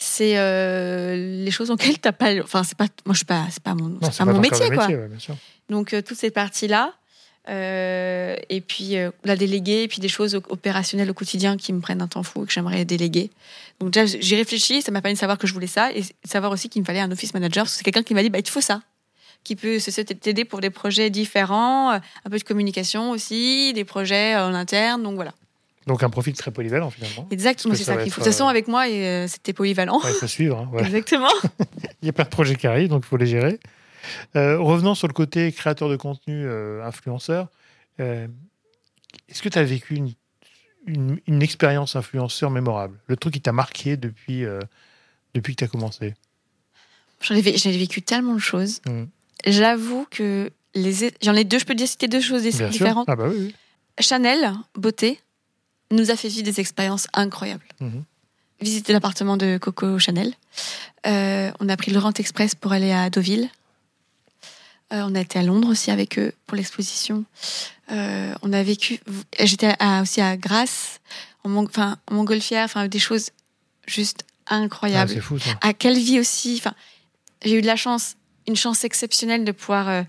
C'est 0.00 0.38
euh, 0.38 1.16
les 1.44 1.50
choses 1.50 1.70
auxquelles 1.72 1.98
t'as 1.98 2.12
pas. 2.12 2.32
Enfin, 2.42 2.62
c'est 2.62 2.76
pas. 2.78 2.86
Moi, 3.04 3.14
je 3.14 3.18
suis 3.18 3.24
pas. 3.26 3.46
C'est 3.50 3.62
pas 3.62 3.74
mon. 3.74 3.88
Non, 3.88 3.98
c'est 4.02 4.18
pas 4.18 4.26
pas 4.26 4.32
mon 4.32 4.38
métier, 4.40 4.68
quoi. 4.70 4.86
métier, 4.86 4.96
ouais, 4.96 5.08
bien 5.08 5.18
sûr. 5.18 5.36
Donc 5.68 5.92
euh, 5.92 6.02
toute 6.02 6.16
cette 6.16 6.34
partie-là, 6.34 6.94
euh, 7.48 8.36
et 8.48 8.60
puis 8.60 8.96
euh, 8.96 9.10
la 9.24 9.36
déléguer, 9.36 9.82
et 9.82 9.88
puis 9.88 9.98
des 10.00 10.08
choses 10.08 10.34
op- 10.36 10.46
opérationnelles 10.50 11.10
au 11.10 11.14
quotidien 11.14 11.56
qui 11.56 11.72
me 11.72 11.80
prennent 11.80 12.00
un 12.02 12.06
temps 12.06 12.22
fou 12.22 12.44
et 12.44 12.46
que 12.46 12.52
j'aimerais 12.52 12.84
déléguer. 12.84 13.30
Donc 13.80 13.90
déjà 13.90 14.18
j'ai 14.20 14.36
réfléchi, 14.36 14.82
ça 14.82 14.92
m'a 14.92 15.02
permis 15.02 15.14
de 15.14 15.18
savoir 15.18 15.36
que 15.38 15.46
je 15.46 15.52
voulais 15.54 15.66
ça 15.66 15.90
et 15.92 16.02
de 16.02 16.06
savoir 16.24 16.52
aussi 16.52 16.68
qu'il 16.68 16.80
me 16.82 16.86
fallait 16.86 17.00
un 17.00 17.10
office 17.10 17.34
manager. 17.34 17.64
parce 17.64 17.72
que 17.72 17.78
C'est 17.78 17.84
quelqu'un 17.84 18.02
qui 18.04 18.14
m'a 18.14 18.22
dit 18.22 18.30
bah 18.30 18.38
il 18.38 18.42
te 18.44 18.50
faut 18.50 18.60
ça, 18.60 18.82
qui 19.44 19.56
peut 19.56 19.78
t'aider 20.20 20.44
pour 20.44 20.60
des 20.60 20.70
projets 20.70 21.10
différents, 21.10 21.92
euh, 21.92 21.98
un 22.24 22.30
peu 22.30 22.38
de 22.38 22.44
communication 22.44 23.10
aussi, 23.10 23.72
des 23.72 23.84
projets 23.84 24.36
en 24.36 24.54
interne. 24.54 25.02
Donc 25.02 25.16
voilà. 25.16 25.32
Donc 25.88 26.02
un 26.02 26.10
profil 26.10 26.34
très 26.34 26.50
polyvalent 26.50 26.90
finalement. 26.90 27.26
Exactement, 27.30 27.74
c'est 27.74 27.82
ça 27.82 27.94
ça 27.94 28.02
qu'il 28.02 28.12
faut. 28.12 28.20
De 28.20 28.24
toute 28.26 28.32
façon 28.32 28.44
euh, 28.44 28.50
avec 28.50 28.68
moi 28.68 28.86
euh, 28.86 29.26
c'était 29.26 29.54
polyvalent. 29.54 29.98
Ouais, 30.04 30.10
il 30.10 30.16
faut 30.20 30.26
suivre. 30.26 30.58
hein, 30.58 30.68
voilà. 30.70 30.86
Exactement. 30.86 31.32
Il 32.02 32.06
y 32.06 32.08
a 32.10 32.12
plein 32.12 32.24
de 32.24 32.28
projets 32.28 32.54
qui 32.56 32.66
arrivent, 32.66 32.88
donc 32.90 33.02
il 33.04 33.08
faut 33.08 33.16
les 33.16 33.26
gérer. 33.26 33.58
Euh, 34.36 34.58
revenons 34.58 34.94
sur 34.94 35.08
le 35.08 35.14
côté 35.14 35.50
créateur 35.50 35.88
de 35.88 35.96
contenu, 35.96 36.44
euh, 36.46 36.84
influenceur. 36.84 37.48
Euh, 38.00 38.28
Est-ce 39.28 39.42
que 39.42 39.48
tu 39.48 39.58
as 39.58 39.64
vécu 39.64 39.96
une, 39.96 40.12
une, 40.86 41.18
une 41.26 41.42
expérience 41.42 41.96
influenceur 41.96 42.50
mémorable? 42.50 42.98
Le 43.06 43.16
truc 43.16 43.34
qui 43.34 43.40
t'a 43.40 43.52
marqué 43.52 43.96
depuis, 43.96 44.44
depuis 45.34 45.54
que 45.54 45.58
tu 45.58 45.64
as 45.64 45.68
commencé? 45.68 46.14
J'en 47.22 47.34
ai, 47.34 47.40
vécu 47.40 48.02
tellement 48.02 48.34
de 48.34 48.40
choses. 48.40 48.80
Mm. 48.86 49.04
J'avoue 49.46 50.06
que 50.10 50.50
les 50.74 51.10
j'en 51.22 51.34
ai 51.34 51.44
deux. 51.44 51.58
Je 51.58 51.64
peux 51.64 51.74
dire 51.74 51.88
citer 51.88 52.06
deux 52.06 52.20
choses 52.20 52.42
différentes. 52.42 53.08
Ah 53.08 53.16
bah 53.16 53.28
oui. 53.28 53.54
Chanel 53.98 54.52
beauté 54.76 55.18
nous 55.90 56.10
a 56.10 56.16
fait 56.16 56.28
vivre 56.28 56.44
des 56.44 56.60
expériences 56.60 57.06
incroyables. 57.14 57.64
Mhm. 57.80 58.04
Visiter 58.60 58.92
l'appartement 58.92 59.36
de 59.36 59.56
Coco 59.58 59.98
Chanel. 59.98 60.34
Euh, 61.06 61.50
on 61.60 61.68
a 61.68 61.76
pris 61.76 61.92
le 61.92 61.98
Rent 61.98 62.12
Express 62.18 62.54
pour 62.54 62.72
aller 62.72 62.92
à 62.92 63.08
Deauville. 63.08 63.48
Euh, 64.92 65.02
on 65.06 65.14
a 65.14 65.20
été 65.20 65.38
à 65.38 65.42
Londres 65.42 65.68
aussi 65.68 65.90
avec 65.90 66.18
eux 66.18 66.32
pour 66.46 66.56
l'exposition. 66.56 67.24
Euh, 67.92 68.34
on 68.42 68.52
a 68.52 68.62
vécu. 68.62 69.00
J'étais 69.38 69.74
à- 69.78 70.02
aussi 70.02 70.20
à 70.20 70.36
Grasse, 70.36 71.00
en, 71.44 71.50
Mong- 71.50 71.68
enfin, 71.68 71.98
en 72.10 72.14
montgolfière, 72.14 72.64
enfin 72.64 72.88
des 72.88 72.98
choses 72.98 73.30
juste 73.86 74.24
Ah, 74.46 74.56
incroyables 74.56 75.10
c'est 75.12 75.20
fou 75.20 75.38
ça. 75.38 75.50
à 75.60 75.72
quelle 75.74 75.98
vie 75.98 76.18
aussi. 76.18 76.56
Enfin, 76.58 76.74
j'ai 77.44 77.58
eu 77.58 77.62
de 77.62 77.66
la 77.66 77.76
chance, 77.76 78.16
une 78.46 78.56
chance 78.56 78.82
exceptionnelle 78.84 79.44
de 79.44 79.52
pouvoir 79.52 80.04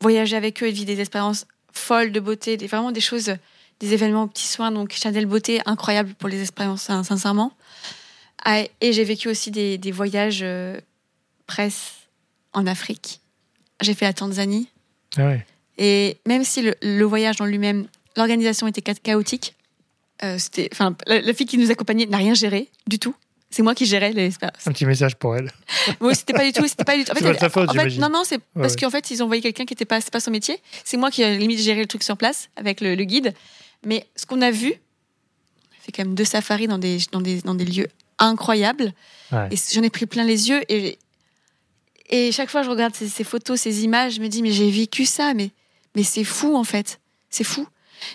voyager 0.00 0.36
avec 0.36 0.62
eux 0.62 0.66
et 0.66 0.72
de 0.72 0.76
vivre 0.76 0.86
des 0.86 1.00
expériences 1.00 1.46
folles 1.72 2.12
de 2.12 2.20
beauté, 2.20 2.56
des, 2.56 2.66
vraiment 2.66 2.92
des 2.92 3.00
choses, 3.00 3.34
des 3.80 3.92
événements 3.92 4.24
aux 4.24 4.26
petits 4.28 4.46
soins. 4.46 4.70
Donc 4.70 4.92
Chanel 4.92 5.26
Beauté, 5.26 5.60
incroyable 5.66 6.14
pour 6.14 6.28
les 6.28 6.40
expériences, 6.40 6.88
hein, 6.90 7.04
sincèrement. 7.04 7.52
Ah, 8.44 8.62
et 8.80 8.92
j'ai 8.92 9.04
vécu 9.04 9.28
aussi 9.28 9.50
des, 9.50 9.76
des 9.78 9.90
voyages 9.92 10.40
euh, 10.42 10.78
presse 11.46 11.92
en 12.52 12.66
Afrique. 12.66 13.20
J'ai 13.80 13.94
fait 13.94 14.04
la 14.04 14.12
Tanzanie. 14.12 14.68
Ah 15.16 15.26
ouais. 15.26 15.46
Et 15.78 16.16
même 16.26 16.44
si 16.44 16.62
le, 16.62 16.74
le 16.80 17.04
voyage 17.04 17.40
en 17.40 17.44
lui-même, 17.44 17.86
l'organisation 18.16 18.66
était 18.66 18.82
cha- 18.86 18.98
chaotique, 18.98 19.54
euh, 20.22 20.38
c'était, 20.38 20.68
enfin, 20.72 20.96
la, 21.06 21.20
la 21.20 21.34
fille 21.34 21.46
qui 21.46 21.58
nous 21.58 21.70
accompagnait 21.70 22.06
n'a 22.06 22.16
rien 22.16 22.34
géré 22.34 22.68
du 22.86 22.98
tout. 22.98 23.14
C'est 23.50 23.62
moi 23.62 23.74
qui 23.74 23.84
gérais 23.86 24.12
les 24.12 24.26
expériences. 24.26 24.66
Un 24.66 24.72
petit 24.72 24.86
message 24.86 25.16
pour 25.16 25.36
elle. 25.36 25.50
Oui, 26.00 26.14
c'était 26.14 26.32
pas 26.32 26.44
du 26.44 26.52
tout, 26.52 26.66
c'était 26.66 26.84
pas 26.84 26.96
du 26.96 27.04
tout. 27.04 27.12
C'est 27.16 27.22
pas 27.24 27.32
de 27.34 27.38
sa 27.38 27.48
faute, 27.50 27.68
en 27.68 27.72
fait, 27.72 27.78
j'imagine. 27.80 28.00
non, 28.00 28.08
non, 28.10 28.22
c'est 28.24 28.40
parce 28.54 28.72
ouais. 28.74 28.80
qu'en 28.80 28.90
fait, 28.90 29.10
ils 29.10 29.22
ont 29.22 29.26
envoyé 29.26 29.40
quelqu'un 29.42 29.64
qui 29.64 29.72
était 29.74 29.84
pas, 29.84 30.00
pas 30.00 30.20
son 30.20 30.30
métier. 30.30 30.60
C'est 30.84 30.96
moi 30.96 31.10
qui 31.10 31.22
ai 31.22 31.36
limite 31.38 31.60
géré 31.60 31.80
le 31.80 31.86
truc 31.86 32.02
sur 32.02 32.16
place 32.16 32.48
avec 32.56 32.80
le, 32.80 32.94
le 32.96 33.04
guide. 33.04 33.34
Mais 33.84 34.06
ce 34.16 34.26
qu'on 34.26 34.40
a 34.42 34.50
vu, 34.50 34.68
on 34.72 35.76
a 35.76 35.80
fait 35.82 35.92
quand 35.92 36.04
même 36.04 36.14
deux 36.14 36.24
safaris 36.24 36.66
dans 36.66 36.78
des, 36.78 36.98
dans 37.12 37.20
des, 37.20 37.40
dans 37.42 37.54
des 37.54 37.64
lieux 37.64 37.88
incroyables. 38.18 38.92
Ouais. 39.32 39.48
Et 39.50 39.56
j'en 39.72 39.82
ai 39.82 39.90
pris 39.90 40.06
plein 40.06 40.24
les 40.24 40.48
yeux. 40.48 40.62
Et, 40.72 40.98
et 42.10 42.32
chaque 42.32 42.50
fois, 42.50 42.62
je 42.62 42.70
regarde 42.70 42.94
ces, 42.94 43.08
ces 43.08 43.24
photos, 43.24 43.60
ces 43.60 43.84
images, 43.84 44.14
je 44.14 44.20
me 44.20 44.28
dis, 44.28 44.42
mais 44.42 44.52
j'ai 44.52 44.70
vécu 44.70 45.04
ça, 45.04 45.34
mais, 45.34 45.50
mais 45.94 46.02
c'est 46.02 46.24
fou 46.24 46.56
en 46.56 46.64
fait. 46.64 47.00
C'est 47.30 47.44
fou. 47.44 47.66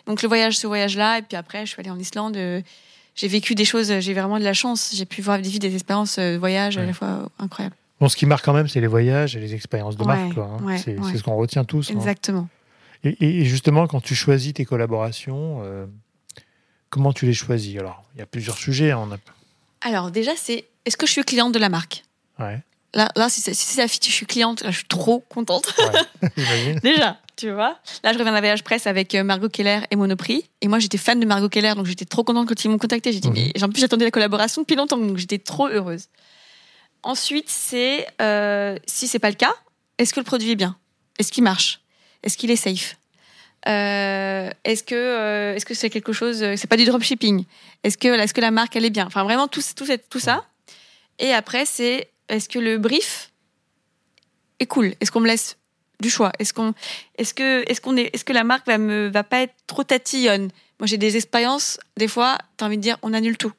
Donc 0.06 0.22
le 0.22 0.28
voyage, 0.28 0.58
ce 0.58 0.68
voyage-là, 0.68 1.20
et 1.20 1.22
puis 1.22 1.36
après, 1.38 1.66
je 1.66 1.72
suis 1.72 1.80
allée 1.80 1.90
en 1.90 2.00
Islande. 2.00 2.38
euh, 2.38 2.62
j'ai 3.16 3.28
vécu 3.28 3.56
des 3.56 3.66
choses, 3.66 3.92
j'ai 4.00 4.14
vraiment 4.14 4.40
de 4.40 4.44
la 4.44 4.54
chance. 4.54 4.92
J'ai 4.96 5.06
pu 5.06 5.22
voir 5.22 5.38
vivre 5.40 5.60
des 5.60 5.74
expériences 5.74 6.18
de 6.18 6.38
voyage 6.38 6.78
à 6.78 6.86
la 6.86 6.94
fois 6.94 7.30
incroyables. 7.40 7.76
Bon, 8.00 8.08
ce 8.08 8.16
qui 8.16 8.26
marque 8.26 8.46
quand 8.46 8.54
même, 8.54 8.68
c'est 8.70 8.80
les 8.82 8.88
voyages 8.88 9.36
et 9.36 9.40
les 9.40 9.54
expériences 9.54 9.98
de 9.98 10.04
Ouais, 10.04 10.16
marque. 10.16 10.38
hein. 10.38 10.58
ouais, 10.64 10.78
c'est 10.78 10.96
ce 11.18 11.22
qu'on 11.24 11.36
retient 11.36 11.66
tous. 11.66 11.92
hein. 11.92 11.96
Et, 13.04 13.16
et 13.42 13.46
justement, 13.46 13.88
quand 13.88 14.02
tu 14.02 14.16
choisis 14.16 14.54
tes 14.54 14.66
collaborations, 14.66 15.62
euh, 15.64 15.86
comment 16.90 17.14
tu 17.14 17.26
les 17.26 17.34
choisis 17.34 17.78
Alors, 17.80 18.04
il 18.16 18.20
y 18.20 18.22
a 18.22 18.26
plusieurs 18.26 18.58
sujets. 18.58 18.92
hein, 18.92 19.08
On 19.10 19.12
a... 19.14 19.18
Alors 19.82 20.12
déjà, 20.12 20.32
c'est 20.36 20.66
est-ce 20.86 20.98
que 20.98 21.08
je 21.08 21.12
suis 21.12 21.24
cliente 21.24 21.54
de 21.54 21.60
la 21.60 21.70
marque? 21.70 22.04
Ouais, 22.40 22.60
Là, 22.94 23.10
là 23.16 23.30
si 23.30 23.40
c'est 23.42 23.54
si 23.54 23.66
c'est 23.66 23.82
affiché, 23.82 24.10
je 24.10 24.16
suis 24.16 24.26
cliente, 24.26 24.62
là, 24.64 24.70
je 24.72 24.78
suis 24.78 24.88
trop 24.88 25.22
contente. 25.30 25.74
ouais. 25.80 26.80
Déjà, 26.84 27.18
tu 27.38 27.50
vois. 27.52 27.80
Là, 28.04 28.12
je 28.14 28.18
reviens 28.20 28.34
d'un 28.34 28.40
voyage 28.40 28.64
presse 28.64 28.86
avec 28.86 29.16
euh, 29.16 29.24
Margot 29.24 29.48
Keller 29.50 29.80
et 29.90 29.96
Monoprix. 29.96 30.44
Et 30.62 30.68
moi, 30.68 30.78
j'étais 30.80 30.98
fan 30.98 31.20
de 31.20 31.26
Margot 31.26 31.48
Keller, 31.50 31.74
donc 31.76 31.86
j'étais 31.86 32.06
trop 32.06 32.24
contente 32.24 32.48
quand 32.50 32.64
ils 32.66 32.70
m'ont 32.70 32.78
contacté. 32.78 33.14
J'ai 33.14 33.20
dit, 33.22 33.30
Mhm. 33.30 33.52
mais 33.56 33.64
en 33.64 33.70
plus, 33.70 33.80
j'attendais 33.80 34.04
la 34.06 34.12
collaboration 34.12 34.62
depuis 34.62 34.76
longtemps, 34.76 34.98
donc 34.98 35.18
j'étais 35.18 35.40
trop 35.40 35.68
heureuse. 35.70 36.08
Ensuite, 37.04 37.50
c'est 37.50 38.06
euh, 38.22 38.78
si 38.86 39.08
c'est 39.08 39.20
pas 39.20 39.30
le 39.30 39.36
cas, 39.36 39.54
est-ce 39.98 40.14
que 40.14 40.20
le 40.20 40.26
produit 40.26 40.52
est 40.52 40.56
bien? 40.56 40.76
Est-ce 41.18 41.32
qu'il 41.32 41.44
marche? 41.44 41.80
Est-ce 42.24 42.38
qu'il 42.38 42.52
est 42.52 42.56
safe? 42.56 42.98
Euh, 43.68 44.50
Est-ce 44.64 44.84
que 44.84 44.96
euh, 44.96 45.56
est-ce 45.56 45.66
que 45.66 45.74
c'est 45.74 45.90
quelque 45.90 46.14
chose 46.14 46.42
euh, 46.42 46.56
C'est 46.58 46.68
pas 46.68 46.78
du 46.78 46.86
dropshipping? 46.86 47.46
Est-ce 47.84 47.98
que 47.98 48.08
est-ce 48.08 48.34
que 48.34 48.42
la 48.42 48.52
marque 48.52 48.76
elle 48.76 48.86
est 48.86 48.90
bien? 48.92 49.06
Enfin, 49.06 49.24
vraiment 49.24 49.48
tout 49.48 49.62
tout, 49.76 49.86
tout 50.10 50.20
ça. 50.20 50.46
Et 51.20 51.32
après, 51.32 51.66
c'est 51.66 52.10
est-ce 52.30 52.50
que 52.50 52.60
le 52.60 52.78
brief 52.78 53.32
est 54.60 54.66
cool? 54.66 54.94
Est-ce 55.00 55.12
qu'on 55.12 55.20
me 55.20 55.28
laisse 55.28 55.58
du 56.02 56.10
choix? 56.10 56.32
Est-ce 56.40 56.54
qu'on 56.54 56.74
est-ce 57.18 57.34
que 57.34 57.64
est-ce 57.70 57.82
est 57.98 58.24
que 58.24 58.34
la 58.34 58.44
marque 58.44 58.66
va 58.66 58.78
me 58.78 59.10
va 59.10 59.24
pas 59.24 59.42
être 59.42 59.54
trop 59.68 59.84
tatillonne? 59.84 60.50
Moi, 60.80 60.88
j'ai 60.88 60.98
des 60.98 61.16
expériences 61.16 61.80
des 61.98 62.08
fois, 62.08 62.40
tu 62.58 62.64
as 62.64 62.68
envie 62.68 62.78
de 62.78 62.82
dire 62.82 62.98
on 63.04 63.14
annule 63.14 63.38
tout 63.38 63.54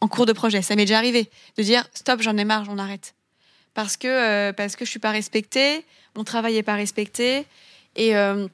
en 0.00 0.06
cours 0.06 0.26
de 0.26 0.32
projet. 0.32 0.62
Ça 0.62 0.76
m'est 0.76 0.84
déjà 0.84 0.98
arrivé 0.98 1.28
de 1.56 1.62
dire 1.62 1.88
stop, 1.94 2.22
j'en 2.22 2.36
ai 2.36 2.44
marre, 2.44 2.64
j'en 2.64 2.78
arrête. 2.78 3.14
Parce 3.74 3.96
que 3.96 4.06
euh, 4.06 4.52
parce 4.52 4.76
que 4.76 4.84
je 4.84 4.90
suis 4.90 5.00
pas 5.00 5.10
respectée, 5.10 5.84
mon 6.14 6.22
travail 6.22 6.56
est 6.56 6.62
pas 6.62 6.76
respecté 6.76 7.46
et 7.96 8.16
euh, 8.16 8.46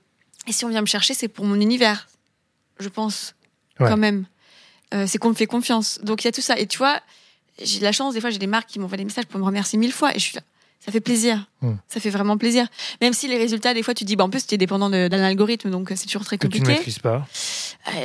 et 0.47 0.53
si 0.53 0.65
on 0.65 0.69
vient 0.69 0.81
me 0.81 0.87
chercher, 0.87 1.15
c'est 1.15 1.29
pour 1.29 1.45
mon 1.45 1.61
univers. 1.61 2.09
Je 2.79 2.89
pense 2.89 3.35
Ouais. 3.79 3.89
quand 3.89 3.97
même. 3.97 4.27
Euh, 4.93 5.07
c'est 5.07 5.19
qu'on 5.19 5.31
me 5.31 5.35
fait 5.35 5.47
confiance. 5.47 6.01
Donc 6.03 6.23
il 6.23 6.27
y 6.27 6.29
a 6.29 6.33
tout 6.33 6.41
ça 6.43 6.59
et 6.59 6.67
tu 6.67 6.79
vois, 6.79 7.01
j'ai 7.63 7.79
de 7.79 7.85
la 7.85 7.93
chance 7.93 8.13
des 8.15 8.21
fois 8.21 8.31
j'ai 8.31 8.39
des 8.39 8.47
marques 8.47 8.69
qui 8.69 8.79
m'envoient 8.79 8.97
des 8.99 9.05
messages 9.05 9.27
pour 9.27 9.39
me 9.41 9.45
remercier 9.45 9.79
mille 9.79 9.93
fois 9.93 10.11
et 10.15 10.19
je 10.19 10.25
suis 10.25 10.35
là 10.37 10.43
ça 10.83 10.91
fait 10.91 11.01
plaisir. 11.01 11.47
Hmm. 11.61 11.75
Ça 11.89 12.01
fait 12.01 12.09
vraiment 12.09 12.39
plaisir. 12.39 12.67
Même 13.03 13.13
si 13.13 13.29
les 13.29 13.37
résultats, 13.37 13.75
des 13.75 13.83
fois, 13.83 13.93
tu 13.93 14.05
te 14.05 14.09
dis, 14.09 14.17
bah, 14.17 14.25
en 14.25 14.31
plus, 14.31 14.47
tu 14.47 14.55
es 14.55 14.59
dépendant 14.59 14.89
d'un 14.89 15.13
algorithme, 15.23 15.69
donc 15.71 15.93
euh, 15.93 15.95
c'est 15.95 16.07
toujours 16.07 16.25
très 16.25 16.39
Que 16.39 16.47
tu 16.47 16.55
ne 16.55 16.61
compliqué. 16.61 16.79
maîtrises 16.79 16.99
pas. 17.01 17.29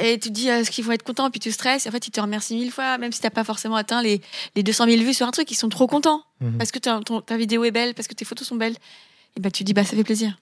Et 0.04 0.20
tu 0.20 0.28
te 0.28 0.34
dis, 0.34 0.50
euh, 0.50 0.60
est-ce 0.60 0.72
qu'ils 0.72 0.84
vont 0.84 0.92
être 0.92 1.04
contents, 1.04 1.32
puis 1.32 1.40
tu 1.40 1.54
stresses. 1.54 1.86
Et 1.86 1.90
en 1.90 1.94
fait, 1.94 2.06
ils 2.06 2.12
te 2.12 2.20
remercient 2.20 2.56
mille 2.56 2.74
fois, 2.74 2.98
même 2.98 3.14
si 3.14 3.22
t'as 3.22 3.30
pas 3.30 3.46
forcément 3.46 3.78
atteint 3.78 4.02
les, 4.02 4.20
les 4.58 4.64
200 4.64 4.88
000 4.90 5.04
vues 5.04 5.14
sur 5.14 5.26
un 5.26 5.32
truc, 5.32 5.50
ils 5.52 5.56
sont 5.56 5.70
trop 5.70 5.88
contents. 5.88 6.22
Mhm. 6.42 6.58
Parce 6.58 6.72
que 6.74 6.80
ta, 6.80 7.00
ton- 7.00 7.22
ta 7.22 7.38
vidéo 7.38 7.64
est 7.64 7.72
belle, 7.72 7.94
parce 7.94 8.10
que 8.10 8.14
tes 8.14 8.26
photos 8.26 8.46
sont 8.46 8.58
belles. 8.58 8.76
Et 9.38 9.40
bah, 9.40 9.50
tu 9.52 9.60
te 9.64 9.68
dis, 9.68 9.74
bah, 9.74 9.86
ça 9.86 9.96
fait 9.96 10.04
plaisir. 10.04 10.38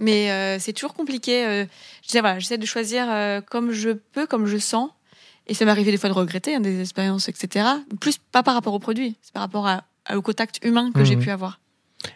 Mais 0.00 0.30
euh, 0.30 0.58
c'est 0.58 0.72
toujours 0.72 0.94
compliqué. 0.94 1.44
euh, 1.46 1.64
je 2.02 2.06
disais, 2.08 2.20
voilà, 2.20 2.38
j'essaie 2.38 2.58
de 2.58 2.66
choisir 2.66 3.06
euh, 3.08 3.40
comme 3.40 3.70
je 3.72 3.90
peux, 3.90 4.26
comme 4.26 4.46
je 4.46 4.58
sens. 4.58 4.90
Et 5.46 5.54
ça 5.54 5.64
m'est 5.64 5.70
arrivé 5.70 5.90
des 5.90 5.96
fois 5.98 6.08
de 6.08 6.14
regretter 6.14 6.54
hein, 6.54 6.60
des 6.60 6.80
expériences, 6.80 7.28
etc. 7.28 7.66
Plus 8.00 8.18
pas 8.18 8.42
par 8.42 8.54
rapport 8.54 8.72
au 8.74 8.78
produit, 8.78 9.16
c'est 9.22 9.32
par 9.32 9.42
rapport 9.42 9.66
à, 9.66 9.84
à- 10.06 10.16
au 10.16 10.22
contact 10.22 10.60
humain 10.64 10.92
que 10.94 11.04
j'ai 11.04 11.16
Mhm. 11.16 11.22
pu 11.22 11.30
avoir. 11.30 11.60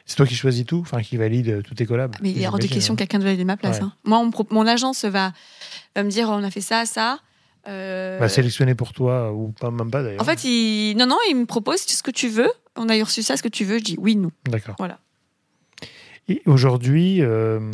C'est 0.06 0.16
toi 0.16 0.26
qui 0.26 0.34
choisis 0.34 0.64
tout, 0.64 0.78
enfin 0.80 1.02
qui 1.02 1.16
valide 1.16 1.48
euh, 1.48 1.62
tous 1.62 1.74
tes 1.74 1.84
collabs. 1.84 2.14
Mais 2.22 2.30
il 2.30 2.40
est 2.40 2.46
hors 2.46 2.58
de 2.58 2.66
question 2.66 2.92
hein. 2.94 2.96
que 2.96 3.00
quelqu'un 3.00 3.18
de 3.18 3.24
valider 3.24 3.44
ma 3.44 3.56
place. 3.56 3.78
Ouais. 3.78 3.82
hein. 3.84 3.92
Moi, 4.04 4.18
on 4.18 4.30
mon 4.54 4.66
agence 4.66 5.04
va, 5.04 5.32
va 5.96 6.02
me 6.04 6.10
dire 6.10 6.28
on 6.30 6.42
a 6.42 6.50
fait 6.50 6.60
ça, 6.62 6.86
ça. 6.86 7.18
Va 7.66 8.28
sélectionner 8.28 8.74
pour 8.74 8.92
toi, 8.92 9.32
ou 9.32 9.48
pas, 9.52 9.70
même 9.70 9.90
pas 9.90 10.02
d'ailleurs. 10.02 10.20
en 10.20 10.24
fait, 10.24 10.44
il... 10.44 10.94
non, 10.96 11.06
non, 11.06 11.16
il 11.30 11.34
me 11.36 11.46
propose 11.46 11.80
ce 11.80 12.02
que 12.02 12.10
tu 12.10 12.28
veux. 12.28 12.50
On 12.76 12.88
a 12.88 12.94
reçu 13.02 13.22
ça, 13.22 13.36
ce 13.36 13.42
que 13.42 13.48
tu 13.48 13.64
veux. 13.64 13.78
Je 13.78 13.84
dis 13.84 13.96
oui, 13.98 14.16
non. 14.16 14.30
D'accord. 14.46 14.74
Voilà. 14.78 14.98
Et 16.28 16.42
aujourd'hui, 16.46 17.20
euh, 17.22 17.70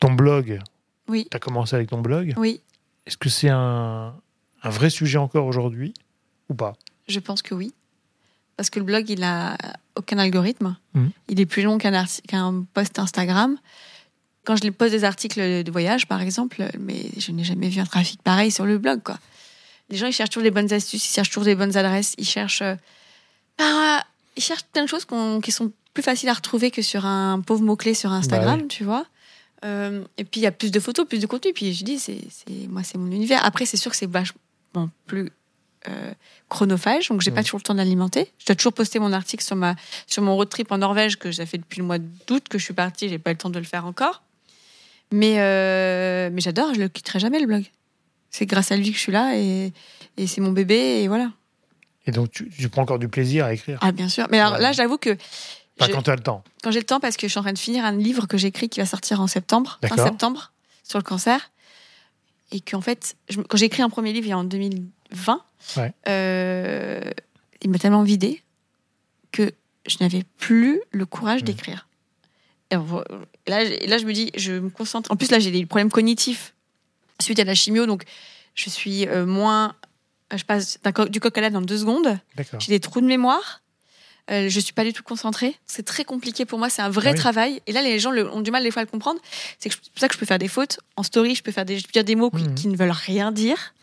ton 0.00 0.12
blog, 0.12 0.60
Oui, 1.08 1.26
tu 1.30 1.36
as 1.36 1.40
commencé 1.40 1.76
avec 1.76 1.88
ton 1.90 2.00
blog. 2.00 2.34
oui, 2.36 2.60
Est-ce 3.06 3.16
que 3.16 3.28
c'est 3.28 3.48
un, 3.50 4.14
un 4.62 4.70
vrai 4.70 4.90
sujet 4.90 5.18
encore 5.18 5.46
aujourd'hui 5.46 5.94
ou 6.48 6.54
pas? 6.54 6.74
Je 7.08 7.20
pense 7.20 7.42
que 7.42 7.54
oui. 7.54 7.72
Parce 8.56 8.70
que 8.70 8.78
le 8.78 8.84
blog, 8.84 9.08
il 9.10 9.22
a 9.24 9.56
aucun 9.96 10.18
algorithme. 10.18 10.76
Mhm. 10.94 11.10
Il 11.28 11.40
est 11.40 11.46
plus 11.46 11.62
long 11.62 11.78
qu'un 11.78 12.64
post 12.72 12.98
Instagram. 12.98 13.56
Quand 14.44 14.56
je 14.56 14.68
pose 14.70 14.90
des 14.90 15.04
articles 15.04 15.62
de 15.64 15.70
voyage, 15.72 16.06
par 16.06 16.20
exemple, 16.20 16.68
mais 16.78 17.06
je 17.18 17.32
n'ai 17.32 17.44
jamais 17.44 17.68
vu 17.68 17.80
un 17.80 17.86
trafic 17.86 18.20
pareil 18.22 18.50
sur 18.50 18.64
le 18.66 18.78
blog, 18.78 19.02
quoi. 19.02 19.18
Les 19.90 19.96
gens, 19.96 20.06
ils 20.06 20.12
cherchent 20.12 20.30
toujours 20.30 20.44
les 20.44 20.50
bonnes 20.50 20.72
astuces, 20.72 21.04
ils 21.06 21.12
cherchent 21.14 21.28
toujours 21.30 21.44
des 21.44 21.54
bonnes 21.54 21.76
adresses, 21.76 22.14
ils 22.18 22.26
cherchent, 22.26 22.62
euh, 22.62 22.74
bah, 23.58 24.02
ils 24.36 24.42
cherchent 24.42 24.64
plein 24.72 24.82
de 24.84 24.88
choses 24.88 25.04
qu'on- 25.04 25.40
qui 25.40 25.52
sont 25.52 25.72
plus 25.94 26.02
faciles 26.02 26.28
à 26.28 26.32
retrouver 26.34 26.70
que 26.70 26.82
sur 26.82 27.06
un 27.06 27.40
pauvre 27.40 27.62
mot-clé 27.62 27.94
sur 27.94 28.10
Instagram, 28.12 28.66
tu 28.68 28.84
vois. 28.84 29.06
Euh, 29.64 30.04
et 30.18 30.24
puis, 30.24 30.40
il 30.40 30.44
y 30.44 30.46
a 30.46 30.52
plus 30.52 30.70
de 30.70 30.80
photos, 30.80 31.06
plus 31.06 31.20
de 31.20 31.26
contenu. 31.26 31.52
Puis, 31.54 31.72
je 31.72 31.84
dis, 31.84 31.98
c'est, 31.98 32.18
moi, 32.68 32.82
c'est 32.82 32.98
mon 32.98 33.10
univers. 33.10 33.42
Après, 33.44 33.64
c'est 33.64 33.76
sûr 33.78 33.90
que 33.90 33.96
c'est 33.96 34.10
vachement 34.10 34.36
plus 35.06 35.30
euh, 35.88 36.12
chronophage, 36.48 37.08
donc 37.10 37.20
j'ai 37.20 37.30
Mhm. 37.30 37.36
pas 37.36 37.42
toujours 37.42 37.58
le 37.58 37.62
temps 37.62 37.74
de 37.74 37.78
l'alimenter. 37.78 38.32
Je 38.38 38.46
dois 38.46 38.56
toujours 38.56 38.72
poster 38.72 38.98
mon 38.98 39.12
article 39.12 39.44
sur, 39.44 39.54
ma, 39.54 39.76
sur 40.06 40.22
mon 40.22 40.34
road 40.34 40.48
trip 40.48 40.72
en 40.72 40.78
Norvège, 40.78 41.16
que 41.16 41.30
j'ai 41.30 41.44
fait 41.46 41.58
depuis 41.58 41.78
le 41.80 41.84
mois 41.86 41.98
d'août 41.98 42.44
que 42.48 42.58
je 42.58 42.64
suis 42.64 42.72
partie, 42.74 43.08
j'ai 43.10 43.18
pas 43.18 43.30
eu 43.30 43.34
le 43.34 43.38
temps 43.38 43.50
de 43.50 43.58
le 43.58 43.64
faire 43.66 43.84
encore. 43.86 44.22
Mais, 45.12 45.34
euh, 45.40 46.30
mais 46.32 46.40
j'adore, 46.40 46.72
je 46.74 46.80
le 46.80 46.88
quitterai 46.88 47.18
jamais 47.20 47.38
le 47.38 47.46
blog. 47.46 47.64
C'est 48.30 48.46
grâce 48.46 48.72
à 48.72 48.76
lui 48.76 48.90
que 48.90 48.96
je 48.96 49.00
suis 49.02 49.12
là 49.12 49.36
et, 49.36 49.72
et 50.16 50.26
c'est 50.26 50.40
mon 50.40 50.52
bébé 50.52 51.02
et 51.02 51.08
voilà. 51.08 51.30
Et 52.06 52.10
donc, 52.12 52.30
tu, 52.30 52.48
tu 52.50 52.68
prends 52.70 52.82
encore 52.82 52.98
du 52.98 53.08
plaisir 53.08 53.44
à 53.44 53.52
écrire? 53.52 53.78
Ah 53.82 53.92
bien 53.92 54.08
sûr. 54.08 54.26
Mais 54.30 54.40
alors 54.40 54.58
là, 54.58 54.72
j'avoue 54.72 54.96
que 54.98 55.16
Enfin, 55.78 55.88
je- 55.90 55.92
quand 55.96 56.02
tu 56.02 56.10
as 56.10 56.16
le 56.16 56.22
temps. 56.22 56.44
quand 56.62 56.70
j'ai 56.70 56.78
le 56.78 56.84
temps, 56.86 57.00
parce 57.00 57.16
que 57.16 57.26
je 57.26 57.30
suis 57.32 57.38
en 57.38 57.42
train 57.42 57.52
de 57.52 57.58
finir 57.58 57.84
un 57.84 57.92
livre 57.96 58.26
que 58.26 58.36
j'écris 58.38 58.68
qui 58.68 58.80
va 58.80 58.86
sortir 58.86 59.20
en 59.20 59.26
septembre, 59.26 59.78
fin 59.84 59.96
septembre, 59.96 60.52
sur 60.84 60.98
le 60.98 61.02
cancer. 61.04 61.50
Et 62.52 62.60
qu'en 62.60 62.80
fait, 62.80 63.16
je- 63.28 63.40
quand 63.40 63.56
j'ai 63.56 63.66
écrit 63.66 63.82
un 63.82 63.90
premier 63.90 64.12
livre 64.12 64.26
il 64.26 64.30
y 64.30 64.32
a 64.32 64.38
en 64.38 64.44
2020, 64.44 65.42
Ouais. 65.76 65.92
euh, 66.08 67.00
il 67.62 67.70
m'a 67.70 67.78
tellement 67.78 68.02
vidé 68.04 68.42
que 69.32 69.52
je 69.86 69.96
n'avais 70.00 70.22
plus 70.38 70.80
le 70.92 71.06
courage 71.06 71.40
Mhm. 71.40 71.46
d'écrire. 71.46 71.88
Et 72.70 72.76
là, 73.48 73.62
et 73.62 73.86
là, 73.86 73.98
je 73.98 74.04
me 74.06 74.12
dis, 74.12 74.30
je 74.36 74.52
me 74.52 74.70
concentre. 74.70 75.10
En 75.10 75.16
plus, 75.16 75.30
là, 75.30 75.38
j'ai 75.38 75.50
des 75.50 75.66
problèmes 75.66 75.90
cognitifs 75.90 76.54
suite 77.20 77.38
à 77.38 77.44
la 77.44 77.54
chimio, 77.54 77.86
donc 77.86 78.04
je 78.54 78.70
suis 78.70 79.06
euh, 79.08 79.26
moins. 79.26 79.74
Je 80.34 80.44
passe 80.44 80.78
du 81.10 81.20
coq 81.20 81.36
à 81.36 81.40
l'âne 81.40 81.56
en 81.56 81.60
deux 81.62 81.78
secondes. 81.78 82.18
J'ai 82.58 82.68
des 82.68 82.80
trous 82.80 83.00
de 83.00 83.06
mémoire. 83.06 83.60
Euh, 84.30 84.48
je 84.48 84.58
suis 84.60 84.72
pas 84.72 84.84
du 84.84 84.92
tout 84.94 85.02
concentrée. 85.02 85.54
C'est 85.66 85.84
très 85.84 86.04
compliqué 86.04 86.44
pour 86.46 86.58
moi. 86.58 86.70
C'est 86.70 86.80
un 86.82 86.88
vrai 86.88 87.10
Ah 87.10 87.12
oui. 87.12 87.18
travail. 87.18 87.62
Et 87.66 87.72
là, 87.72 87.82
les 87.82 87.98
gens 87.98 88.10
le- 88.10 88.30
ont 88.32 88.40
du 88.40 88.50
mal 88.50 88.62
des 88.62 88.70
fois 88.70 88.80
à 88.80 88.84
le 88.84 88.90
comprendre. 88.90 89.20
C'est 89.58 89.68
pour 89.70 89.80
ça 89.96 90.08
que 90.08 90.14
je 90.14 90.18
peux 90.18 90.24
faire 90.26 90.38
des 90.38 90.48
fautes. 90.48 90.78
En 90.96 91.02
story, 91.02 91.34
je 91.34 91.42
peux 91.42 91.52
faire 91.52 91.64
des, 91.66 91.78
je 91.78 91.84
peux 91.84 91.92
dire 91.92 92.04
des 92.04 92.16
mots 92.16 92.30
qui, 92.30 92.42
Mhm. 92.44 92.54
qui 92.54 92.68
ne 92.68 92.76
veulent 92.76 92.90
rien 92.90 93.32
dire. 93.32 93.74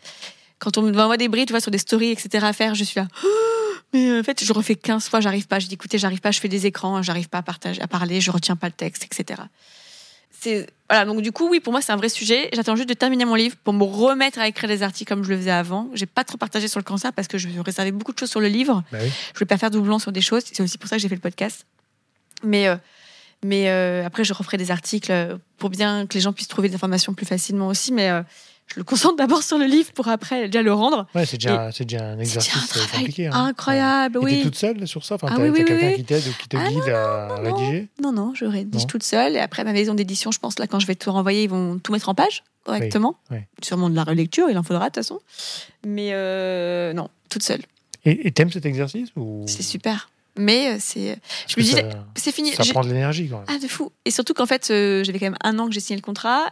Quand 0.59 0.77
on 0.77 0.81
m'envoie 0.91 1.17
des 1.17 1.27
bris, 1.27 1.45
tu 1.45 1.53
vois, 1.53 1.61
sur 1.61 1.71
des 1.71 1.77
stories, 1.77 2.09
etc. 2.11 2.45
à 2.45 2.53
faire, 2.53 2.73
je 2.75 2.83
suis 2.83 2.99
là. 2.99 3.07
Mais 3.93 4.07
euh, 4.09 4.19
en 4.21 4.23
fait, 4.23 4.43
je 4.43 4.51
refais 4.53 4.75
15 4.75 5.09
fois, 5.09 5.19
j'arrive 5.21 5.47
pas. 5.47 5.59
Je 5.59 5.67
dis, 5.67 5.73
écoutez, 5.75 5.97
j'arrive 5.99 6.21
pas, 6.21 6.31
je 6.31 6.39
fais 6.39 6.47
des 6.47 6.65
écrans, 6.65 7.01
j'arrive 7.03 7.29
pas 7.29 7.39
à 7.39 7.43
partager, 7.43 7.81
à 7.81 7.87
parler, 7.87 8.19
je 8.21 8.31
retiens 8.31 8.55
pas 8.55 8.67
le 8.67 8.73
texte, 8.73 9.03
etc. 9.03 9.41
C'est 10.41 10.67
voilà. 10.89 11.05
Donc 11.05 11.21
du 11.21 11.31
coup, 11.31 11.47
oui, 11.49 11.61
pour 11.61 11.71
moi, 11.71 11.81
c'est 11.81 11.93
un 11.93 11.97
vrai 11.97 12.09
sujet. 12.09 12.49
J'attends 12.51 12.75
juste 12.75 12.89
de 12.89 12.93
terminer 12.93 13.23
mon 13.23 13.35
livre 13.35 13.55
pour 13.63 13.73
me 13.73 13.83
remettre 13.83 14.39
à 14.39 14.47
écrire 14.47 14.67
des 14.67 14.83
articles 14.83 15.07
comme 15.07 15.23
je 15.23 15.29
le 15.29 15.37
faisais 15.37 15.51
avant. 15.51 15.89
J'ai 15.93 16.05
pas 16.05 16.25
trop 16.25 16.37
partagé 16.37 16.67
sur 16.67 16.79
le 16.79 16.83
cancer 16.83 17.13
parce 17.13 17.29
que 17.29 17.37
je 17.37 17.47
réservais 17.59 17.91
beaucoup 17.91 18.11
de 18.11 18.19
choses 18.19 18.29
sur 18.29 18.41
le 18.41 18.47
livre. 18.47 18.83
Bah 18.91 18.97
oui. 19.01 19.09
Je 19.33 19.39
voulais 19.39 19.47
pas 19.47 19.57
faire 19.57 19.71
doublon 19.71 19.99
sur 19.99 20.11
des 20.11 20.19
choses. 20.19 20.43
C'est 20.51 20.61
aussi 20.61 20.77
pour 20.77 20.89
ça 20.89 20.97
que 20.97 21.01
j'ai 21.01 21.07
fait 21.07 21.15
le 21.15 21.21
podcast. 21.21 21.65
Mais, 22.43 22.67
euh, 22.67 22.75
mais 23.43 23.69
euh, 23.69 24.05
après, 24.05 24.25
je 24.25 24.33
referai 24.33 24.57
des 24.57 24.71
articles 24.71 25.37
pour 25.57 25.69
bien 25.69 26.07
que 26.07 26.15
les 26.15 26.19
gens 26.19 26.33
puissent 26.33 26.49
trouver 26.49 26.67
des 26.67 26.75
informations 26.75 27.13
plus 27.13 27.25
facilement 27.25 27.67
aussi. 27.67 27.93
Mais 27.93 28.09
euh, 28.09 28.21
je 28.73 28.79
le 28.79 28.83
concentre 28.83 29.15
d'abord 29.17 29.43
sur 29.43 29.57
le 29.57 29.65
livre 29.65 29.91
pour 29.93 30.07
après 30.07 30.47
déjà 30.47 30.61
le 30.61 30.73
rendre. 30.73 31.05
Ouais, 31.13 31.25
c'est 31.25 31.37
déjà, 31.37 31.71
c'est 31.71 31.85
déjà 31.85 32.05
un 32.05 32.19
exercice 32.19 32.53
un 32.75 32.79
euh, 32.79 32.83
compliqué. 32.99 33.27
hein. 33.27 33.31
incroyable, 33.33 34.17
Ouais. 34.19 34.31
Et 34.31 34.35
t'es 34.35 34.37
oui. 34.39 34.43
toute 34.45 34.55
seule 34.55 34.87
sur 34.87 35.03
ça? 35.05 35.15
Enfin, 35.15 35.27
Ah 35.31 35.35
t'as- 35.35 35.43
oui, 35.43 35.49
oui, 35.49 35.65
quelqu'un 35.65 35.87
oui, 35.87 35.95
qui 35.95 36.03
t'aide 36.03 36.23
ou 36.27 36.31
qui 36.41 36.47
te 36.47 36.57
Ah 36.57 36.69
guide 36.69 36.89
à 36.89 37.27
non, 37.29 37.35
non. 37.49 37.55
rédiger? 37.57 37.87
Non, 38.01 38.11
non, 38.11 38.33
je 38.33 38.45
rédige 38.45 38.81
Non. 38.81 38.87
toute 38.87 39.03
seule. 39.03 39.35
Et 39.35 39.39
après, 39.39 39.63
ma 39.63 39.73
maison 39.73 39.93
d'édition, 39.93 40.31
je 40.31 40.39
pense, 40.39 40.57
là, 40.59 40.67
quand 40.67 40.79
je 40.79 40.87
vais 40.87 40.95
te 40.95 41.09
renvoyer, 41.09 41.43
ils 41.43 41.49
vont 41.49 41.79
tout 41.79 41.91
mettre 41.91 42.09
en 42.09 42.15
page 42.15 42.43
correctement. 42.63 43.15
Oui, 43.29 43.37
oui. 43.37 43.43
Sûrement 43.63 43.89
de 43.89 43.95
la 43.95 44.03
relecture, 44.03 44.49
il 44.49 44.57
en 44.57 44.63
faudra 44.63 44.85
de 44.89 44.93
toute 44.93 45.03
façon. 45.03 45.19
Mais 45.85 46.09
euh, 46.13 46.93
non, 46.93 47.09
toute 47.29 47.43
seule. 47.43 47.61
Et 48.05 48.31
t'aimes 48.31 48.51
cet 48.51 48.65
exercice 48.65 49.09
ou... 49.15 49.43
C'est 49.47 49.61
super. 49.63 50.09
Mais 50.37 50.71
euh, 50.73 50.77
c'est. 50.79 51.19
Je 51.47 51.59
me 51.59 51.65
ça, 51.65 51.81
c'est 52.15 52.31
fini. 52.31 52.51
ça 52.53 52.63
prend 52.71 52.81
de 52.83 52.87
l'énergie 52.87 53.27
quand 53.29 53.37
même. 53.39 53.45
Ah, 53.49 53.59
de 53.61 53.67
fou. 53.67 53.91
Et 54.05 54.11
surtout 54.11 54.33
qu'en 54.33 54.45
fait, 54.45 54.69
euh, 54.71 55.03
j'avais 55.03 55.19
quand 55.19 55.25
même 55.25 55.37
un 55.43 55.59
an 55.59 55.67
que 55.67 55.73
j'ai 55.73 55.81
signé 55.81 55.97
le 55.97 56.01
contrat. 56.01 56.45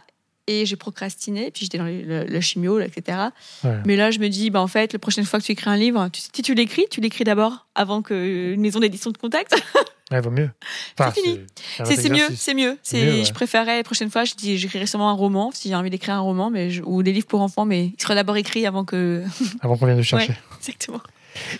Et 0.50 0.66
j'ai 0.66 0.76
procrastiné. 0.76 1.50
Puis 1.50 1.64
j'étais 1.64 1.78
dans 1.78 1.84
le, 1.84 2.02
le- 2.02 2.24
le 2.24 2.40
chimio, 2.40 2.78
là, 2.78 2.86
etc. 2.86 3.18
Ouais. 3.64 3.78
Mais 3.86 3.96
là, 3.96 4.10
je 4.10 4.18
me 4.18 4.28
dis, 4.28 4.50
bah, 4.50 4.60
en 4.60 4.66
fait, 4.66 4.92
la 4.92 4.98
prochaine 4.98 5.24
fois 5.24 5.38
que 5.40 5.44
tu 5.44 5.52
écris 5.52 5.70
un 5.70 5.76
livre, 5.76 6.08
tu- 6.12 6.20
si 6.20 6.42
tu 6.42 6.54
l'écris, 6.54 6.84
tu 6.90 7.00
l'écris 7.00 7.24
d'abord 7.24 7.66
avant 7.74 8.02
que 8.02 8.52
une 8.54 8.60
maison 8.60 8.80
d'édition 8.80 9.12
te 9.12 9.18
contacte. 9.18 9.54
Ouais, 10.12 10.20
vaut 10.20 10.32
mieux. 10.32 10.50
Enfin, 10.98 11.12
C'est 11.14 11.22
fini. 11.22 11.38
C'est 11.84 12.08
mieux, 12.10 12.26
c'est 12.34 12.54
mieux. 12.54 12.76
C'est, 12.82 13.18
ouais. 13.20 13.24
Je 13.24 13.32
préférais 13.32 13.76
la 13.76 13.84
prochaine 13.84 14.10
fois, 14.10 14.24
je 14.24 14.34
dis, 14.34 14.58
j'écrirai 14.58 14.84
sûrement 14.86 15.08
un 15.08 15.12
roman, 15.12 15.52
si 15.54 15.68
j'ai 15.68 15.76
envie 15.76 15.88
d'écrire 15.88 16.14
un 16.16 16.18
roman, 16.20 16.50
mais 16.50 16.68
je- 16.70 16.82
ou 16.82 17.04
des 17.04 17.12
livres 17.12 17.28
pour 17.28 17.40
enfants, 17.42 17.64
mais 17.64 17.92
il 17.96 18.02
sera 18.02 18.16
d'abord 18.16 18.36
écrit 18.36 18.66
avant 18.66 18.84
que. 18.84 19.22
Avant 19.60 19.76
qu'on 19.76 19.86
vienne 19.86 19.98
le 19.98 20.02
chercher. 20.02 20.32
Exactement. 20.58 21.00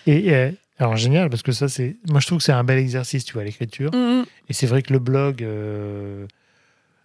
Et 0.08 0.34
euh, 0.34 0.50
alors 0.80 0.96
génial 0.96 1.30
parce 1.30 1.42
que 1.44 1.52
ça 1.52 1.68
c'est, 1.68 1.96
moi 2.10 2.18
je 2.18 2.26
trouve 2.26 2.38
que 2.38 2.44
c'est 2.44 2.50
un 2.50 2.64
bel 2.64 2.78
exercice, 2.78 3.24
tu 3.24 3.34
vois, 3.34 3.44
l'écriture. 3.44 3.94
Mhm. 3.94 4.24
Et 4.48 4.52
c'est 4.52 4.66
vrai 4.66 4.82
que 4.82 4.92
le 4.92 4.98
blog, 4.98 5.44
euh, 5.44 6.26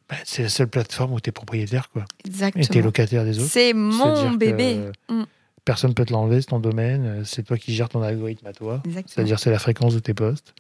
bah, 0.10 0.16
c'est 0.24 0.44
la 0.44 0.50
seule 0.50 0.68
plateforme 0.68 1.14
où 1.14 1.20
tu 1.20 1.30
es 1.30 1.32
propriétaire, 1.32 1.90
quoi. 1.90 2.04
Et 2.26 2.30
tu 2.30 2.30
es 2.30 2.48
Exactement. 2.48 2.86
locataire 2.86 3.24
des 3.26 3.40
autres. 3.40 3.50
C'est 3.50 3.74
mon 3.74 4.32
que, 4.34 4.38
bébé. 4.38 4.76
euh, 4.78 4.92
Mm. 5.10 5.24
Personne 5.66 5.96
peut 5.96 6.06
te 6.06 6.14
l'enlever, 6.14 6.42
c'est 6.42 6.48
ton 6.50 6.60
domaine. 6.60 7.06
euh, 7.06 7.24
C'est 7.24 7.42
toi 7.42 7.58
qui 7.58 7.74
gères 7.74 7.90
ton 7.90 8.04
algorithme 8.04 8.46
à 8.46 8.54
toi. 8.54 8.82
Exactement. 8.86 9.04
C'est-à-dire 9.16 9.40
c'est 9.40 9.50
la 9.50 9.58
fréquence 9.58 9.96
de 9.96 10.00
tes 10.00 10.14
posts. 10.14 10.54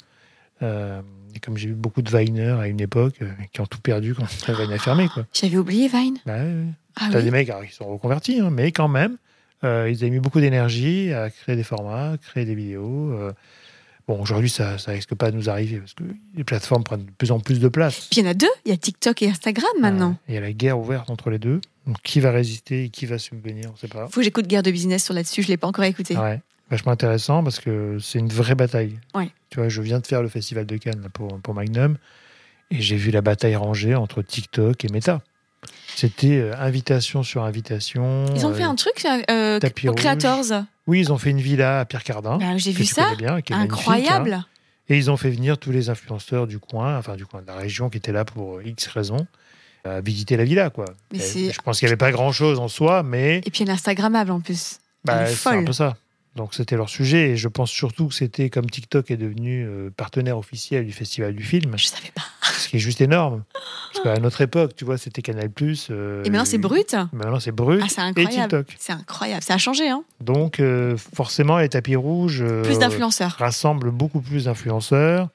Euh, 0.64 1.02
et 1.36 1.40
comme 1.40 1.58
j'ai 1.58 1.70
eu 1.70 1.74
beaucoup 1.74 2.02
de 2.02 2.10
Viners 2.10 2.60
à 2.60 2.68
une 2.68 2.80
époque 2.82 3.16
euh, 3.22 3.30
qui 3.54 3.62
ont 3.62 3.68
tout 3.68 3.80
perdu 3.82 4.16
quand 4.16 4.24
la 4.48 4.54
Vine 4.56 4.72
a 4.74 4.78
fermé, 4.80 5.08
quoi. 5.10 5.26
J'avais 5.34 5.58
oublié 5.58 5.88
Vine. 5.90 6.18
Bah, 6.26 6.38
ouais, 6.38 6.42
ouais. 6.44 6.66
Ah 6.96 7.10
T'as 7.12 7.20
oui. 7.20 7.26
des 7.26 7.32
mecs 7.32 7.50
alors, 7.50 7.66
qui 7.66 7.74
sont 7.76 7.86
reconvertis, 7.88 8.40
hein, 8.40 8.50
mais 8.52 8.72
quand 8.72 8.88
même, 8.88 9.18
ils 9.64 9.68
avaient 9.68 10.10
mis 10.10 10.20
beaucoup 10.20 10.40
d'énergie 10.40 11.12
à 11.14 11.30
créer 11.30 11.56
des 11.56 11.64
formats, 11.64 12.16
créer 12.22 12.46
des 12.46 12.56
vidéos. 12.56 13.16
Bon, 14.08 14.22
aujourd'hui, 14.22 14.50
ça, 14.50 14.78
ça 14.78 14.92
risque 14.92 15.16
pas 15.16 15.32
de 15.32 15.36
nous 15.36 15.50
arriver 15.50 15.78
parce 15.78 15.96
que 15.96 16.04
les 16.36 16.44
plateformes 16.44 16.84
prennent 16.84 17.06
de 17.06 17.12
plus 17.12 17.32
en 17.32 17.40
plus 17.40 17.60
de 17.60 17.68
place. 17.68 18.08
Puis 18.12 18.22
il 18.22 18.24
y 18.24 18.28
en 18.28 18.30
a 18.30 18.34
deux. 18.36 18.50
Il 18.66 18.70
y 18.70 18.74
a 18.74 18.78
TikTok 18.78 19.22
et 19.24 19.30
Instagram 19.30 19.72
maintenant. 19.80 20.12
Euh, 20.12 20.30
Il 20.30 20.36
y 20.36 20.38
a 20.38 20.42
la 20.42 20.54
guerre 20.54 20.78
ouverte 20.78 21.10
entre 21.10 21.32
les 21.32 21.40
deux. 21.40 21.60
Donc, 21.88 21.98
qui 22.04 22.20
va 22.20 22.32
résister 22.32 22.86
et 22.86 22.90
qui 22.90 23.06
va 23.06 23.18
subvenir, 23.18 23.70
on 23.70 23.74
ne 23.74 23.78
sait 23.78 23.88
pas. 23.88 24.08
Faut 24.08 24.20
que 24.20 24.24
j'écoute 24.24 24.48
Guerre 24.48 24.64
de 24.64 24.72
business 24.72 25.06
sur 25.06 25.14
là-dessus. 25.14 25.44
Je 25.44 25.48
l'ai 25.48 25.58
pas 25.58 25.68
encore 25.68 25.86
écouté. 25.86 26.18
Ouais, 26.18 26.42
vachement 26.70 26.92
intéressant 26.92 27.44
parce 27.44 27.60
que 27.60 27.98
c'est 28.00 28.20
une 28.20 28.30
vraie 28.30 28.56
bataille. 28.56 29.00
Ouais. 29.14 29.30
Tu 29.50 29.60
vois, 29.60 29.70
je 29.70 29.82
viens 29.82 30.00
de 30.00 30.08
faire 30.08 30.22
le 30.22 30.30
festival 30.30 30.66
de 30.66 30.78
Cannes 30.78 31.02
là, 31.02 31.10
pour, 31.10 31.40
pour 31.42 31.54
Magnum 31.54 31.98
et 32.72 32.82
j'ai 32.82 32.96
vu 32.96 33.12
la 33.12 33.22
bataille 33.22 33.56
rangée 33.56 33.96
entre 33.96 34.22
TikTok 34.22 34.84
et 34.86 34.90
Meta. 34.90 35.22
C'était 35.96 36.38
euh, 36.38 36.54
invitation 36.58 37.24
sur 37.24 37.44
invitation. 37.44 38.26
Ils 38.36 38.46
ont 38.46 38.52
euh, 38.52 38.54
fait 38.54 38.64
un 38.64 38.76
truc 38.76 39.06
euh, 39.30 39.60
au. 39.88 39.94
Creators. 39.94 40.66
Oui, 40.88 41.00
ils 41.00 41.12
ont 41.12 41.18
fait 41.18 41.32
une 41.32 41.42
villa 41.42 41.80
à 41.82 41.86
Pierre 41.86 42.04
Cardin. 42.04 42.38
Ben, 42.38 42.58
J'ai 42.58 42.72
vu 42.72 42.86
ça. 42.86 43.16
bien, 43.16 43.32
magnifique, 43.34 43.52
Incroyable. 43.52 44.34
hein. 44.34 44.46
Et 44.88 44.98
ils 44.98 45.10
ont 45.10 45.18
fait 45.18 45.32
venir 45.32 45.58
tous 45.58 45.72
les 45.72 45.90
influenceurs 45.90 46.46
du 46.46 46.60
coin, 46.60 46.98
enfin 47.00 47.16
du 47.16 47.26
coin 47.26 47.42
de 47.42 47.48
la 47.48 47.56
région 47.56 47.90
qui 47.90 47.98
étaient 47.98 48.12
là 48.12 48.24
pour 48.24 48.62
X 48.62 48.86
raisons, 48.88 49.26
à 49.84 50.00
visiter 50.02 50.38
la 50.38 50.44
villa. 50.44 50.70
Quoi. 50.70 50.86
Mais 51.12 51.18
c'est- 51.20 51.52
Je 51.52 51.60
pense 51.62 51.80
qu'il 51.80 51.88
n'y 51.88 51.90
avait 51.90 51.98
pas 51.98 52.12
grand-chose 52.12 52.60
en 52.60 52.68
soi, 52.68 53.02
mais 53.02 53.42
Et 53.46 53.52
puis 53.52 53.64
elle 53.64 53.70
est 53.70 53.74
Instagrammable 53.74 54.30
en 54.32 54.40
plus. 54.42 54.78
bah, 55.04 55.26
c'est 55.26 55.50
un 55.50 55.64
peu 55.64 55.74
ça. 55.74 55.98
Donc 56.36 56.54
c'était 56.54 56.76
leur 56.76 56.90
sujet 56.90 57.30
et 57.32 57.38
je 57.38 57.48
pense 57.48 57.72
surtout 57.72 58.10
que 58.10 58.14
c'était 58.14 58.50
comme 58.50 58.70
TikTok 58.70 59.10
est 59.10 59.16
devenu 59.18 59.66
euh, 59.66 59.90
partenaire 59.96 60.38
officiel 60.38 60.86
du 60.86 60.92
festival 60.92 61.34
du 61.34 61.44
film, 61.44 61.74
Je 61.78 61.86
savais 61.88 62.12
pas. 62.14 62.24
Ce 62.60 62.68
qui 62.70 62.78
est 62.78 62.80
juste 62.80 63.02
énorme. 63.02 63.44
Parce 63.94 64.04
qu'à 64.04 64.20
notre 64.20 64.42
époque, 64.42 64.76
tu 64.76 64.86
vois, 64.86 64.98
c'était 64.98 65.22
Canal+. 65.22 65.50
euh, 65.90 66.24
Et 66.24 66.30
maintenant 66.30 66.46
c'est 66.46 66.58
brut. 66.58 66.96
Maintenant 67.14 67.40
c'est 67.40 67.52
brut 67.52 67.82
Ah, 67.84 67.88
c'est 67.90 68.02
et 68.02 68.04
incroyable. 68.04 68.34
TikTok. 68.66 68.76
C'est 68.80 68.94
incroyable. 68.94 69.44
Ça 69.44 69.56
a 69.56 69.58
changé, 69.58 69.90
hein. 69.90 70.04
Donc 70.22 70.60
euh, 70.60 70.96
forcément 71.16 71.58
les 71.58 71.70
tapis 71.70 71.96
rouges 71.96 72.42
euh, 72.42 72.64
Plus 72.64 72.80
d'influenceurs. 72.80 73.36
rassemblent 73.40 73.92
beaucoup 73.92 74.22
plus 74.22 74.46
d'influenceurs 74.46 75.30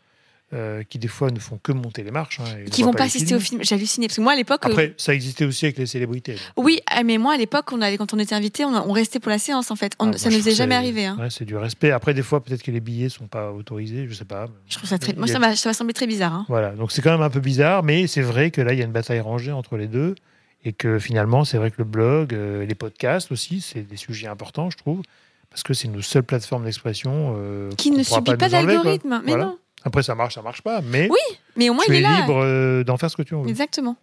euh, 0.52 0.82
qui 0.82 0.98
des 0.98 1.06
fois 1.08 1.30
ne 1.30 1.38
font 1.38 1.58
que 1.62 1.70
monter 1.72 2.02
les 2.02 2.10
marches. 2.10 2.40
hein, 2.40 2.44
et 2.58 2.64
ne 2.64 2.68
Qui 2.68 2.82
vont 2.82 2.92
pas 2.92 3.04
assister 3.04 3.26
films. 3.26 3.36
au 3.38 3.40
film. 3.40 3.60
J'ai 3.62 3.74
halluciné. 3.76 4.08
Parce 4.08 4.16
que 4.16 4.22
moi 4.22 4.32
à 4.32 4.36
l'époque. 4.36 4.64
euh, 4.66 4.70
Après, 4.70 4.94
ça 4.96 5.14
existait 5.14 5.44
aussi 5.44 5.64
avec 5.66 5.78
les 5.78 5.86
célébrités. 5.86 6.36
Oui, 6.56 6.80
ah, 6.88 7.02
mais 7.04 7.18
moi 7.18 7.34
à 7.34 7.36
l'époque, 7.36 7.70
on 7.72 7.80
allait, 7.80 7.96
quand 7.98 8.12
on 8.14 8.18
était 8.18 8.34
invité, 8.34 8.64
on, 8.64 8.74
on 8.74 8.92
restait 8.92 9.20
pour 9.20 9.30
la 9.30 9.38
séance 9.38 9.70
en 9.70 9.76
fait. 9.76 9.92
On- 9.98 10.04
Ah, 10.04 10.08
moi, 10.08 10.18
ça 10.18 10.28
je 10.30 10.36
nous 10.38 10.48
est 10.48 10.54
jamais 10.54 10.74
arrivé. 10.74 11.06
Hein. 11.06 11.16
Ouais, 11.20 11.30
c'est 11.30 11.44
du 11.44 11.56
respect. 11.56 11.92
Après, 11.92 12.14
des 12.14 12.22
fois, 12.22 12.42
peut-être 12.42 12.62
que 12.62 12.70
les 12.72 12.80
billets 12.80 13.08
sont 13.08 13.26
pas 13.28 13.52
autorisés, 13.52 14.06
je 14.08 14.14
sais 14.14 14.24
pas. 14.24 14.46
Je 14.68 14.76
trouve 14.76 14.88
ça 14.88 14.98
très. 14.98 15.12
Moi 15.14 15.24
a- 15.30 15.54
ça 15.56 15.68
m'a 15.68 15.74
semblé 15.74 15.92
très 15.94 16.06
bizarre. 16.06 16.34
Hein. 16.34 16.46
Voilà, 16.48 16.70
donc 16.72 16.90
c'est 16.92 17.02
quand 17.02 17.12
même 17.12 17.22
un 17.22 17.30
peu 17.30 17.40
bizarre, 17.40 17.82
mais 17.82 18.06
c'est 18.06 18.22
vrai 18.22 18.50
que 18.50 18.60
là, 18.60 18.72
il 18.72 18.78
y 18.78 18.82
a 18.82 18.84
une 18.84 18.92
bataille 18.92 19.20
rangée 19.20 19.52
entre 19.52 19.76
les 19.76 19.86
deux. 19.86 20.14
Et 20.62 20.74
que 20.74 20.98
finalement, 20.98 21.46
c'est 21.46 21.56
vrai 21.56 21.70
que 21.70 21.76
le 21.78 21.84
blog, 21.84 22.34
euh, 22.34 22.66
les 22.66 22.74
podcasts 22.74 23.32
aussi, 23.32 23.62
c'est 23.62 23.80
des 23.80 23.96
sujets 23.96 24.26
importants, 24.26 24.68
je 24.68 24.76
trouve. 24.76 25.00
Parce 25.48 25.62
que 25.62 25.72
c'est 25.72 25.88
nos 25.88 26.02
seules 26.02 26.22
plateformes 26.22 26.64
d'expression. 26.64 27.34
euh, 27.38 27.70
Qui 27.78 27.90
ne 27.92 28.02
subit 28.02 28.36
pas 28.36 28.48
d'algorithme. 28.50 29.22
Mais 29.24 29.30
Voilà. 29.30 29.44
non. 29.46 29.58
Après, 29.84 30.02
ça 30.02 30.14
marche, 30.14 30.34
ça 30.34 30.42
marche 30.42 30.62
pas, 30.62 30.80
mais 30.82 31.08
Oui, 31.10 31.36
Mais 31.56 31.70
au 31.70 31.74
moins 31.74 31.84
tu 31.86 31.92
il 31.92 31.96
est 31.96 31.98
es 31.98 32.02
là. 32.02 32.20
libre 32.20 32.42
euh, 32.42 32.84
d'en 32.84 32.96
faire 32.96 33.10
ce 33.10 33.16
que 33.16 33.22
tu 33.22 33.34
veux. 33.34 33.48
Exactement. 33.48 33.96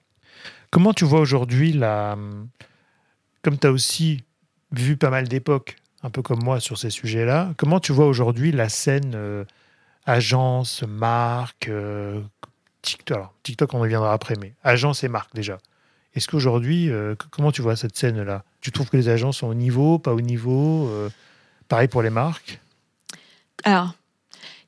Comment 0.72 0.94
tu 0.94 1.06
vois 1.06 1.20
aujourd'hui 1.20 1.72
la. 1.74 2.18
Comme 3.44 3.58
tu 3.58 3.68
as 3.68 3.72
aussi 3.72 4.24
vu 4.72 4.98
pas 4.98 5.10
mal 5.10 5.28
d'époques, 5.28 5.78
un 6.04 6.10
peu 6.10 6.22
comme 6.22 6.44
moi, 6.44 6.60
sur 6.60 6.78
ces 6.78 6.90
sujets-là, 6.90 7.54
comment 7.58 7.80
tu 7.80 7.94
vois 7.94 8.08
aujourd'hui 8.08 8.52
la 8.52 8.68
scène 8.70 9.14
euh, 9.16 9.46
agence, 10.06 10.84
marque, 10.84 11.70
euh, 11.70 12.22
TikTok 12.82 13.18
alors, 13.18 13.34
TikTok, 13.44 13.74
on 13.74 13.78
y 13.80 13.82
reviendra 13.84 14.12
après, 14.14 14.36
mais 14.42 14.54
agence 14.64 15.04
et 15.04 15.08
marque 15.08 15.34
déjà. 15.34 15.60
Est-ce 16.16 16.28
qu'aujourd'hui, 16.28 16.90
comment 17.30 17.52
tu 17.52 17.62
vois 17.62 17.76
cette 17.76 17.96
scène-là? 17.96 18.44
Tu 18.60 18.72
trouves 18.72 18.90
que 18.90 18.98
les 18.98 19.08
agences 19.08 19.38
sont 19.38 19.48
au 19.48 19.54
niveau, 19.54 20.00
pas 20.00 20.14
au 20.14 20.22
niveau 20.22 20.90
Pareil 21.68 21.88
pour 21.88 22.02
les 22.02 22.10
marques? 22.10 22.60
Alors, 23.64 23.94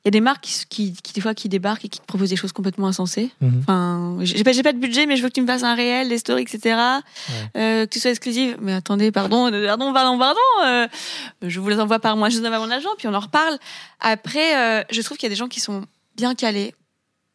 y 0.06 0.08
a 0.08 0.10
des 0.12 0.20
marques 0.20 0.42
qui, 0.44 0.64
qui, 0.68 0.92
qui, 1.02 1.12
des 1.12 1.20
fois, 1.20 1.34
qui 1.34 1.48
débarquent 1.48 1.84
et 1.84 1.88
qui 1.88 2.00
te 2.00 2.06
proposent 2.06 2.30
des 2.30 2.36
choses 2.36 2.52
complètement 2.52 2.86
insensées. 2.86 3.30
Mhm. 3.40 3.58
Enfin, 3.60 4.16
j'ai 4.22 4.42
pas, 4.44 4.52
pas 4.62 4.72
de 4.72 4.78
budget, 4.78 5.04
mais 5.06 5.16
je 5.16 5.22
veux 5.22 5.28
que 5.28 5.34
tu 5.34 5.42
me 5.42 5.46
fasses 5.46 5.62
un 5.62 5.74
réel, 5.74 6.08
des 6.08 6.18
stories, 6.18 6.42
etc. 6.42 6.78
Euh, 7.56 7.84
que 7.84 7.90
tu 7.90 8.00
sois 8.00 8.10
exclusive. 8.10 8.56
Mais 8.60 8.72
attendez, 8.72 9.12
pardon, 9.12 9.52
euh, 9.52 9.66
pardon, 9.66 9.92
pardon, 9.92 10.18
pardon. 10.18 10.40
euh, 10.64 10.88
je 11.42 11.60
vous 11.60 11.68
les 11.68 11.78
envoie 11.80 11.98
par 11.98 12.16
moi, 12.16 12.28
je 12.30 12.38
vous 12.38 12.44
envoie 12.46 12.56
à 12.56 12.60
mon 12.60 12.70
agent, 12.70 12.88
puis 12.98 13.08
on 13.08 13.14
en 13.14 13.20
reparle. 13.20 13.58
Après, 14.00 14.56
euh, 14.56 14.82
je 14.90 15.02
trouve 15.02 15.18
qu'il 15.18 15.26
y 15.26 15.30
a 15.30 15.34
des 15.34 15.36
gens 15.38 15.48
qui 15.48 15.60
sont 15.60 15.84
bien 16.16 16.34
calés, 16.34 16.74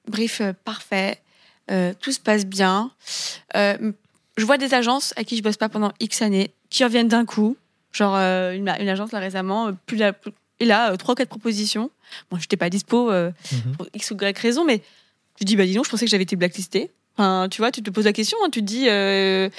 brief 0.07 0.41
parfait, 0.63 1.21
tout 2.01 2.11
se 2.11 2.19
passe 2.19 2.45
bien. 2.45 2.91
Je 3.53 4.43
vois 4.45 4.57
des 4.57 4.73
agences 4.73 5.13
à 5.17 5.23
qui 5.23 5.37
je 5.37 5.43
bosse 5.43 5.57
pas 5.57 5.69
pendant 5.69 5.91
X 5.99 6.21
années, 6.21 6.51
qui 6.69 6.83
reviennent 6.83 7.07
d'un 7.07 7.25
coup. 7.25 7.55
Genre, 7.91 8.15
une, 8.15 8.67
une 8.79 8.89
agence 8.89 9.11
là 9.13 9.19
récemment, 9.19 9.71
plus 9.85 9.97
la, 9.97 10.11
plus- 10.13 10.33
et 10.59 10.65
là, 10.65 10.91
euh, 10.91 10.95
trois 10.97 11.15
quatre 11.15 11.29
propositions. 11.29 11.89
Bon, 12.31 12.37
j'étais 12.39 12.57
pas 12.57 12.69
dispo. 12.69 13.11
euh, 13.11 13.31
Mhm. 13.51 13.75
pour 13.77 13.87
X 13.93 14.11
ou 14.11 14.15
Y 14.15 14.37
raison, 14.39 14.63
mais 14.65 14.81
je 15.39 15.45
dis, 15.45 15.55
bah 15.55 15.65
dis 15.65 15.73
donc, 15.73 15.85
je 15.85 15.89
pensais 15.89 16.05
que 16.05 16.11
j'avais 16.11 16.23
été 16.23 16.35
blacklistée. 16.35 16.91
Enfin, 17.17 17.47
tu 17.49 17.61
vois, 17.61 17.71
tu 17.71 17.81
te 17.81 17.89
poses 17.89 18.05
la 18.05 18.13
question, 18.13 18.37
hein, 18.45 18.49
tu 18.51 18.59
te 18.61 18.65
dis, 18.65 18.89
euh, 18.89 19.49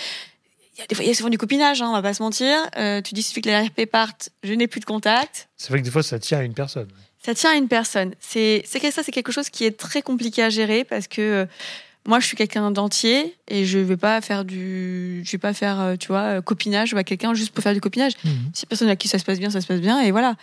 il 0.76 0.80
y 0.80 0.82
a 0.82 0.86
des 0.86 0.94
fois, 0.94 1.04
il 1.04 1.08
y 1.08 1.10
a 1.10 1.14
souvent 1.14 1.30
du 1.30 1.38
copinage, 1.38 1.80
hein, 1.80 1.88
on 1.88 1.92
va 1.92 2.02
pas 2.02 2.12
se 2.14 2.22
mentir. 2.22 2.54
Euh, 2.76 3.00
tu 3.00 3.14
dis, 3.14 3.20
il 3.20 3.24
suffit 3.24 3.40
que 3.40 3.48
la 3.48 3.62
RP 3.62 3.86
parte, 3.86 4.28
je 4.42 4.52
n'ai 4.52 4.66
plus 4.66 4.80
de 4.80 4.84
contact. 4.84 5.48
C'est 5.56 5.70
vrai 5.70 5.80
que 5.80 5.84
des 5.84 5.90
fois, 5.90 6.02
ça 6.02 6.18
tient 6.18 6.38
à 6.38 6.42
une 6.42 6.52
personne. 6.54 6.88
Ça 7.24 7.34
tient 7.34 7.50
à 7.50 7.54
une 7.56 7.68
personne. 7.68 8.14
C'est, 8.20 8.62
c'est 8.66 8.78
que 8.78 8.90
ça, 8.90 9.02
c'est 9.02 9.10
quelque 9.12 9.32
chose 9.32 9.48
qui 9.50 9.64
est 9.64 9.76
très 9.76 10.02
compliqué 10.02 10.42
à 10.42 10.50
gérer 10.50 10.84
parce 10.84 11.08
que 11.08 11.20
euh, 11.22 11.46
moi, 12.06 12.20
je 12.20 12.26
suis 12.26 12.36
quelqu'un 12.36 12.70
d'entier 12.70 13.34
et 13.48 13.64
je 13.64 13.78
vais 13.78 13.96
pas 13.96 14.20
faire 14.20 14.44
du, 14.44 15.22
je 15.24 15.32
vais 15.32 15.38
pas 15.38 15.52
faire, 15.54 15.94
tu 15.98 16.08
vois, 16.08 16.40
copinage 16.42 16.94
à 16.94 17.02
quelqu'un 17.04 17.34
juste 17.34 17.52
pour 17.52 17.64
faire 17.64 17.74
du 17.74 17.80
copinage. 17.80 18.12
Si 18.52 18.64
personne 18.66 18.88
à 18.88 18.96
qui 18.96 19.08
ça 19.08 19.18
se 19.18 19.24
passe 19.24 19.38
bien, 19.40 19.50
ça 19.50 19.60
se 19.60 19.66
passe 19.66 19.80
bien, 19.80 20.00
et 20.02 20.10
voilà. 20.12 20.36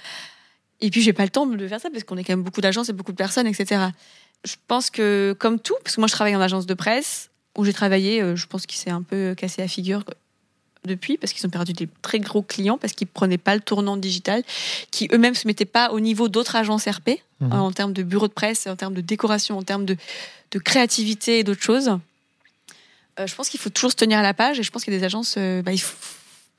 Et 0.86 0.90
puis, 0.92 1.02
j'ai 1.02 1.14
pas 1.14 1.24
le 1.24 1.30
temps 1.30 1.46
de 1.46 1.68
faire 1.68 1.80
ça 1.80 1.90
parce 1.90 2.04
qu'on 2.04 2.18
est 2.18 2.24
quand 2.26 2.34
même 2.34 2.44
beaucoup 2.44 2.60
d'agences 2.62 2.90
et 2.90 2.94
beaucoup 2.94 3.14
de 3.14 3.18
personnes, 3.18 3.48
etc. 3.48 3.86
Je 4.44 4.56
pense 4.68 4.90
que, 4.90 5.34
comme 5.40 5.58
tout, 5.60 5.76
parce 5.84 5.96
que 5.96 6.02
moi, 6.02 6.08
je 6.08 6.12
travaille 6.14 6.36
en 6.36 6.42
agence 6.42 6.66
de 6.66 6.74
presse 6.74 7.30
où 7.58 7.64
j'ai 7.64 7.72
travaillé, 7.74 8.22
euh, 8.22 8.36
je 8.36 8.46
pense 8.48 8.66
qu'il 8.66 8.78
s'est 8.78 8.90
un 8.90 9.02
peu 9.02 9.34
cassé 9.36 9.62
la 9.62 9.68
figure 9.70 10.04
depuis 10.86 11.16
parce 11.18 11.32
qu'ils 11.32 11.46
ont 11.48 11.50
perdu 11.50 11.72
des 11.72 11.88
très 12.02 12.20
gros 12.20 12.42
clients 12.42 12.78
parce 12.78 12.92
qu'ils 12.92 13.08
prenaient 13.08 13.38
pas 13.38 13.56
le 13.56 13.62
tournant 13.62 13.96
digital, 13.96 14.44
qui 14.92 15.08
eux-mêmes 15.14 15.36
se 15.36 15.48
mettaient 15.48 15.64
pas 15.64 15.92
au 15.92 16.02
niveau 16.02 16.28
d'autres 16.28 16.58
agences 16.58 16.86
RP 16.88 17.12
Mhm. 17.40 17.52
hein, 17.54 17.60
en 17.62 17.72
termes 17.72 17.94
de 17.94 18.04
bureau 18.04 18.28
de 18.28 18.34
presse, 18.34 18.68
en 18.68 18.76
termes 18.76 18.94
de 18.94 19.00
décoration, 19.02 19.58
en 19.58 19.64
termes 19.64 19.86
de, 19.86 19.96
de 20.52 20.60
créativité 20.60 21.40
et 21.40 21.44
d'autres 21.46 21.64
choses. 21.64 21.98
Euh, 23.20 23.28
je 23.28 23.36
pense 23.36 23.48
qu'il 23.50 23.60
faut 23.62 23.70
toujours 23.70 23.92
se 23.92 23.96
tenir 23.96 24.20
à 24.20 24.22
la 24.24 24.34
page 24.34 24.60
et 24.60 24.64
je 24.64 24.72
pense 24.72 24.84
qu'il 24.84 24.92
y 24.94 24.98
a 24.98 25.00
des 25.00 25.06
agences, 25.06 25.36
euh, 25.38 25.62
bah, 25.62 25.72
il 25.72 25.80
faut- 25.80 25.96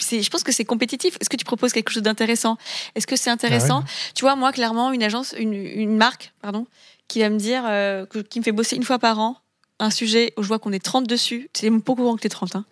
je 0.01 0.29
pense 0.29 0.43
que 0.43 0.53
c'est 0.53 0.65
compétitif. 0.65 1.17
Est-ce 1.21 1.29
que 1.31 1.37
tu 1.37 1.45
proposes 1.45 1.73
quelque 1.73 1.91
chose 1.91 2.03
d'intéressant? 2.03 2.57
Est-ce 2.95 3.07
que 3.07 3.17
c'est 3.17 3.31
intéressant? 3.31 3.83
Ah 3.85 3.91
Tu 4.15 4.25
vois, 4.25 4.37
moi, 4.37 4.53
clairement, 4.53 4.93
une 4.93 5.03
agence, 5.03 5.35
une, 5.39 5.55
une 5.55 5.97
marque, 5.97 6.33
pardon, 6.43 6.67
qui 7.09 7.21
va 7.21 7.29
me 7.31 7.39
dire, 7.39 7.65
euh, 7.67 8.05
que- 8.07 8.19
qui 8.19 8.39
me 8.41 8.45
fait 8.45 8.53
bosser 8.53 8.77
une 8.77 8.85
fois 8.85 8.99
par 8.99 9.19
an, 9.21 9.37
un 9.79 9.91
sujet 9.91 10.33
où 10.37 10.43
je 10.43 10.49
vois 10.49 10.59
qu'on 10.59 10.73
est 10.73 10.85
30 10.85 11.07
dessus, 11.07 11.49
c'est 11.55 11.69
même 11.71 11.83
pas 11.83 11.95
courant 11.95 12.17
que 12.17 12.23
t'es 12.23 12.29
30, 12.29 12.57
hein. 12.57 12.65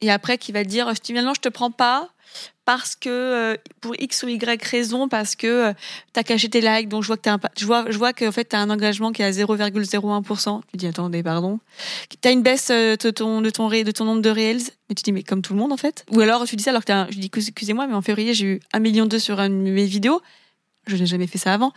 Et 0.00 0.10
après, 0.10 0.36
qui 0.38 0.52
va 0.52 0.64
dire, 0.64 0.86
maintenant, 1.10 1.34
je 1.34 1.40
te 1.40 1.48
prends 1.48 1.70
pas 1.70 2.08
parce 2.64 2.94
que, 2.94 3.08
euh, 3.08 3.56
pour 3.80 3.94
X 4.00 4.22
ou 4.22 4.28
Y 4.28 4.62
raison, 4.64 5.08
parce 5.08 5.34
que 5.34 5.46
euh, 5.46 5.72
t'as 6.12 6.22
caché 6.22 6.48
tes 6.48 6.60
likes, 6.60 6.88
donc 6.88 7.02
je 7.02 7.08
vois 7.08 7.16
que 7.16 7.22
t'as 7.22 7.34
un, 7.34 7.40
je 7.58 7.66
vois, 7.66 7.84
je 7.90 7.98
vois 7.98 8.12
que, 8.12 8.24
en 8.24 8.32
fait, 8.32 8.44
t'as 8.44 8.58
un 8.58 8.70
engagement 8.70 9.10
qui 9.12 9.22
est 9.22 9.24
à 9.24 9.30
0,01%. 9.32 10.60
Tu 10.70 10.76
dis, 10.76 10.86
attendez, 10.86 11.22
pardon. 11.22 11.58
T'as 12.20 12.32
une 12.32 12.42
baisse 12.42 12.70
euh, 12.70 12.96
de 12.96 13.10
ton, 13.10 13.40
de 13.40 13.50
ton, 13.50 13.66
ré- 13.68 13.84
de 13.84 13.90
ton 13.90 14.04
nombre 14.04 14.22
de 14.22 14.30
reels, 14.30 14.62
mais 14.88 14.94
tu 14.94 15.02
dis, 15.02 15.12
mais 15.12 15.22
comme 15.22 15.42
tout 15.42 15.52
le 15.54 15.58
monde, 15.58 15.72
en 15.72 15.76
fait. 15.76 16.04
Ou 16.12 16.20
alors, 16.20 16.44
tu 16.44 16.56
dis 16.56 16.62
ça 16.62 16.70
alors 16.70 16.82
que 16.82 16.86
t'as, 16.86 17.02
un- 17.02 17.06
je 17.10 17.18
dis, 17.18 17.30
excusez-moi, 17.34 17.86
mais 17.86 17.94
en 17.94 18.02
février, 18.02 18.32
j'ai 18.34 18.46
eu 18.46 18.60
1,2 18.74 18.80
million 18.80 19.08
sur 19.18 19.40
une 19.40 19.64
de 19.64 19.70
mes 19.70 19.84
vidéos. 19.86 20.20
Je 20.86 20.96
n'ai 20.96 21.06
jamais 21.06 21.26
fait 21.26 21.38
ça 21.38 21.54
avant. 21.54 21.72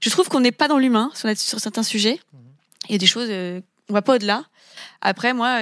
Je 0.00 0.08
trouve 0.10 0.28
qu'on 0.28 0.40
n'est 0.40 0.52
pas 0.52 0.68
dans 0.68 0.78
l'humain 0.78 1.10
sur, 1.14 1.28
sur 1.36 1.60
certains 1.60 1.82
sujets. 1.82 2.18
Il 2.88 2.92
y 2.92 2.94
a 2.94 2.98
des 2.98 3.06
choses, 3.06 3.28
on 3.30 3.92
va 3.92 4.02
pas 4.02 4.14
au-delà. 4.16 4.44
Après, 5.00 5.32
moi, 5.34 5.60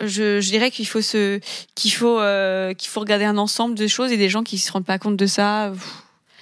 Je, 0.00 0.40
je 0.40 0.48
dirais 0.50 0.70
qu'il 0.70 0.86
faut 0.86 1.02
se, 1.02 1.40
qu'il 1.74 1.92
faut, 1.92 2.20
euh, 2.20 2.72
qu'il 2.74 2.88
faut 2.88 3.00
regarder 3.00 3.24
un 3.24 3.36
ensemble 3.38 3.74
de 3.74 3.86
choses 3.86 4.12
et 4.12 4.16
des 4.16 4.28
gens 4.28 4.42
qui 4.44 4.58
se 4.58 4.70
rendent 4.72 4.84
pas 4.86 4.98
compte 4.98 5.16
de 5.16 5.26
ça. 5.26 5.72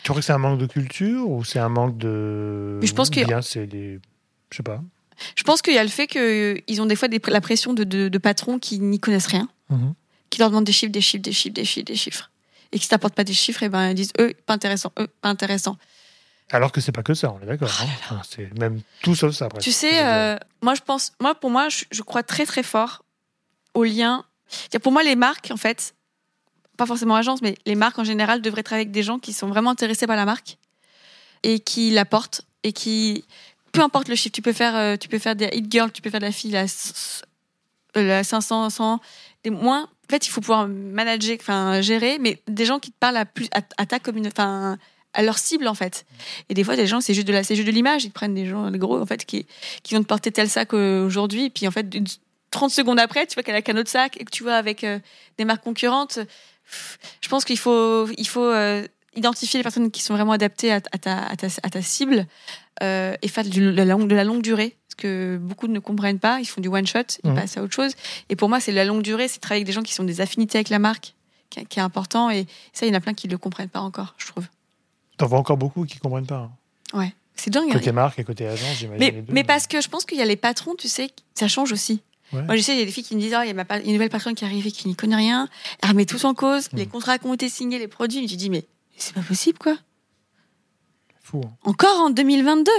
Tu 0.02 0.10
crois 0.10 0.20
que 0.20 0.24
c'est 0.26 0.32
un 0.32 0.38
manque 0.38 0.58
de 0.58 0.66
culture 0.66 1.28
ou 1.28 1.44
c'est 1.44 1.58
un 1.58 1.68
manque 1.68 1.96
de. 1.98 2.78
Mais 2.80 2.86
je 2.86 2.94
pense 2.94 3.10
que- 3.10 3.24
Bien, 3.24 3.42
c'est 3.42 3.66
des. 3.66 3.98
Je 4.50 4.56
sais 4.58 4.62
pas. 4.62 4.80
Je 5.34 5.42
pense 5.44 5.62
qu'il 5.62 5.72
y 5.74 5.78
a 5.78 5.82
le 5.82 5.88
fait 5.88 6.06
qu'ils 6.06 6.82
ont 6.82 6.86
des 6.86 6.94
fois 6.96 7.08
des, 7.08 7.20
la 7.28 7.40
pression 7.40 7.72
de, 7.72 7.84
de, 7.84 8.08
de 8.08 8.18
patrons 8.18 8.58
qui 8.58 8.78
n'y 8.80 9.00
connaissent 9.00 9.26
rien, 9.28 9.48
Mhm. 9.70 9.94
qui 10.30 10.38
leur 10.40 10.50
demandent 10.50 10.64
des 10.64 10.72
chiffres, 10.72 10.92
des 10.92 11.00
chiffres, 11.00 11.22
des 11.22 11.32
chiffres, 11.32 11.54
des 11.54 11.64
chiffres, 11.64 11.86
des 11.86 11.96
chiffres. 11.96 12.30
Et 12.72 12.78
qui 12.78 12.86
ne 12.86 12.90
t'apportent 12.90 13.14
pas 13.14 13.24
des 13.24 13.32
chiffres, 13.32 13.62
et 13.62 13.68
ben 13.70 13.88
ils 13.90 13.94
disent 13.94 14.12
eux, 14.20 14.34
pas 14.44 14.52
intéressant, 14.54 14.92
eux, 14.98 15.06
pas 15.22 15.28
intéressant. 15.30 15.76
Alors 16.50 16.70
que 16.70 16.80
c'est 16.80 16.92
pas 16.92 17.02
que 17.02 17.14
ça, 17.14 17.32
on 17.32 17.42
est 17.42 17.46
d'accord. 17.46 17.70
hein. 17.82 17.86
Enfin, 18.04 18.22
c'est 18.28 18.56
même 18.58 18.80
tout 19.02 19.14
sauf 19.14 19.34
ça. 19.34 19.48
Tu 19.60 19.72
sais, 19.72 20.04
euh, 20.04 20.36
moi 20.62 20.74
je 20.74 20.82
pense, 20.82 21.12
moi 21.20 21.34
pour 21.34 21.50
moi, 21.50 21.68
je, 21.70 21.84
je 21.90 22.02
crois 22.02 22.22
très 22.22 22.44
très 22.44 22.62
fort 22.62 23.02
au 23.76 23.84
lien. 23.84 24.24
Pour 24.82 24.92
moi, 24.92 25.02
les 25.02 25.16
marques, 25.16 25.50
en 25.52 25.56
fait, 25.56 25.94
pas 26.76 26.86
forcément 26.86 27.14
agences, 27.14 27.42
mais 27.42 27.56
les 27.66 27.74
marques 27.74 27.98
en 27.98 28.04
général 28.04 28.42
devraient 28.42 28.62
travailler 28.62 28.86
avec 28.86 28.92
des 28.92 29.02
gens 29.02 29.18
qui 29.18 29.32
sont 29.32 29.48
vraiment 29.48 29.70
intéressés 29.70 30.06
par 30.06 30.16
la 30.16 30.24
marque 30.24 30.58
et 31.42 31.60
qui 31.60 31.90
la 31.90 32.04
portent 32.04 32.42
et 32.62 32.72
qui, 32.72 33.24
peu 33.72 33.80
importe 33.80 34.08
le 34.08 34.14
chiffre, 34.14 34.32
tu 34.34 34.42
peux 34.42 34.52
faire, 34.52 34.74
euh, 34.76 34.96
tu 34.96 35.08
peux 35.08 35.18
faire 35.18 35.36
des 35.36 35.48
hit 35.52 35.70
girls, 35.70 35.92
tu 35.92 36.02
peux 36.02 36.10
faire 36.10 36.20
de 36.20 36.26
la 36.26 36.32
fille 36.32 36.56
à 36.56 36.64
s- 36.64 37.22
euh, 37.96 38.02
la 38.06 38.24
500, 38.24 38.70
100, 38.70 39.00
des 39.44 39.50
moins. 39.50 39.84
En 39.84 40.08
fait, 40.10 40.26
il 40.26 40.30
faut 40.30 40.40
pouvoir 40.40 40.68
manager, 40.68 41.36
enfin 41.40 41.80
gérer, 41.80 42.18
mais 42.18 42.40
des 42.46 42.64
gens 42.64 42.78
qui 42.78 42.90
te 42.92 42.96
parlent 42.98 43.16
à 43.16 43.24
plus 43.24 43.48
à, 43.52 43.86
ta 43.86 43.98
communauté, 43.98 44.32
enfin 44.40 44.78
à 45.14 45.22
leur 45.22 45.38
cible 45.38 45.66
en 45.66 45.74
fait. 45.74 46.04
Et 46.48 46.54
des 46.54 46.62
fois, 46.62 46.76
des 46.76 46.86
gens, 46.86 47.00
c'est 47.00 47.14
juste 47.14 47.26
de 47.26 47.32
la, 47.32 47.42
c'est 47.42 47.56
juste 47.56 47.66
de 47.66 47.72
l'image. 47.72 48.04
Ils 48.04 48.10
prennent 48.10 48.34
des 48.34 48.46
gens, 48.46 48.70
des 48.70 48.78
gros 48.78 49.00
en 49.00 49.06
fait, 49.06 49.24
qui, 49.24 49.46
qui 49.82 49.94
vont 49.94 50.02
te 50.02 50.06
porter 50.06 50.30
tel 50.30 50.48
sac 50.48 50.74
euh, 50.74 51.06
aujourd'hui, 51.06 51.48
puis 51.50 51.66
en 51.66 51.70
fait, 51.70 51.88
30 52.56 52.70
secondes 52.70 52.98
après, 52.98 53.26
tu 53.26 53.34
vois 53.34 53.42
qu'elle 53.42 53.54
a 53.54 53.62
qu'un 53.62 53.76
autre 53.76 53.90
sac 53.90 54.16
et 54.20 54.24
que 54.24 54.30
tu 54.30 54.42
vois 54.42 54.54
avec 54.56 54.82
euh, 54.84 54.98
des 55.38 55.44
marques 55.44 55.62
concurrentes. 55.62 56.18
Je 57.20 57.28
pense 57.28 57.44
qu'il 57.44 57.58
faut, 57.58 58.08
il 58.16 58.26
faut 58.26 58.42
euh, 58.44 58.86
identifier 59.14 59.58
les 59.58 59.62
personnes 59.62 59.90
qui 59.90 60.02
sont 60.02 60.14
vraiment 60.14 60.32
adaptées 60.32 60.72
à, 60.72 60.76
à 60.76 60.98
ta, 60.98 61.18
à, 61.18 61.36
ta, 61.36 61.46
à 61.62 61.70
ta 61.70 61.82
cible 61.82 62.26
euh, 62.82 63.14
et 63.22 63.28
faire 63.28 63.44
de 63.44 63.70
la, 63.70 63.84
longue, 63.84 64.08
de 64.08 64.14
la 64.14 64.24
longue 64.24 64.42
durée. 64.42 64.76
Parce 64.88 64.94
que 64.96 65.36
beaucoup 65.40 65.66
ne 65.68 65.78
comprennent 65.78 66.18
pas, 66.18 66.40
ils 66.40 66.46
font 66.46 66.60
du 66.60 66.68
one 66.68 66.86
shot, 66.86 67.00
ils 67.24 67.30
Mhm. 67.30 67.36
passent 67.36 67.56
à 67.58 67.62
autre 67.62 67.74
chose. 67.74 67.92
Et 68.30 68.36
pour 68.36 68.48
moi, 68.48 68.60
c'est 68.60 68.72
la 68.72 68.84
longue 68.84 69.02
durée, 69.02 69.28
c'est 69.28 69.38
travailler 69.40 69.60
avec 69.60 69.66
des 69.66 69.72
gens 69.72 69.82
qui 69.82 69.92
sont 69.94 70.04
des 70.04 70.20
affinités 70.22 70.58
avec 70.58 70.70
la 70.70 70.78
marque, 70.78 71.14
qui, 71.50 71.64
qui 71.66 71.78
est 71.78 71.82
important. 71.82 72.30
Et 72.30 72.46
ça, 72.72 72.86
il 72.86 72.88
y 72.88 72.92
en 72.92 72.98
a 72.98 73.00
plein 73.00 73.14
qui 73.14 73.26
ne 73.26 73.32
le 73.32 73.38
comprennent 73.38 73.68
pas 73.68 73.80
encore, 73.80 74.14
je 74.18 74.26
trouve. 74.26 74.46
T'en 75.18 75.26
vois 75.26 75.38
encore 75.38 75.56
beaucoup 75.58 75.84
qui 75.84 75.98
comprennent 75.98 76.26
pas. 76.26 76.48
hein. 76.94 76.98
Ouais, 76.98 77.12
c'est 77.34 77.50
dingue. 77.50 77.68
hein. 77.70 77.72
Côté 77.74 77.92
marque 77.92 78.18
et 78.18 78.24
côté 78.24 78.46
agence, 78.46 78.78
j'imagine. 78.78 78.98
Mais, 79.14 79.24
mais 79.28 79.44
parce 79.44 79.66
que 79.66 79.80
je 79.82 79.88
pense 79.88 80.04
qu'il 80.06 80.18
y 80.18 80.22
a 80.22 80.26
les 80.26 80.36
patrons, 80.36 80.74
tu 80.76 80.88
sais, 80.88 81.10
ça 81.34 81.48
change 81.48 81.72
aussi. 81.72 82.00
Ouais. 82.32 82.42
Moi, 82.42 82.56
je 82.56 82.62
sais, 82.62 82.74
il 82.74 82.78
y 82.78 82.82
a 82.82 82.84
des 82.84 82.90
filles 82.90 83.04
qui 83.04 83.14
me 83.14 83.20
disent, 83.20 83.34
Ah, 83.34 83.46
il 83.46 83.54
y 83.56 83.58
a 83.58 83.78
une 83.84 83.92
nouvelle 83.92 84.10
patronne 84.10 84.34
qui 84.34 84.44
est 84.44 84.46
arrivée 84.48 84.70
qui 84.72 84.88
n'y 84.88 84.96
connaît 84.96 85.16
rien, 85.16 85.48
elle 85.82 85.90
remet 85.90 86.06
tout 86.06 86.24
en 86.26 86.34
cause, 86.34 86.68
Mm. 86.72 86.76
les 86.76 86.86
contrats 86.86 87.18
qui 87.18 87.26
ont 87.26 87.34
été 87.34 87.48
signés, 87.48 87.78
les 87.78 87.88
produits. 87.88 88.24
Et 88.24 88.26
tu 88.26 88.36
dis, 88.36 88.50
mais 88.50 88.64
c'est 88.96 89.14
pas 89.14 89.22
possible, 89.22 89.58
quoi. 89.58 89.76
Fou. 91.22 91.40
hein. 91.44 91.50
Encore 91.64 92.00
en 92.00 92.10
2022. 92.10 92.70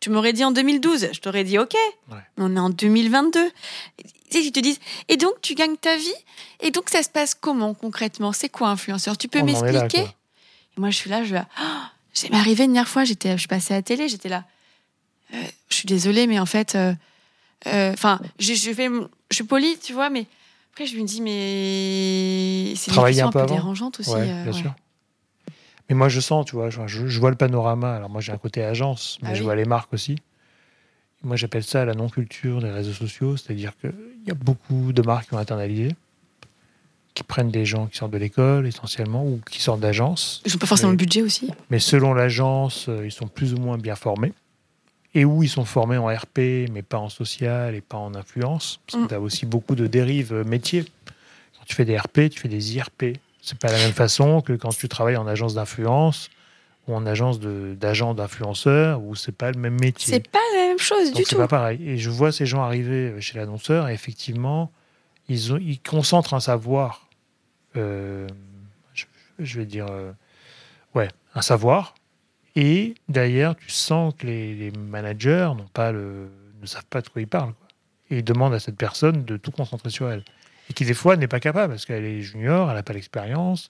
Tu 0.00 0.10
m'aurais 0.10 0.32
dit 0.34 0.44
en 0.44 0.50
2012, 0.52 1.08
je 1.12 1.20
t'aurais 1.20 1.44
dit, 1.44 1.58
ok. 1.58 1.72
Ouais. 2.10 2.18
Mais 2.36 2.44
on 2.44 2.56
est 2.56 2.60
en 2.60 2.68
2022. 2.68 3.50
Tu 3.96 4.04
sais, 4.30 4.44
ils 4.44 4.52
te 4.52 4.60
disent, 4.60 4.78
et 5.08 5.16
donc 5.16 5.40
tu 5.40 5.54
gagnes 5.54 5.76
ta 5.76 5.96
vie? 5.96 6.12
Et 6.60 6.70
donc 6.70 6.90
ça 6.90 7.02
se 7.02 7.08
passe 7.08 7.34
comment 7.34 7.72
concrètement? 7.72 8.32
C'est 8.32 8.48
quoi 8.50 8.68
influenceur? 8.68 9.16
Tu 9.16 9.28
peux 9.28 9.40
m'expliquer? 9.42 10.00
Et 10.76 10.80
moi, 10.80 10.90
je 10.90 10.96
suis 10.96 11.08
là, 11.08 11.22
je 11.24 11.30
vais 11.30 11.36
là, 11.36 11.48
Ah, 11.56 11.90
c'est 12.12 12.28
m'est 12.30 12.36
arrivé 12.36 12.64
une 12.64 12.72
dernière 12.72 12.88
fois, 12.88 13.04
j'étais, 13.04 13.32
je 13.32 13.38
suis 13.38 13.48
passée 13.48 13.72
à 13.72 13.78
la 13.78 13.82
télé, 13.82 14.08
j'étais 14.08 14.28
là. 14.28 14.44
Euh, 15.32 15.40
je 15.70 15.74
suis 15.76 15.86
désolée, 15.86 16.26
mais 16.26 16.38
en 16.38 16.46
fait, 16.46 16.74
euh, 16.74 16.92
euh, 17.66 17.92
enfin, 17.92 18.20
je, 18.38 18.54
je 18.54 18.72
fais, 18.72 18.88
je 19.30 19.34
suis 19.34 19.44
polie, 19.44 19.76
tu 19.82 19.92
vois, 19.92 20.10
mais 20.10 20.26
après, 20.72 20.86
je 20.86 20.96
me 20.98 21.04
dis, 21.04 21.20
mais 21.20 22.74
c'est 22.76 22.90
des 22.92 23.20
un 23.20 23.26
peu 23.30 23.32
peu 23.32 23.38
avant. 23.44 23.54
dérangeantes 23.54 24.00
aussi. 24.00 24.10
Ouais, 24.10 24.20
euh, 24.28 24.42
bien 24.44 24.52
ouais. 24.52 24.58
sûr. 24.58 24.74
Mais 25.88 25.94
moi, 25.94 26.08
je 26.08 26.18
sens, 26.20 26.46
tu 26.46 26.56
vois, 26.56 26.70
je, 26.70 26.80
je- 26.86 27.06
je 27.06 27.20
vois 27.20 27.30
le 27.30 27.36
panorama. 27.36 27.94
Alors, 27.94 28.08
moi, 28.10 28.20
j'ai 28.20 28.32
un 28.32 28.38
côté 28.38 28.62
agence, 28.64 29.18
mais 29.22 29.28
Ah 29.30 29.34
je 29.34 29.40
oui. 29.40 29.44
vois 29.44 29.54
les 29.56 29.64
marques 29.66 29.92
aussi. 29.92 30.16
Moi, 31.22 31.36
j'appelle 31.36 31.62
ça 31.64 31.84
la 31.84 31.94
non-culture 31.94 32.60
des 32.60 32.70
réseaux 32.70 32.92
sociaux, 32.92 33.36
c'est-à-dire 33.36 33.72
qu'il 33.80 33.92
y 34.26 34.30
a 34.30 34.34
beaucoup 34.34 34.92
de 34.92 35.02
marques 35.02 35.28
qui 35.28 35.34
ont 35.34 35.38
internalisé, 35.38 35.88
qui 37.14 37.22
prennent 37.22 37.50
des 37.50 37.64
gens 37.64 37.86
qui 37.86 37.96
sortent 37.96 38.12
de 38.12 38.18
l'école 38.18 38.66
essentiellement 38.66 39.24
ou 39.24 39.40
qui 39.50 39.60
sortent 39.62 39.80
d'agences. 39.80 40.42
Ils 40.44 40.52
n'ont 40.52 40.58
pas 40.58 40.66
forcément 40.66 40.90
Mais- 40.90 40.94
le 40.98 41.04
budget 41.04 41.22
aussi. 41.22 41.50
Mais 41.70 41.78
selon 41.78 42.12
l'agence, 42.14 42.86
euh, 42.88 43.06
ils 43.06 43.12
sont 43.12 43.28
plus 43.28 43.54
ou 43.54 43.58
moins 43.58 43.78
bien 43.78 43.94
formés. 43.94 44.32
Et 45.16 45.24
où 45.24 45.42
ils 45.42 45.48
sont 45.48 45.64
formés 45.64 45.96
en 45.96 46.06
RP, 46.06 46.68
mais 46.72 46.82
pas 46.82 46.98
en 46.98 47.08
social 47.08 47.74
et 47.74 47.80
pas 47.80 47.98
en 47.98 48.14
influence. 48.14 48.80
Parce 48.86 48.98
Mm. 48.98 49.04
que 49.04 49.08
tu 49.10 49.14
as 49.14 49.20
aussi 49.20 49.46
beaucoup 49.46 49.74
de 49.76 49.86
dérives 49.86 50.32
euh, 50.32 50.44
métiers. 50.44 50.84
Quand 51.56 51.64
tu 51.66 51.74
fais 51.74 51.84
des 51.84 51.96
RP, 51.96 52.28
tu 52.30 52.40
fais 52.40 52.48
des 52.48 52.74
IRP. 52.76 53.16
C'est 53.40 53.58
pas 53.58 53.70
la 53.70 53.78
même 53.78 53.92
façon 53.92 54.40
que 54.40 54.52
quand 54.54 54.70
tu 54.76 54.88
travailles 54.88 55.16
en 55.16 55.26
agence 55.26 55.54
d'influence 55.54 56.30
ou 56.88 56.94
en 56.94 57.06
agence 57.06 57.38
de- 57.40 57.76
d'agent 57.78 58.12
d'influenceur, 58.14 59.00
où 59.02 59.14
c'est 59.14 59.32
pas 59.36 59.50
le 59.52 59.58
même 59.58 59.78
métier. 59.80 60.14
C'est 60.14 60.28
pas 60.28 60.38
la 60.54 60.66
même 60.68 60.78
chose 60.78 61.08
Donc 61.12 61.16
du 61.16 61.24
c'est 61.24 61.30
tout. 61.36 61.40
pas 61.40 61.48
pareil. 61.48 61.78
Et 61.88 61.96
je 61.96 62.10
vois 62.10 62.32
ces 62.32 62.44
gens 62.46 62.62
arriver 62.62 63.10
euh, 63.10 63.20
chez 63.20 63.38
l'annonceur 63.38 63.88
et 63.88 63.94
effectivement, 63.94 64.70
ils, 65.28 65.52
ont, 65.52 65.58
ils 65.58 65.80
concentrent 65.80 66.34
un 66.34 66.40
savoir, 66.40 67.06
euh, 67.76 68.26
je, 68.94 69.04
je 69.38 69.58
vais 69.58 69.64
dire, 69.66 69.86
euh, 69.90 70.10
ouais, 70.94 71.08
un 71.34 71.40
savoir. 71.42 71.94
Et 72.56 72.94
derrière, 73.08 73.56
tu 73.56 73.70
sens 73.70 74.14
que 74.16 74.26
les, 74.26 74.70
managers 74.76 75.50
pas 75.72 75.92
le, 75.92 76.30
ne 76.60 76.66
savent 76.66 76.86
pas 76.88 77.00
de 77.00 77.08
quoi 77.08 77.22
ils 77.22 77.28
parlent. 77.28 77.54
Et 78.10 78.18
ils 78.18 78.24
demandent 78.24 78.54
à 78.54 78.60
cette 78.60 78.76
personne 78.76 79.24
de 79.24 79.36
tout 79.36 79.50
concentrer 79.50 79.90
sur 79.90 80.10
elle. 80.10 80.24
Et 80.70 80.72
qui 80.72 80.84
des 80.84 80.94
fois 80.94 81.16
n'est 81.16 81.28
pas 81.28 81.40
capable 81.40 81.74
parce 81.74 81.84
qu'elle 81.84 82.04
est 82.04 82.20
junior, 82.20 82.70
elle 82.70 82.76
n'a 82.76 82.82
pas 82.82 82.92
l'expérience, 82.92 83.68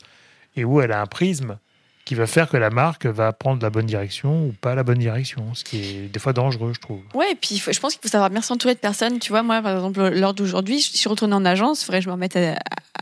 et 0.55 0.65
où 0.65 0.81
elle 0.81 0.93
a 0.93 1.01
un 1.01 1.07
prisme 1.07 1.59
qui 2.05 2.15
va 2.15 2.27
faire 2.27 2.49
que 2.49 2.57
la 2.57 2.71
marque 2.71 3.07
va 3.07 3.33
prendre 3.33 3.63
la 3.63 3.71
bonne 3.71 3.87
direction 3.87 4.47
ou 4.47 4.53
pas 4.53 4.75
la 4.75 4.83
bonne 4.83 4.99
direction, 4.99 5.55
ce 5.55 5.65
qui 5.65 5.79
est 5.79 6.13
des 6.13 6.21
fois 6.21 6.35
dangereux, 6.35 6.73
je 6.75 6.81
trouve. 6.81 7.01
Ouais, 7.15 7.33
et 7.33 7.35
puis 7.35 7.57
je 7.57 7.81
pense 7.81 7.95
qu'il 7.95 8.03
faut 8.03 8.09
savoir 8.09 8.29
bien 8.29 8.43
s'entourer 8.43 8.75
de 8.75 8.79
personnes. 8.79 9.19
Tu 9.19 9.31
vois, 9.31 9.43
moi, 9.43 9.63
par 9.63 9.75
exemple, 9.75 10.07
lors 10.11 10.35
d'aujourd'hui, 10.35 10.81
je 10.81 10.97
suis 10.97 11.09
retournée 11.09 11.35
en 11.35 11.45
agence. 11.47 11.83
Il 11.83 11.87
faudrait 11.87 12.01
que 12.01 12.05
je 12.05 12.09
me 12.09 12.13
remette 12.13 12.39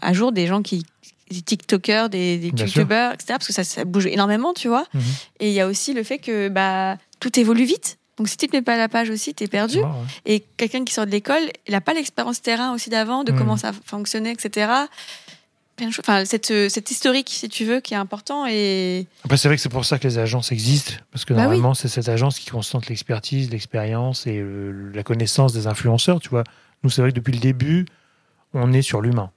à 0.00 0.12
jour 0.12 0.30
des 0.30 0.46
gens 0.46 0.62
qui. 0.62 0.86
Des 1.32 1.42
TikTokers, 1.42 2.08
des, 2.08 2.38
des. 2.38 2.48
YouTubers, 2.48 3.12
etc. 3.14 3.24
Parce 3.34 3.46
que 3.48 3.52
ça, 3.52 3.64
ça 3.64 3.84
bouge 3.84 4.06
énormément, 4.06 4.52
tu 4.54 4.68
vois. 4.68 4.86
Mhm. 4.94 5.02
Et 5.40 5.48
il 5.48 5.54
y 5.54 5.60
a 5.60 5.66
aussi 5.66 5.92
le 5.94 6.02
fait 6.02 6.18
que 6.18 6.48
bah, 6.48 6.96
tout 7.20 7.38
évolue 7.40 7.64
vite. 7.64 7.98
Donc 8.18 8.28
si 8.28 8.36
tu 8.36 8.46
te 8.46 8.54
mets 8.54 8.62
pas 8.62 8.74
à 8.74 8.78
la 8.78 8.88
page 8.88 9.08
aussi, 9.10 9.34
tu 9.34 9.44
es 9.44 9.48
perdu. 9.48 9.78
Ouais. 9.78 9.86
Et 10.26 10.40
quelqu'un 10.56 10.84
qui 10.84 10.92
sort 10.92 11.06
de 11.06 11.10
l'école, 11.10 11.42
il 11.66 11.72
n'a 11.72 11.80
pas 11.80 11.94
l'expérience 11.94 12.42
terrain 12.42 12.72
aussi 12.74 12.90
d'avant, 12.90 13.24
de 13.24 13.32
Mhm. 13.32 13.38
comment 13.38 13.56
ça 13.56 13.72
fonctionnait, 13.86 14.32
etc. 14.32 14.70
Enfin, 15.98 16.24
cette, 16.26 16.50
euh, 16.52 16.68
cet 16.68 16.90
historique, 16.92 17.28
si 17.30 17.48
tu 17.48 17.64
veux, 17.64 17.80
qui 17.80 17.94
est 17.94 17.96
important. 17.96 18.46
Et 18.46 19.06
Après, 19.24 19.36
c'est 19.36 19.48
vrai 19.48 19.56
que 19.56 19.62
c'est 19.62 19.68
pour 19.70 19.84
ça 19.84 19.98
que 19.98 20.06
les 20.06 20.18
agences 20.18 20.52
existent, 20.52 20.92
parce 21.10 21.24
que 21.24 21.32
Bah 21.32 21.40
oui. 21.40 21.44
normalement, 21.46 21.74
c'est 21.74 21.88
cette 21.88 22.08
agence 22.08 22.38
qui 22.38 22.50
concentre 22.50 22.88
l'expertise, 22.90 23.50
l'expérience 23.50 24.26
et 24.28 24.36
le- 24.38 24.90
la 24.92 25.02
connaissance 25.02 25.52
des 25.52 25.66
influenceurs. 25.66 26.20
Tu 26.20 26.28
vois, 26.28 26.44
nous, 26.84 26.90
c'est 26.90 27.00
vrai 27.00 27.10
que 27.10 27.16
depuis 27.16 27.32
le 27.32 27.40
début, 27.40 27.86
on 28.54 28.72
est 28.72 28.82
sur 28.82 29.00
l'humain. 29.00 29.30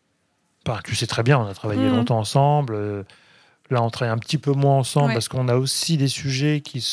Tu 0.84 0.95
sais 0.95 1.07
très 1.07 1.24
bien, 1.24 1.39
on 1.39 1.45
a 1.47 1.53
travaillé 1.53 1.84
Mhm. 1.84 1.95
longtemps 1.95 2.20
ensemble. 2.20 2.74
euh, 2.76 3.03
Là, 3.72 3.82
on 3.82 3.89
travaille 3.89 4.13
un 4.13 4.20
petit 4.20 4.38
peu 4.38 4.51
moins 4.51 4.78
ensemble 4.78 5.07
Ouais. 5.07 5.13
parce 5.13 5.28
qu'on 5.28 5.47
a 5.47 5.55
aussi 5.55 5.97
des 5.97 6.07
sujets 6.07 6.61
qui, 6.61 6.86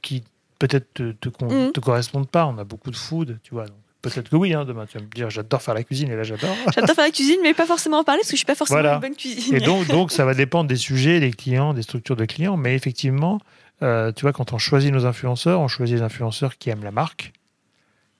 qui 0.00 0.24
peut-être 0.58 0.94
te, 0.94 1.12
Mhm. 1.44 1.72
te 1.72 1.80
correspondent 1.80 2.28
pas. 2.30 2.46
On 2.46 2.56
a 2.56 2.64
beaucoup 2.64 2.90
de 2.90 2.96
food, 2.96 3.38
tu 3.42 3.52
vois. 3.52 3.66
donc 3.66 3.76
Peut-être 4.00 4.30
que 4.30 4.36
oui, 4.36 4.54
hein, 4.54 4.64
demain, 4.64 4.86
tu 4.86 4.96
vas 4.98 5.04
me 5.04 5.10
dire, 5.10 5.28
j'adore 5.30 5.60
faire 5.60 5.74
la 5.74 5.82
cuisine, 5.82 6.10
et 6.10 6.16
là, 6.16 6.22
j'adore. 6.22 6.56
j'adore 6.74 6.94
faire 6.94 7.04
la 7.04 7.10
cuisine, 7.10 7.38
mais 7.42 7.52
pas 7.54 7.66
forcément 7.66 7.98
en 7.98 8.04
parler 8.04 8.20
parce 8.20 8.28
que 8.30 8.36
je 8.36 8.38
suis 8.38 8.46
pas 8.46 8.54
forcément 8.54 8.80
Voilà. 8.80 8.94
une 8.94 9.00
bonne 9.00 9.16
cuisinière. 9.16 9.60
Et 9.60 9.64
donc, 9.64 9.86
donc, 9.88 10.10
ça 10.12 10.24
va 10.24 10.32
dépendre 10.32 10.68
des 10.68 10.76
sujets, 10.76 11.20
des 11.20 11.32
clients, 11.32 11.74
des 11.74 11.82
structures 11.82 12.16
de 12.16 12.24
clients. 12.24 12.56
Mais 12.56 12.74
effectivement, 12.76 13.40
euh, 13.82 14.10
tu 14.12 14.22
vois, 14.22 14.32
quand 14.32 14.52
on 14.54 14.58
choisit 14.58 14.92
nos 14.92 15.04
influenceurs, 15.04 15.60
on 15.60 15.68
choisit 15.68 15.96
des 15.96 16.02
influenceurs 16.02 16.56
qui 16.56 16.70
aiment 16.70 16.84
la 16.84 16.92
marque, 16.92 17.32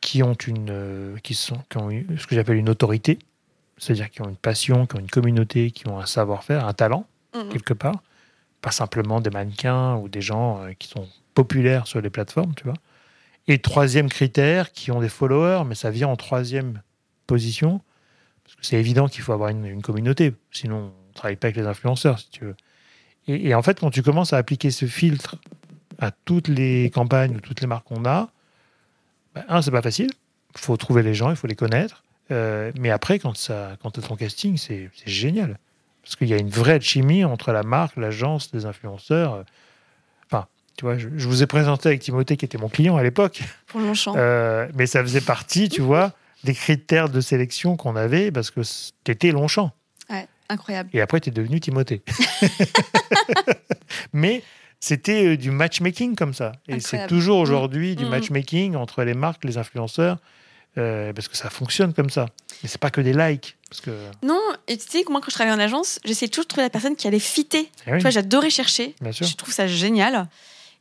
qui 0.02 0.22
ont 0.22 0.34
une, 0.34 0.68
euh, 0.70 1.16
qui 1.22 1.34
sont, 1.34 1.58
qui 1.70 1.78
ont 1.78 1.90
eu 1.90 2.06
ce 2.18 2.26
que 2.26 2.34
j'appelle 2.34 2.56
une 2.56 2.68
autorité, 2.68 3.18
c'est-à-dire 3.78 4.10
qui 4.10 4.22
ont 4.22 4.28
une 4.28 4.36
passion, 4.36 4.86
qui 4.86 4.96
ont 4.96 5.00
une 5.00 5.10
communauté, 5.10 5.70
qui 5.70 5.88
ont 5.88 5.98
un 5.98 6.06
savoir-faire, 6.06 6.66
un 6.66 6.72
talent 6.74 7.06
Mhm. 7.34 7.48
quelque 7.50 7.74
part, 7.74 8.02
pas 8.62 8.70
simplement 8.70 9.20
des 9.20 9.30
mannequins 9.30 9.96
ou 9.96 10.08
des 10.08 10.22
gens 10.22 10.62
euh, 10.62 10.72
qui 10.78 10.88
sont 10.88 11.06
populaires 11.34 11.86
sur 11.86 12.00
les 12.00 12.08
plateformes, 12.10 12.54
tu 12.54 12.64
vois. 12.64 12.74
Et 13.46 13.58
troisième 13.58 14.08
critère, 14.08 14.72
qui 14.72 14.90
ont 14.90 15.00
des 15.00 15.08
followers, 15.08 15.64
mais 15.66 15.74
ça 15.74 15.90
vient 15.90 16.08
en 16.08 16.16
troisième 16.16 16.80
position, 17.26 17.80
parce 18.44 18.56
que 18.56 18.64
c'est 18.66 18.78
évident 18.78 19.06
qu'il 19.08 19.22
faut 19.22 19.32
avoir 19.32 19.50
une, 19.50 19.66
une 19.66 19.82
communauté, 19.82 20.34
sinon 20.50 20.76
on 20.76 21.08
ne 21.10 21.14
travaille 21.14 21.36
pas 21.36 21.48
avec 21.48 21.56
les 21.56 21.66
influenceurs, 21.66 22.18
si 22.18 22.30
tu 22.30 22.44
veux. 22.44 22.56
Et, 23.28 23.48
et 23.48 23.54
en 23.54 23.62
fait, 23.62 23.80
quand 23.80 23.90
tu 23.90 24.02
commences 24.02 24.32
à 24.32 24.38
appliquer 24.38 24.70
ce 24.70 24.86
filtre 24.86 25.36
à 25.98 26.10
toutes 26.10 26.48
les 26.48 26.90
campagnes 26.90 27.36
ou 27.36 27.40
toutes 27.40 27.60
les 27.60 27.66
marques 27.66 27.86
qu'on 27.86 28.04
a, 28.04 28.30
bah, 29.34 29.44
un, 29.48 29.60
c'est 29.62 29.70
pas 29.70 29.82
facile, 29.82 30.10
il 30.54 30.60
faut 30.60 30.76
trouver 30.76 31.02
les 31.02 31.14
gens, 31.14 31.30
il 31.30 31.36
faut 31.36 31.46
les 31.46 31.56
connaître, 31.56 32.02
Euh, 32.30 32.72
mais 32.78 32.90
après, 32.90 33.18
quand, 33.18 33.36
ça, 33.36 33.76
quand 33.82 33.92
tu 33.92 34.00
as 34.00 34.02
ton 34.02 34.16
casting, 34.16 34.56
c'est 34.56 34.90
génial. 35.06 35.58
Parce 36.02 36.16
qu'il 36.16 36.28
y 36.28 36.34
a 36.34 36.38
une 36.38 36.50
vraie 36.50 36.74
alchimie 36.74 37.24
entre 37.24 37.52
la 37.52 37.62
marque, 37.62 37.96
l'agence, 37.96 38.50
les 38.52 38.66
influenceurs. 38.66 39.44
Enfin, 40.26 40.46
tu 40.76 40.84
vois, 40.84 40.98
je, 40.98 41.08
je 41.16 41.28
vous 41.28 41.42
ai 41.42 41.46
présenté 41.46 41.88
avec 41.88 42.00
Timothée 42.00 42.36
qui 42.36 42.44
était 42.44 42.58
mon 42.58 42.68
client 42.68 42.96
à 42.96 43.02
l'époque. 43.02 43.42
Pour 43.66 43.80
Longchamp. 43.80 44.14
Euh, 44.16 44.68
mais 44.74 44.86
ça 44.86 45.02
faisait 45.02 45.20
partie, 45.20 45.68
tu 45.68 45.80
vois, 45.80 46.12
des 46.44 46.54
critères 46.54 47.08
de 47.08 47.20
sélection 47.20 47.76
qu'on 47.76 47.96
avait 47.96 48.30
parce 48.30 48.50
que 48.50 48.60
tu 49.04 49.12
étais 49.12 49.32
Longchamp. 49.32 49.72
Ouais, 50.10 50.26
incroyable. 50.48 50.90
Et 50.92 51.00
après, 51.00 51.20
tu 51.20 51.30
es 51.30 51.32
devenu 51.32 51.60
Timothée. 51.60 52.02
Mais 54.12 54.42
c'était 54.80 55.26
euh, 55.26 55.36
du 55.36 55.50
matchmaking 55.50 56.16
comme 56.16 56.34
ça. 56.34 56.52
Et 56.68 56.80
c'est 56.80 57.06
toujours 57.06 57.38
aujourd'hui 57.38 57.96
du 57.96 58.04
Mm. 58.04 58.08
matchmaking 58.10 58.76
entre 58.76 59.02
les 59.02 59.14
marques, 59.14 59.44
les 59.44 59.58
influenceurs, 59.58 60.18
euh, 60.78 61.12
parce 61.12 61.28
que 61.28 61.36
ça 61.36 61.50
fonctionne 61.50 61.92
comme 61.94 62.10
ça. 62.10 62.26
Mais 62.62 62.68
c'est 62.68 62.80
pas 62.80 62.90
que 62.90 63.00
des 63.00 63.12
likes. 63.12 63.56
Parce 63.68 63.80
que, 63.80 63.90
Non, 64.22 64.40
et 64.68 64.76
tu 64.76 64.84
sais 64.88 65.02
que 65.04 65.10
moi, 65.12 65.20
quand 65.20 65.28
je 65.30 65.34
travaillais 65.34 65.54
en 65.56 65.60
agence, 65.60 65.98
j'essayais 66.04 66.28
toujours 66.28 66.44
de 66.44 66.48
trouver 66.48 66.62
la 66.64 66.70
personne 66.70 66.96
qui 66.96 67.06
allait 67.06 67.18
fitter. 67.18 67.70
Eh 67.86 67.90
oui, 67.92 67.96
Tu 67.98 68.02
vois, 68.02 68.10
j'adorais 68.10 68.50
chercher. 68.50 68.94
bien 69.00 69.12
sûr. 69.12 69.26
Je 69.26 69.36
trouve 69.36 69.52
ça 69.52 69.66
génial. 69.66 70.28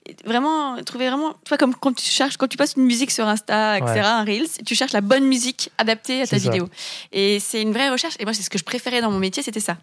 Et 0.07 0.15
Vraiment, 0.23 0.81
trouver 0.83 1.07
vraiment, 1.07 1.31
tu 1.43 1.49
vois, 1.49 1.57
comme 1.57 1.73
quand 1.73 1.93
tu 1.93 2.05
cherches, 2.05 2.37
quand 2.37 2.47
tu 2.47 2.57
postes 2.57 2.77
une 2.77 2.83
musique 2.85 3.09
sur 3.11 3.27
Insta, 3.27 3.77
etc., 3.79 3.91
Ouais. 3.95 3.99
un 4.01 4.23
Reels, 4.23 4.47
tu 4.65 4.75
cherches 4.75 4.93
la 4.93 5.01
bonne 5.01 5.25
musique 5.25 5.71
adaptée 5.79 6.21
à 6.21 6.27
ta 6.27 6.37
ça. 6.37 6.43
vidéo. 6.49 6.69
Et 7.11 7.39
c'est 7.39 7.61
une 7.61 7.73
vraie 7.73 7.89
recherche. 7.89 8.13
Et 8.19 8.23
moi, 8.25 8.33
c'est 8.33 8.43
ce 8.43 8.49
que 8.51 8.59
je 8.59 8.63
préférais 8.63 9.01
dans 9.01 9.09
mon 9.09 9.17
métier, 9.19 9.41
c'était 9.41 9.59
ça. 9.59 9.77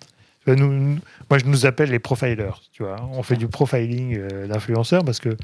Nous- 0.46 0.98
moi, 1.30 1.38
je 1.38 1.44
nous 1.44 1.66
appelle 1.66 1.90
les 1.90 1.98
profilers. 1.98 2.52
Tu 2.72 2.82
vois. 2.84 2.96
On 3.12 3.22
fait 3.24 3.36
du 3.36 3.48
profiling 3.48 4.16
euh, 4.18 4.46
d'influenceurs 4.46 5.04
parce 5.04 5.18
que 5.20 5.36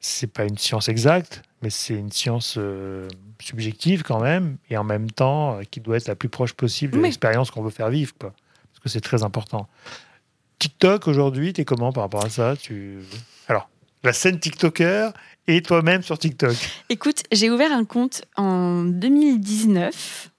c'est 0.00 0.26
pas 0.32 0.44
une 0.44 0.56
science 0.58 0.88
exacte, 0.88 1.42
mais 1.62 1.70
c'est 1.70 1.94
une 1.94 2.12
science 2.12 2.54
euh, 2.56 3.08
subjective 3.40 4.02
quand 4.02 4.20
même, 4.20 4.56
et 4.70 4.76
en 4.76 4.84
même 4.84 5.10
temps 5.10 5.58
euh, 5.58 5.62
qui 5.70 5.80
doit 5.80 5.96
être 5.96 6.06
la 6.08 6.14
plus 6.14 6.28
proche 6.28 6.52
possible 6.52 6.92
de 6.92 6.98
Oui. 6.98 7.04
l'expérience 7.04 7.50
qu'on 7.50 7.62
veut 7.62 7.70
faire 7.70 7.90
vivre. 7.90 8.12
Quoi. 8.18 8.32
Parce 8.72 8.80
que 8.82 8.88
c'est 8.88 9.00
très 9.00 9.22
important. 9.24 9.68
TikTok 10.58 11.06
aujourd'hui, 11.08 11.52
tu 11.52 11.60
es 11.60 11.64
comment 11.64 11.92
par 11.92 12.04
rapport 12.04 12.24
à 12.24 12.28
ça? 12.30 12.56
Tu... 12.56 12.98
Alors, 13.48 13.68
la 14.04 14.12
scène 14.12 14.38
TikToker 14.38 15.12
et 15.46 15.62
toi-même 15.62 16.02
sur 16.02 16.18
TikTok. 16.18 16.54
Écoute, 16.88 17.22
j'ai 17.32 17.50
ouvert 17.50 17.72
un 17.72 17.84
compte 17.84 18.22
en 18.36 18.84
2019, 18.84 20.30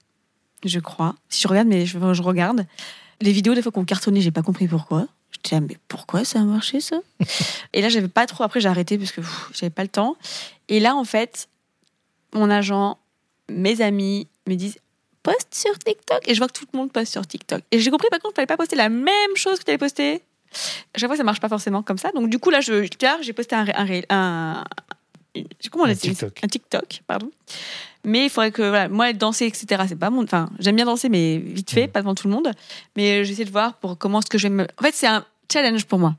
je 0.64 0.78
crois. 0.78 1.16
Si 1.28 1.42
je 1.42 1.48
regarde, 1.48 1.68
mais 1.68 1.86
je, 1.86 1.98
je 2.14 2.22
regarde. 2.22 2.66
Les 3.20 3.32
vidéos, 3.32 3.54
des 3.54 3.62
fois 3.62 3.72
qu'on 3.72 3.84
cartonnait, 3.84 4.20
j'ai 4.20 4.30
pas 4.30 4.42
compris 4.42 4.68
pourquoi. 4.68 5.06
Ah, 5.52 5.60
mais 5.60 5.76
pourquoi 5.88 6.24
ça 6.24 6.40
a 6.40 6.44
marché 6.44 6.80
ça? 6.80 7.00
Et 7.72 7.82
là, 7.82 7.88
j'avais 7.88 8.08
pas 8.08 8.26
trop. 8.26 8.44
Après, 8.44 8.60
j'ai 8.60 8.68
arrêté 8.68 8.98
parce 8.98 9.12
que 9.12 9.20
j'avais 9.52 9.70
pas 9.70 9.82
le 9.82 9.88
temps. 9.88 10.16
Et 10.68 10.80
là, 10.80 10.94
en 10.94 11.04
fait, 11.04 11.48
mon 12.34 12.50
agent, 12.50 12.98
mes 13.48 13.80
amis 13.80 14.28
me 14.46 14.54
disent 14.54 14.78
poste 15.22 15.54
sur 15.54 15.78
TikTok. 15.78 16.26
Et 16.26 16.34
je 16.34 16.38
vois 16.38 16.48
que 16.48 16.58
tout 16.58 16.66
le 16.72 16.78
monde 16.78 16.92
poste 16.92 17.12
sur 17.12 17.26
TikTok. 17.26 17.62
Et 17.70 17.80
j'ai 17.80 17.90
compris 17.90 18.08
par 18.10 18.20
contre 18.20 18.34
qu'il 18.34 18.36
fallait 18.36 18.46
pas 18.46 18.56
poster 18.56 18.76
la 18.76 18.88
même 18.88 19.36
chose 19.36 19.58
que 19.58 19.64
tu 19.64 19.70
allais 19.70 19.78
poster. 19.78 20.22
À 20.94 20.98
chaque 20.98 21.08
fois, 21.08 21.16
ça 21.16 21.24
marche 21.24 21.40
pas 21.40 21.48
forcément 21.48 21.82
comme 21.82 21.98
ça. 21.98 22.10
Donc, 22.12 22.28
du 22.28 22.38
coup, 22.38 22.50
là, 22.50 22.60
je, 22.60 22.88
j'ai 23.20 23.32
posté 23.32 23.54
un, 23.54 23.66
un, 23.68 24.02
un, 24.10 24.64
comment 25.70 25.84
on 25.84 25.88
Un 25.88 25.94
TikTok. 25.94 26.40
Un 26.42 26.48
TikTok, 26.48 27.02
pardon. 27.06 27.30
Mais 28.04 28.24
il 28.24 28.30
faudrait 28.30 28.50
que, 28.50 28.62
voilà, 28.62 28.88
moi, 28.88 29.12
danser, 29.12 29.44
etc., 29.46 29.82
c'est 29.88 29.98
pas 29.98 30.10
mon. 30.10 30.24
Enfin, 30.24 30.48
j'aime 30.58 30.76
bien 30.76 30.86
danser, 30.86 31.08
mais 31.08 31.38
vite 31.38 31.70
fait, 31.70 31.86
Mm. 31.86 31.90
pas 31.90 32.00
devant 32.00 32.14
tout 32.14 32.28
le 32.28 32.34
monde. 32.34 32.50
Mais 32.96 33.24
j'essaie 33.24 33.44
de 33.44 33.50
voir 33.50 33.74
pour 33.74 33.98
comment 33.98 34.20
est-ce 34.20 34.30
que 34.30 34.38
je 34.38 34.48
vais 34.48 34.54
me. 34.54 34.66
En 34.78 34.82
fait, 34.82 34.94
c'est 34.94 35.06
un 35.06 35.24
challenge 35.52 35.84
pour 35.84 35.98
moi. 35.98 36.16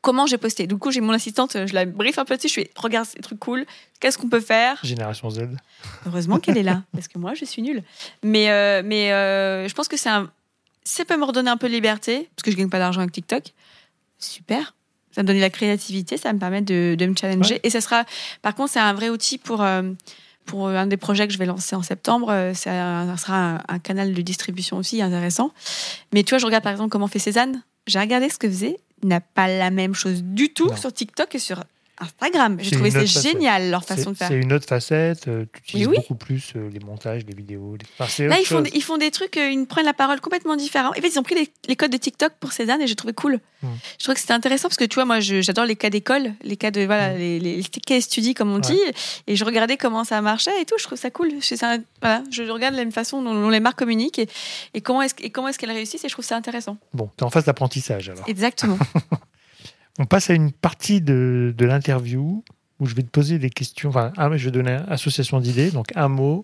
Comment 0.00 0.26
j'ai 0.26 0.36
posté? 0.38 0.66
Du 0.66 0.76
coup, 0.76 0.90
j'ai 0.90 1.00
mon 1.00 1.12
assistante, 1.12 1.56
je 1.66 1.72
la 1.74 1.86
brief 1.86 2.18
un 2.18 2.24
peu 2.26 2.36
dessus. 2.36 2.48
Je 2.48 2.54
fais, 2.54 2.70
regarde 2.76 3.06
ces 3.06 3.20
trucs 3.20 3.38
cool. 3.38 3.64
Qu'est-ce 4.00 4.18
qu'on 4.18 4.28
peut 4.28 4.40
faire? 4.40 4.78
Génération 4.82 5.30
Z. 5.30 5.48
Heureusement 6.06 6.38
qu'elle 6.38 6.58
est 6.58 6.62
là, 6.62 6.82
parce 6.92 7.08
que 7.08 7.18
moi, 7.18 7.32
je 7.34 7.44
suis 7.46 7.62
nulle. 7.62 7.82
Mais, 8.22 8.50
euh, 8.50 8.82
mais 8.84 9.12
euh, 9.12 9.66
je 9.68 9.74
pense 9.74 9.88
que 9.88 9.96
c'est 9.96 10.10
un. 10.10 10.30
Ça 10.84 11.04
peut 11.06 11.16
me 11.16 11.24
redonner 11.24 11.50
un 11.50 11.56
peu 11.56 11.68
de 11.68 11.72
liberté, 11.74 12.28
parce 12.36 12.42
que 12.44 12.50
je 12.50 12.56
gagne 12.56 12.68
pas 12.68 12.78
d'argent 12.78 13.00
avec 13.00 13.12
TikTok. 13.12 13.44
Super. 14.18 14.74
Ça 15.14 15.22
me 15.22 15.26
donne 15.28 15.36
de 15.36 15.40
la 15.40 15.50
créativité, 15.50 16.16
ça 16.16 16.32
me 16.32 16.38
permet 16.38 16.60
de, 16.62 16.96
de 16.98 17.06
me 17.06 17.14
challenger. 17.16 17.54
Ouais. 17.54 17.60
Et 17.62 17.70
ça 17.70 17.80
sera. 17.80 18.04
Par 18.42 18.54
contre, 18.54 18.72
c'est 18.72 18.80
un 18.80 18.92
vrai 18.94 19.08
outil 19.10 19.38
pour. 19.38 19.62
euh, 19.62 19.82
pour 20.46 20.68
un 20.68 20.86
des 20.86 20.98
projets 20.98 21.26
que 21.26 21.32
je 21.32 21.38
vais 21.38 21.46
lancer 21.46 21.74
en 21.74 21.82
septembre, 21.82 22.28
euh, 22.30 22.52
ça, 22.52 23.06
ça 23.06 23.16
sera 23.16 23.36
un, 23.54 23.60
un 23.66 23.78
canal 23.78 24.12
de 24.12 24.20
distribution 24.20 24.76
aussi 24.76 25.00
intéressant. 25.00 25.52
Mais 26.12 26.22
tu 26.22 26.30
vois, 26.30 26.38
je 26.38 26.44
regarde 26.44 26.62
par 26.62 26.70
exemple 26.72 26.90
comment 26.90 27.06
fait 27.08 27.18
Cézanne. 27.18 27.62
J'ai 27.86 27.98
regardé 27.98 28.28
ce 28.28 28.36
que 28.36 28.46
faisait. 28.46 28.76
N'a 29.02 29.20
pas 29.22 29.48
la 29.48 29.70
même 29.70 29.94
chose 29.94 30.22
du 30.22 30.52
tout 30.52 30.66
Non. 30.68 30.76
sur 30.76 30.92
TikTok 30.92 31.34
et 31.34 31.38
sur 31.38 31.64
Instagram. 31.98 32.56
J'ai 32.60 32.72
trouvé 32.72 32.90
c'est 32.90 33.06
génial 33.06 33.70
leur 33.70 33.84
façon 33.84 34.10
de 34.10 34.16
faire. 34.16 34.28
c'est 34.28 34.34
une 34.40 34.52
autre 34.52 34.66
facette. 34.66 35.28
euh, 35.28 35.44
Tu 35.52 35.60
utilises 35.60 35.86
oui. 35.88 35.96
beaucoup 35.96 36.16
plus 36.16 36.52
euh, 36.56 36.68
les 36.70 36.80
montages, 36.80 37.22
les 37.26 37.34
vidéos. 37.34 37.76
les- 37.76 37.86
Enfin, 37.98 38.24
Là, 38.26 38.38
ils 38.40 38.44
font, 38.46 38.60
des, 38.62 38.70
ils 38.74 38.82
font 38.82 38.96
des 38.96 39.10
trucs, 39.10 39.36
euh, 39.36 39.48
ils 39.50 39.66
prennent 39.66 39.84
la 39.86 39.94
parole 39.94 40.20
complètement 40.20 40.56
différent. 40.56 40.90
En 40.90 40.92
fait, 40.94 41.08
ils 41.08 41.18
ont 41.18 41.22
pris 41.22 41.34
les, 41.36 41.48
les 41.68 41.76
codes 41.76 41.92
de 41.92 41.96
TikTok 41.96 42.32
pour 42.40 42.52
Cézanne 42.52 42.80
et 42.82 42.86
j'ai 42.86 42.96
trouvé 42.96 43.12
cool. 43.12 43.38
Mm. 43.62 43.68
Je 43.98 44.04
trouve 44.04 44.14
que 44.14 44.20
c'était 44.20 44.32
intéressant 44.32 44.68
parce 44.68 44.76
que 44.76 44.84
tu 44.84 44.94
vois, 44.96 45.04
moi, 45.04 45.20
je- 45.20 45.40
j'adore 45.40 45.64
les 45.66 45.76
cas 45.76 45.90
d'école, 45.90 46.32
les 46.42 46.56
cas 46.56 46.70
de, 46.70 46.84
voilà, 46.84 47.14
Mm. 47.14 47.18
les, 47.18 47.38
les, 47.40 47.62
case 47.62 48.04
studies, 48.04 48.34
comme 48.34 48.50
on 48.50 48.56
Ouais. 48.56 48.60
dit. 48.60 48.80
Et 49.26 49.36
je 49.36 49.44
regardais 49.44 49.76
comment 49.76 50.02
ça 50.04 50.20
marchait 50.20 50.60
et 50.60 50.64
tout. 50.64 50.74
Je 50.78 50.84
trouve 50.84 50.98
ça 50.98 51.10
cool. 51.10 51.30
C'est 51.40 51.56
ça, 51.56 51.76
voilà, 52.02 52.22
je 52.30 52.42
regarde 52.42 52.74
la 52.74 52.80
même 52.80 52.92
façon 52.92 53.22
dont, 53.22 53.34
dont 53.34 53.50
les 53.50 53.60
marques 53.60 53.78
communiquent 53.78 54.18
et, 54.18 54.28
et 54.74 54.80
comment 54.80 55.02
est-ce 55.02 55.14
et 55.20 55.30
comment 55.30 55.48
est-ce 55.48 55.58
qu'elles 55.58 55.70
réussissent 55.70 56.04
et 56.04 56.08
je 56.08 56.12
trouve 56.14 56.24
ça 56.24 56.36
intéressant. 56.36 56.76
Bon, 56.92 57.08
tu 57.16 57.22
es 57.22 57.26
en 57.26 57.30
phase 57.30 57.44
d'apprentissage 57.44 58.08
alors. 58.08 58.28
Exactement. 58.28 58.78
On 59.98 60.06
passe 60.06 60.30
à 60.30 60.34
une 60.34 60.52
partie 60.52 61.00
de, 61.00 61.54
de 61.56 61.64
l'interview 61.66 62.44
où 62.80 62.86
je 62.86 62.94
vais 62.94 63.02
te 63.02 63.08
poser 63.10 63.38
des 63.38 63.50
questions. 63.50 63.90
Enfin, 63.90 64.12
un, 64.16 64.36
je 64.36 64.44
vais 64.46 64.50
donner 64.50 64.72
une 64.72 64.86
association 64.92 65.38
d'idées. 65.40 65.70
Donc, 65.70 65.86
un 65.94 66.08
mot, 66.08 66.42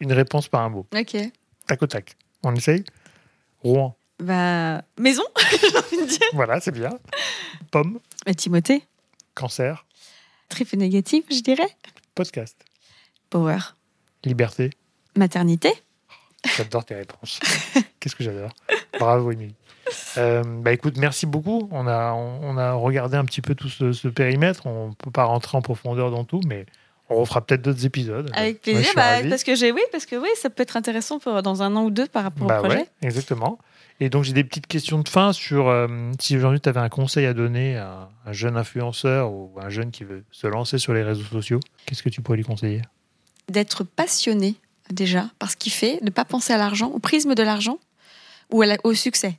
une 0.00 0.12
réponse 0.12 0.48
par 0.48 0.62
un 0.62 0.68
mot. 0.70 0.86
ok. 0.94 1.16
Tac 1.66 1.82
au 1.82 1.86
tac. 1.86 2.16
On 2.42 2.54
essaye 2.54 2.84
Rouen. 3.62 3.96
Bah, 4.18 4.82
maison, 4.98 5.22
j'ai 5.50 5.76
envie 5.78 5.96
de 6.04 6.06
dire. 6.08 6.18
Voilà, 6.34 6.60
c'est 6.60 6.72
bien. 6.72 6.90
Pomme. 7.70 7.98
Bah, 8.26 8.34
Timothée, 8.34 8.84
Cancer. 9.34 9.86
triple 10.48 10.76
négatif, 10.76 11.24
je 11.30 11.40
dirais. 11.40 11.68
Podcast. 12.14 12.56
Power. 13.30 13.58
Liberté. 14.24 14.70
Maternité. 15.16 15.72
J'adore 16.56 16.84
tes 16.84 16.94
réponses. 16.94 17.40
Qu'est-ce 17.98 18.14
que 18.14 18.22
j'adore. 18.22 18.50
Bravo, 18.98 19.32
Émilie. 19.32 19.54
Euh, 20.16 20.42
bah 20.44 20.72
écoute, 20.72 20.96
merci 20.96 21.26
beaucoup. 21.26 21.68
On 21.72 21.86
a, 21.86 22.12
on, 22.12 22.56
a 22.56 22.72
regardé 22.72 23.16
un 23.16 23.24
petit 23.24 23.40
peu 23.40 23.54
tout 23.54 23.68
ce, 23.68 23.92
ce 23.92 24.08
périmètre. 24.08 24.66
On 24.66 24.88
ne 24.88 24.94
peut 24.94 25.10
pas 25.10 25.24
rentrer 25.24 25.56
en 25.56 25.62
profondeur 25.62 26.10
dans 26.10 26.24
tout, 26.24 26.40
mais 26.46 26.66
on 27.10 27.16
refera 27.16 27.44
peut-être 27.44 27.62
d'autres 27.62 27.84
épisodes. 27.84 28.30
Avec 28.34 28.62
plaisir, 28.62 28.90
bah, 28.96 29.22
parce 29.28 29.44
que 29.44 29.54
j'ai 29.54 29.72
oui, 29.72 29.82
parce 29.92 30.06
que 30.06 30.16
oui, 30.16 30.28
ça 30.36 30.50
peut 30.50 30.62
être 30.62 30.76
intéressant 30.76 31.18
pour, 31.18 31.42
dans 31.42 31.62
un 31.62 31.76
an 31.76 31.84
ou 31.84 31.90
deux 31.90 32.06
par 32.06 32.22
rapport 32.22 32.46
Bah 32.46 32.60
au 32.60 32.64
projet. 32.64 32.78
ouais, 32.78 32.88
exactement. 33.02 33.58
Et 34.00 34.08
donc, 34.08 34.24
j'ai 34.24 34.32
des 34.32 34.42
petites 34.42 34.66
questions 34.66 34.98
de 34.98 35.08
fin 35.08 35.32
sur 35.32 35.68
euh, 35.68 35.86
si 36.18 36.36
aujourd'hui 36.36 36.60
tu 36.60 36.68
avais 36.68 36.80
un 36.80 36.88
conseil 36.88 37.26
à 37.26 37.34
donner 37.34 37.76
à 37.76 38.08
un 38.26 38.32
jeune 38.32 38.56
influenceur 38.56 39.30
ou 39.30 39.52
un 39.60 39.68
jeune 39.68 39.90
qui 39.90 40.02
veut 40.04 40.24
se 40.32 40.46
lancer 40.46 40.78
sur 40.78 40.94
les 40.94 41.02
réseaux 41.02 41.24
sociaux, 41.24 41.60
qu'est-ce 41.86 42.02
que 42.02 42.08
tu 42.08 42.20
pourrais 42.20 42.38
lui 42.38 42.44
conseiller? 42.44 42.82
D'être 43.48 43.84
passionné 43.84 44.56
déjà 44.90 45.30
par 45.38 45.50
ce 45.50 45.56
qu'il 45.56 45.72
fait, 45.72 46.00
ne 46.02 46.10
pas 46.10 46.24
penser 46.24 46.52
à 46.52 46.58
l'argent, 46.58 46.88
au 46.88 46.98
prisme 46.98 47.34
de 47.34 47.42
l'argent 47.42 47.78
ou 48.50 48.62
à 48.62 48.66
au 48.82 48.94
succès. 48.94 49.38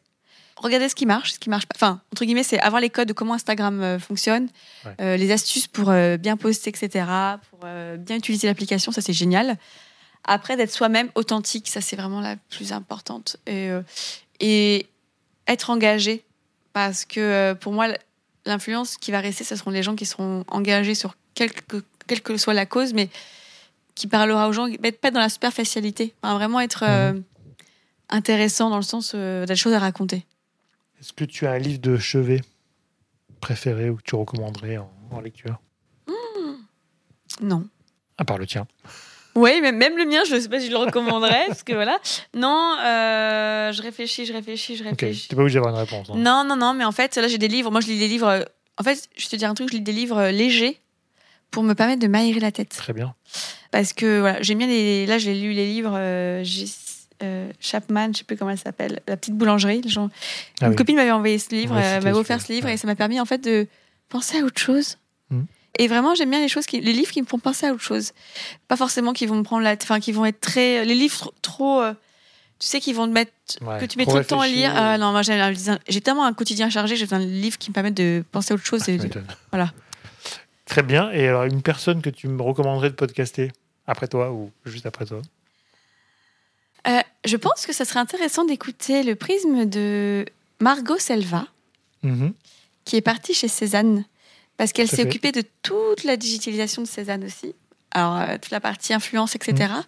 Regardez 0.57 0.87
ce 0.87 0.95
qui 0.95 1.05
marche, 1.05 1.33
ce 1.33 1.39
qui 1.39 1.49
marche 1.49 1.65
pas. 1.65 1.75
Enfin, 1.75 2.01
entre 2.13 2.23
guillemets, 2.25 2.43
c'est 2.43 2.59
avoir 2.59 2.81
les 2.81 2.89
codes 2.89 3.07
de 3.09 3.13
comment 3.13 3.33
Instagram 3.33 3.81
euh, 3.81 3.99
fonctionne, 3.99 4.47
Ouais. 4.85 4.95
euh, 5.01 5.17
les 5.17 5.31
astuces 5.31 5.67
pour 5.67 5.89
euh, 5.89 6.15
bien 6.17 6.37
poster, 6.37 6.69
etc., 6.69 7.05
pour 7.49 7.59
bien 7.97 8.15
utiliser 8.15 8.47
l'application, 8.47 8.91
ça 8.91 9.01
c'est 9.01 9.13
génial. 9.13 9.57
Après, 10.23 10.55
d'être 10.57 10.71
soi-même 10.71 11.09
authentique, 11.15 11.67
ça 11.67 11.81
c'est 11.81 11.95
vraiment 11.95 12.21
la 12.21 12.35
plus 12.49 12.71
importante. 12.71 13.37
Et, 13.45 13.69
et 14.39 14.87
être 15.47 15.69
engagé, 15.69 16.23
parce 16.73 17.05
que 17.05 17.53
pour 17.53 17.73
moi, 17.73 17.87
l'influence 18.45 18.97
qui 18.97 19.11
va 19.11 19.19
rester, 19.19 19.43
ce 19.43 19.55
seront 19.55 19.71
les 19.71 19.83
gens 19.83 19.95
qui 19.95 20.05
seront 20.05 20.43
engagés 20.47 20.95
sur 20.95 21.15
quelque, 21.35 21.83
quelle 22.07 22.21
que 22.21 22.37
soit 22.37 22.53
la 22.53 22.65
cause, 22.65 22.93
mais 22.93 23.09
qui 23.93 24.07
parlera 24.07 24.47
aux 24.47 24.51
gens, 24.51 24.67
mais 24.81 24.91
pas 24.91 25.11
dans 25.11 25.19
la 25.19 25.29
superficialité. 25.29 26.13
Enfin, 26.21 26.35
vraiment 26.35 26.59
être 26.59 26.83
euh, 26.87 27.13
intéressant 28.09 28.69
dans 28.69 28.77
le 28.77 28.81
sens 28.83 29.11
euh, 29.15 29.45
des 29.45 29.55
choses 29.55 29.73
à 29.73 29.79
raconter. 29.79 30.25
Est-ce 30.99 31.13
que 31.13 31.25
tu 31.25 31.45
as 31.45 31.51
un 31.51 31.57
livre 31.59 31.79
de 31.79 31.97
chevet 31.97 32.41
préféré 33.41 33.89
ou 33.89 33.97
que 33.97 34.01
tu 34.03 34.15
recommanderais 34.15 34.77
en, 34.77 34.91
en 35.11 35.21
lecture? 35.21 35.59
Non. 37.41 37.67
À 38.17 38.23
part 38.25 38.37
le 38.37 38.47
tien. 38.47 38.65
Oui, 39.35 39.59
même, 39.59 39.75
même 39.75 39.97
le 39.97 40.05
mien, 40.05 40.23
je 40.25 40.35
ne 40.35 40.39
sais 40.39 40.47
pas 40.47 40.59
si 40.61 40.67
je 40.67 40.71
le 40.71 40.77
recommanderais, 40.77 41.43
parce 41.47 41.63
que 41.63 41.73
voilà. 41.73 41.99
Non, 42.33 42.77
euh, 42.79 43.73
je 43.73 43.81
réfléchis, 43.81 44.25
je 44.25 44.31
réfléchis, 44.31 44.77
je 44.77 44.83
Ok, 44.85 44.91
réfléchis. 44.91 45.27
t'es 45.27 45.35
pas 45.35 45.41
obligé 45.41 45.55
d'avoir 45.59 45.73
une 45.73 45.79
réponse. 45.81 46.09
hein. 46.09 46.13
Non, 46.15 46.45
non, 46.47 46.55
non, 46.55 46.73
mais 46.73 46.85
en 46.85 46.93
fait, 46.93 47.17
là, 47.17 47.27
j'ai 47.27 47.37
des 47.37 47.49
livres. 47.49 47.71
Moi, 47.71 47.81
je 47.81 47.87
lis 47.87 47.99
des 47.99 48.07
livres. 48.07 48.27
euh, 48.27 48.43
En 48.79 48.83
fait, 48.83 49.09
je 49.17 49.27
te 49.27 49.35
dire 49.35 49.49
un 49.49 49.53
truc, 49.53 49.69
je 49.69 49.75
lis 49.75 49.81
des 49.81 49.91
livres 49.91 50.17
euh, 50.17 50.31
légers 50.31 50.79
pour 51.51 51.63
me 51.63 51.73
permettre 51.73 52.01
de 52.01 52.07
m'aérer 52.07 52.39
la 52.39 52.53
tête. 52.53 52.69
Très 52.69 52.93
bien. 52.93 53.13
Parce 53.71 53.91
que 53.91 54.21
voilà, 54.21 54.41
j'aime 54.41 54.59
bien 54.59 54.67
les. 54.67 55.05
Là, 55.05 55.17
j'ai 55.17 55.33
lu 55.37 55.51
les 55.51 55.65
livres 55.67 55.93
euh, 55.95 56.41
euh, 57.25 57.51
Chapman, 57.59 58.09
je 58.13 58.19
sais 58.19 58.23
plus 58.23 58.37
comment 58.37 58.51
elle 58.51 58.57
s'appelle, 58.57 59.01
La 59.07 59.17
petite 59.17 59.35
boulangerie. 59.35 59.81
gens- 59.87 60.09
Ah 60.61 60.65
Une 60.65 60.69
oui. 60.71 60.75
copine 60.75 60.95
m'avait 60.95 61.11
envoyé 61.11 61.37
ce 61.39 61.49
livre, 61.49 61.73
Ouais, 61.75 61.81
m'avait 61.99 62.11
offert 62.11 62.41
ce 62.41 62.51
livre 62.53 62.67
ouais. 62.67 62.73
et 62.75 62.77
ça 62.77 62.87
m'a 62.87 62.95
permis 62.95 63.19
en 63.19 63.25
fait 63.25 63.39
de 63.43 63.67
penser 64.09 64.39
à 64.39 64.43
autre 64.43 64.59
chose. 64.61 64.97
Mhm. 65.29 65.45
Et 65.77 65.87
vraiment, 65.87 66.15
j'aime 66.15 66.29
bien 66.29 66.39
les 66.39 66.47
choses 66.47 66.65
qui, 66.65 66.79
les 66.79 66.93
livres 66.93 67.11
qui 67.11 67.21
me 67.21 67.27
font 67.27 67.39
penser 67.39 67.65
à 67.67 67.73
autre 67.73 67.81
chose. 67.83 68.13
Pas 68.69 68.77
forcément 68.77 69.11
qui 69.13 69.25
vont 69.25 69.35
me 69.35 69.43
prendre 69.43 69.63
la, 69.63 69.73
enfin 69.73 69.99
qui 69.99 70.11
vont 70.13 70.25
être 70.25 70.39
très, 70.39 70.85
les 70.85 70.95
livres 70.95 71.33
trop, 71.41 71.81
euh, 71.81 71.93
tu 72.59 72.67
sais, 72.67 72.79
qui 72.79 72.93
vont 72.93 73.07
te 73.07 73.11
mettre, 73.11 73.31
Ouais, 73.61 73.79
que 73.79 73.85
tu 73.85 73.97
mets 73.97 74.05
trop 74.05 74.13
trop 74.13 74.21
de 74.21 74.25
temps 74.25 74.39
à 74.41 74.47
lire. 74.47 74.71
euh, 74.71 74.93
Ah 74.93 74.97
non, 74.97 75.11
moi 75.11 75.21
j'ai 75.23 76.01
tellement 76.01 76.23
un 76.25 76.33
quotidien 76.33 76.69
chargé, 76.69 76.95
j'ai 76.95 77.03
besoin 77.05 77.19
de 77.19 77.25
livres 77.25 77.57
qui 77.57 77.71
me 77.71 77.73
permettent 77.73 77.97
de 77.97 78.23
penser 78.31 78.53
à 78.53 78.55
autre 78.55 78.65
chose. 78.65 78.83
Ah, 78.87 78.91
et 78.91 78.99
voilà. 79.51 79.73
Très 80.65 80.81
bien. 80.81 81.11
Et 81.11 81.27
alors, 81.27 81.43
une 81.43 81.61
personne 81.61 82.01
que 82.01 82.09
tu 82.09 82.27
me 82.27 82.41
recommanderais 82.41 82.89
de 82.89 82.95
podcaster 82.95 83.51
après 83.85 84.07
toi 84.07 84.31
ou 84.31 84.51
juste 84.65 84.85
après 84.85 85.05
toi? 85.05 85.21
Euh, 86.87 86.99
je 87.25 87.37
pense 87.37 87.65
que 87.65 87.73
ça 87.73 87.85
serait 87.85 87.99
intéressant 87.99 88.45
d'écouter 88.45 89.03
le 89.03 89.15
prisme 89.15 89.65
de 89.65 90.25
Margot 90.59 90.97
Selva, 90.99 91.47
Mhm. 92.03 92.33
qui 92.85 92.95
est 92.95 93.01
partie 93.01 93.33
chez 93.33 93.47
Cézanne, 93.47 94.05
parce 94.57 94.71
qu'elle 94.71 94.87
s'est 94.87 95.03
occupée 95.03 95.31
de 95.31 95.43
toute 95.63 96.03
la 96.03 96.17
digitalisation 96.17 96.81
de 96.83 96.87
Cézanne 96.87 97.23
aussi. 97.23 97.55
Alors, 97.91 98.17
euh, 98.17 98.37
toute 98.39 98.51
la 98.51 98.59
partie 98.59 98.93
influence, 98.93 99.35
etc. 99.35 99.71
Mhm. 99.73 99.83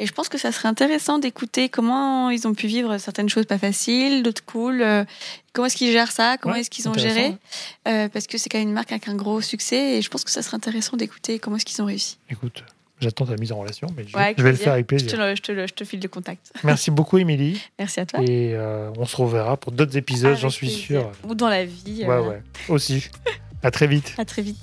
Et 0.00 0.06
je 0.06 0.12
pense 0.12 0.28
que 0.28 0.38
ça 0.38 0.50
serait 0.50 0.68
intéressant 0.68 1.18
d'écouter 1.20 1.68
comment 1.68 2.28
ils 2.30 2.48
ont 2.48 2.54
pu 2.54 2.66
vivre 2.66 2.98
certaines 2.98 3.28
choses 3.28 3.46
pas 3.46 3.58
faciles, 3.58 4.24
d'autres 4.24 4.44
cool. 4.44 4.82
euh, 4.82 5.04
comment 5.52 5.66
est-ce 5.66 5.76
qu'ils 5.76 5.92
gèrent 5.92 6.10
ça 6.10 6.36
Comment 6.38 6.54
Ouais, 6.54 6.62
est-ce 6.62 6.70
qu'ils 6.70 6.88
ont 6.88 6.94
géré. 6.94 7.36
Euh, 7.86 8.08
Parce 8.08 8.26
que 8.26 8.36
c'est 8.36 8.48
quand 8.48 8.58
même 8.58 8.68
une 8.68 8.74
marque 8.74 8.90
avec 8.90 9.06
un 9.06 9.14
gros 9.14 9.40
succès. 9.40 9.98
Et 9.98 10.02
je 10.02 10.08
pense 10.10 10.24
que 10.24 10.30
ça 10.32 10.42
serait 10.42 10.56
intéressant 10.56 10.96
d'écouter 10.96 11.38
comment 11.38 11.56
est-ce 11.56 11.64
qu'ils 11.66 11.80
ont 11.82 11.84
réussi. 11.86 12.18
Écoute, 12.30 12.64
j'attends 13.02 13.26
ta 13.26 13.36
mise 13.36 13.52
en 13.52 13.58
relation, 13.58 13.88
mais 13.96 14.04
je, 14.06 14.16
Ouais, 14.16 14.34
vais 14.38 14.50
le 14.50 14.56
faire 14.56 14.72
avec 14.72 14.86
Je 14.90 14.96
te, 14.96 15.02
plaisir. 15.04 15.18
le- 15.20 15.34
je, 15.36 15.42
te 15.42 15.52
le- 15.52 15.66
je 15.66 15.74
te 15.74 15.84
file 15.84 16.00
le 16.00 16.08
contact. 16.08 16.52
Merci 16.64 16.90
beaucoup, 16.90 17.18
Émilie. 17.18 17.60
Merci 17.78 18.00
à 18.00 18.06
toi. 18.06 18.20
Et 18.22 18.54
euh, 18.54 18.90
on 18.96 19.04
se 19.04 19.16
reverra 19.16 19.56
pour 19.56 19.72
d'autres 19.72 19.96
épisodes, 19.96 20.36
j'en 20.38 20.50
suis 20.50 20.70
sûr. 20.70 21.10
Ou 21.28 21.34
dans 21.34 21.48
la 21.48 21.64
vie. 21.64 22.04
Ouais, 22.06 22.14
euh, 22.14 22.22
ouais. 22.22 22.42
Aussi. 22.68 23.08
À 23.62 23.70
très 23.70 23.86
vite. 23.86 24.14
À 24.18 24.24
très 24.24 24.42
vite. 24.42 24.58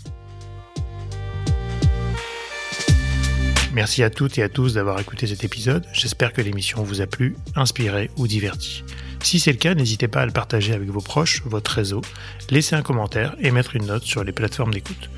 Merci 3.73 4.01
à 4.03 4.09
toutes 4.09 4.37
et 4.39 4.43
à 4.43 4.49
tous 4.49 4.73
d'avoir 4.73 4.99
écouté 4.99 5.27
cet 5.27 5.43
épisode. 5.43 5.85
J'espère 5.93 6.33
que 6.33 6.41
l'émission 6.41 6.81
vous 6.83 7.01
a 7.01 7.05
plu, 7.07 7.35
inspiré 7.55 8.09
ou 8.17 8.27
diverti. 8.27 8.83
Si 9.21 9.39
c'est 9.39 9.51
le 9.51 9.57
cas, 9.57 9.75
n'hésitez 9.75 10.07
pas 10.07 10.21
à 10.21 10.25
le 10.25 10.31
partager 10.31 10.73
avec 10.73 10.89
vos 10.89 11.01
proches, 11.01 11.43
votre 11.45 11.71
réseau, 11.71 12.01
laisser 12.49 12.75
un 12.75 12.81
commentaire 12.81 13.35
et 13.39 13.51
mettre 13.51 13.75
une 13.75 13.85
note 13.85 14.03
sur 14.03 14.23
les 14.23 14.31
plateformes 14.31 14.73
d'écoute 14.73 15.09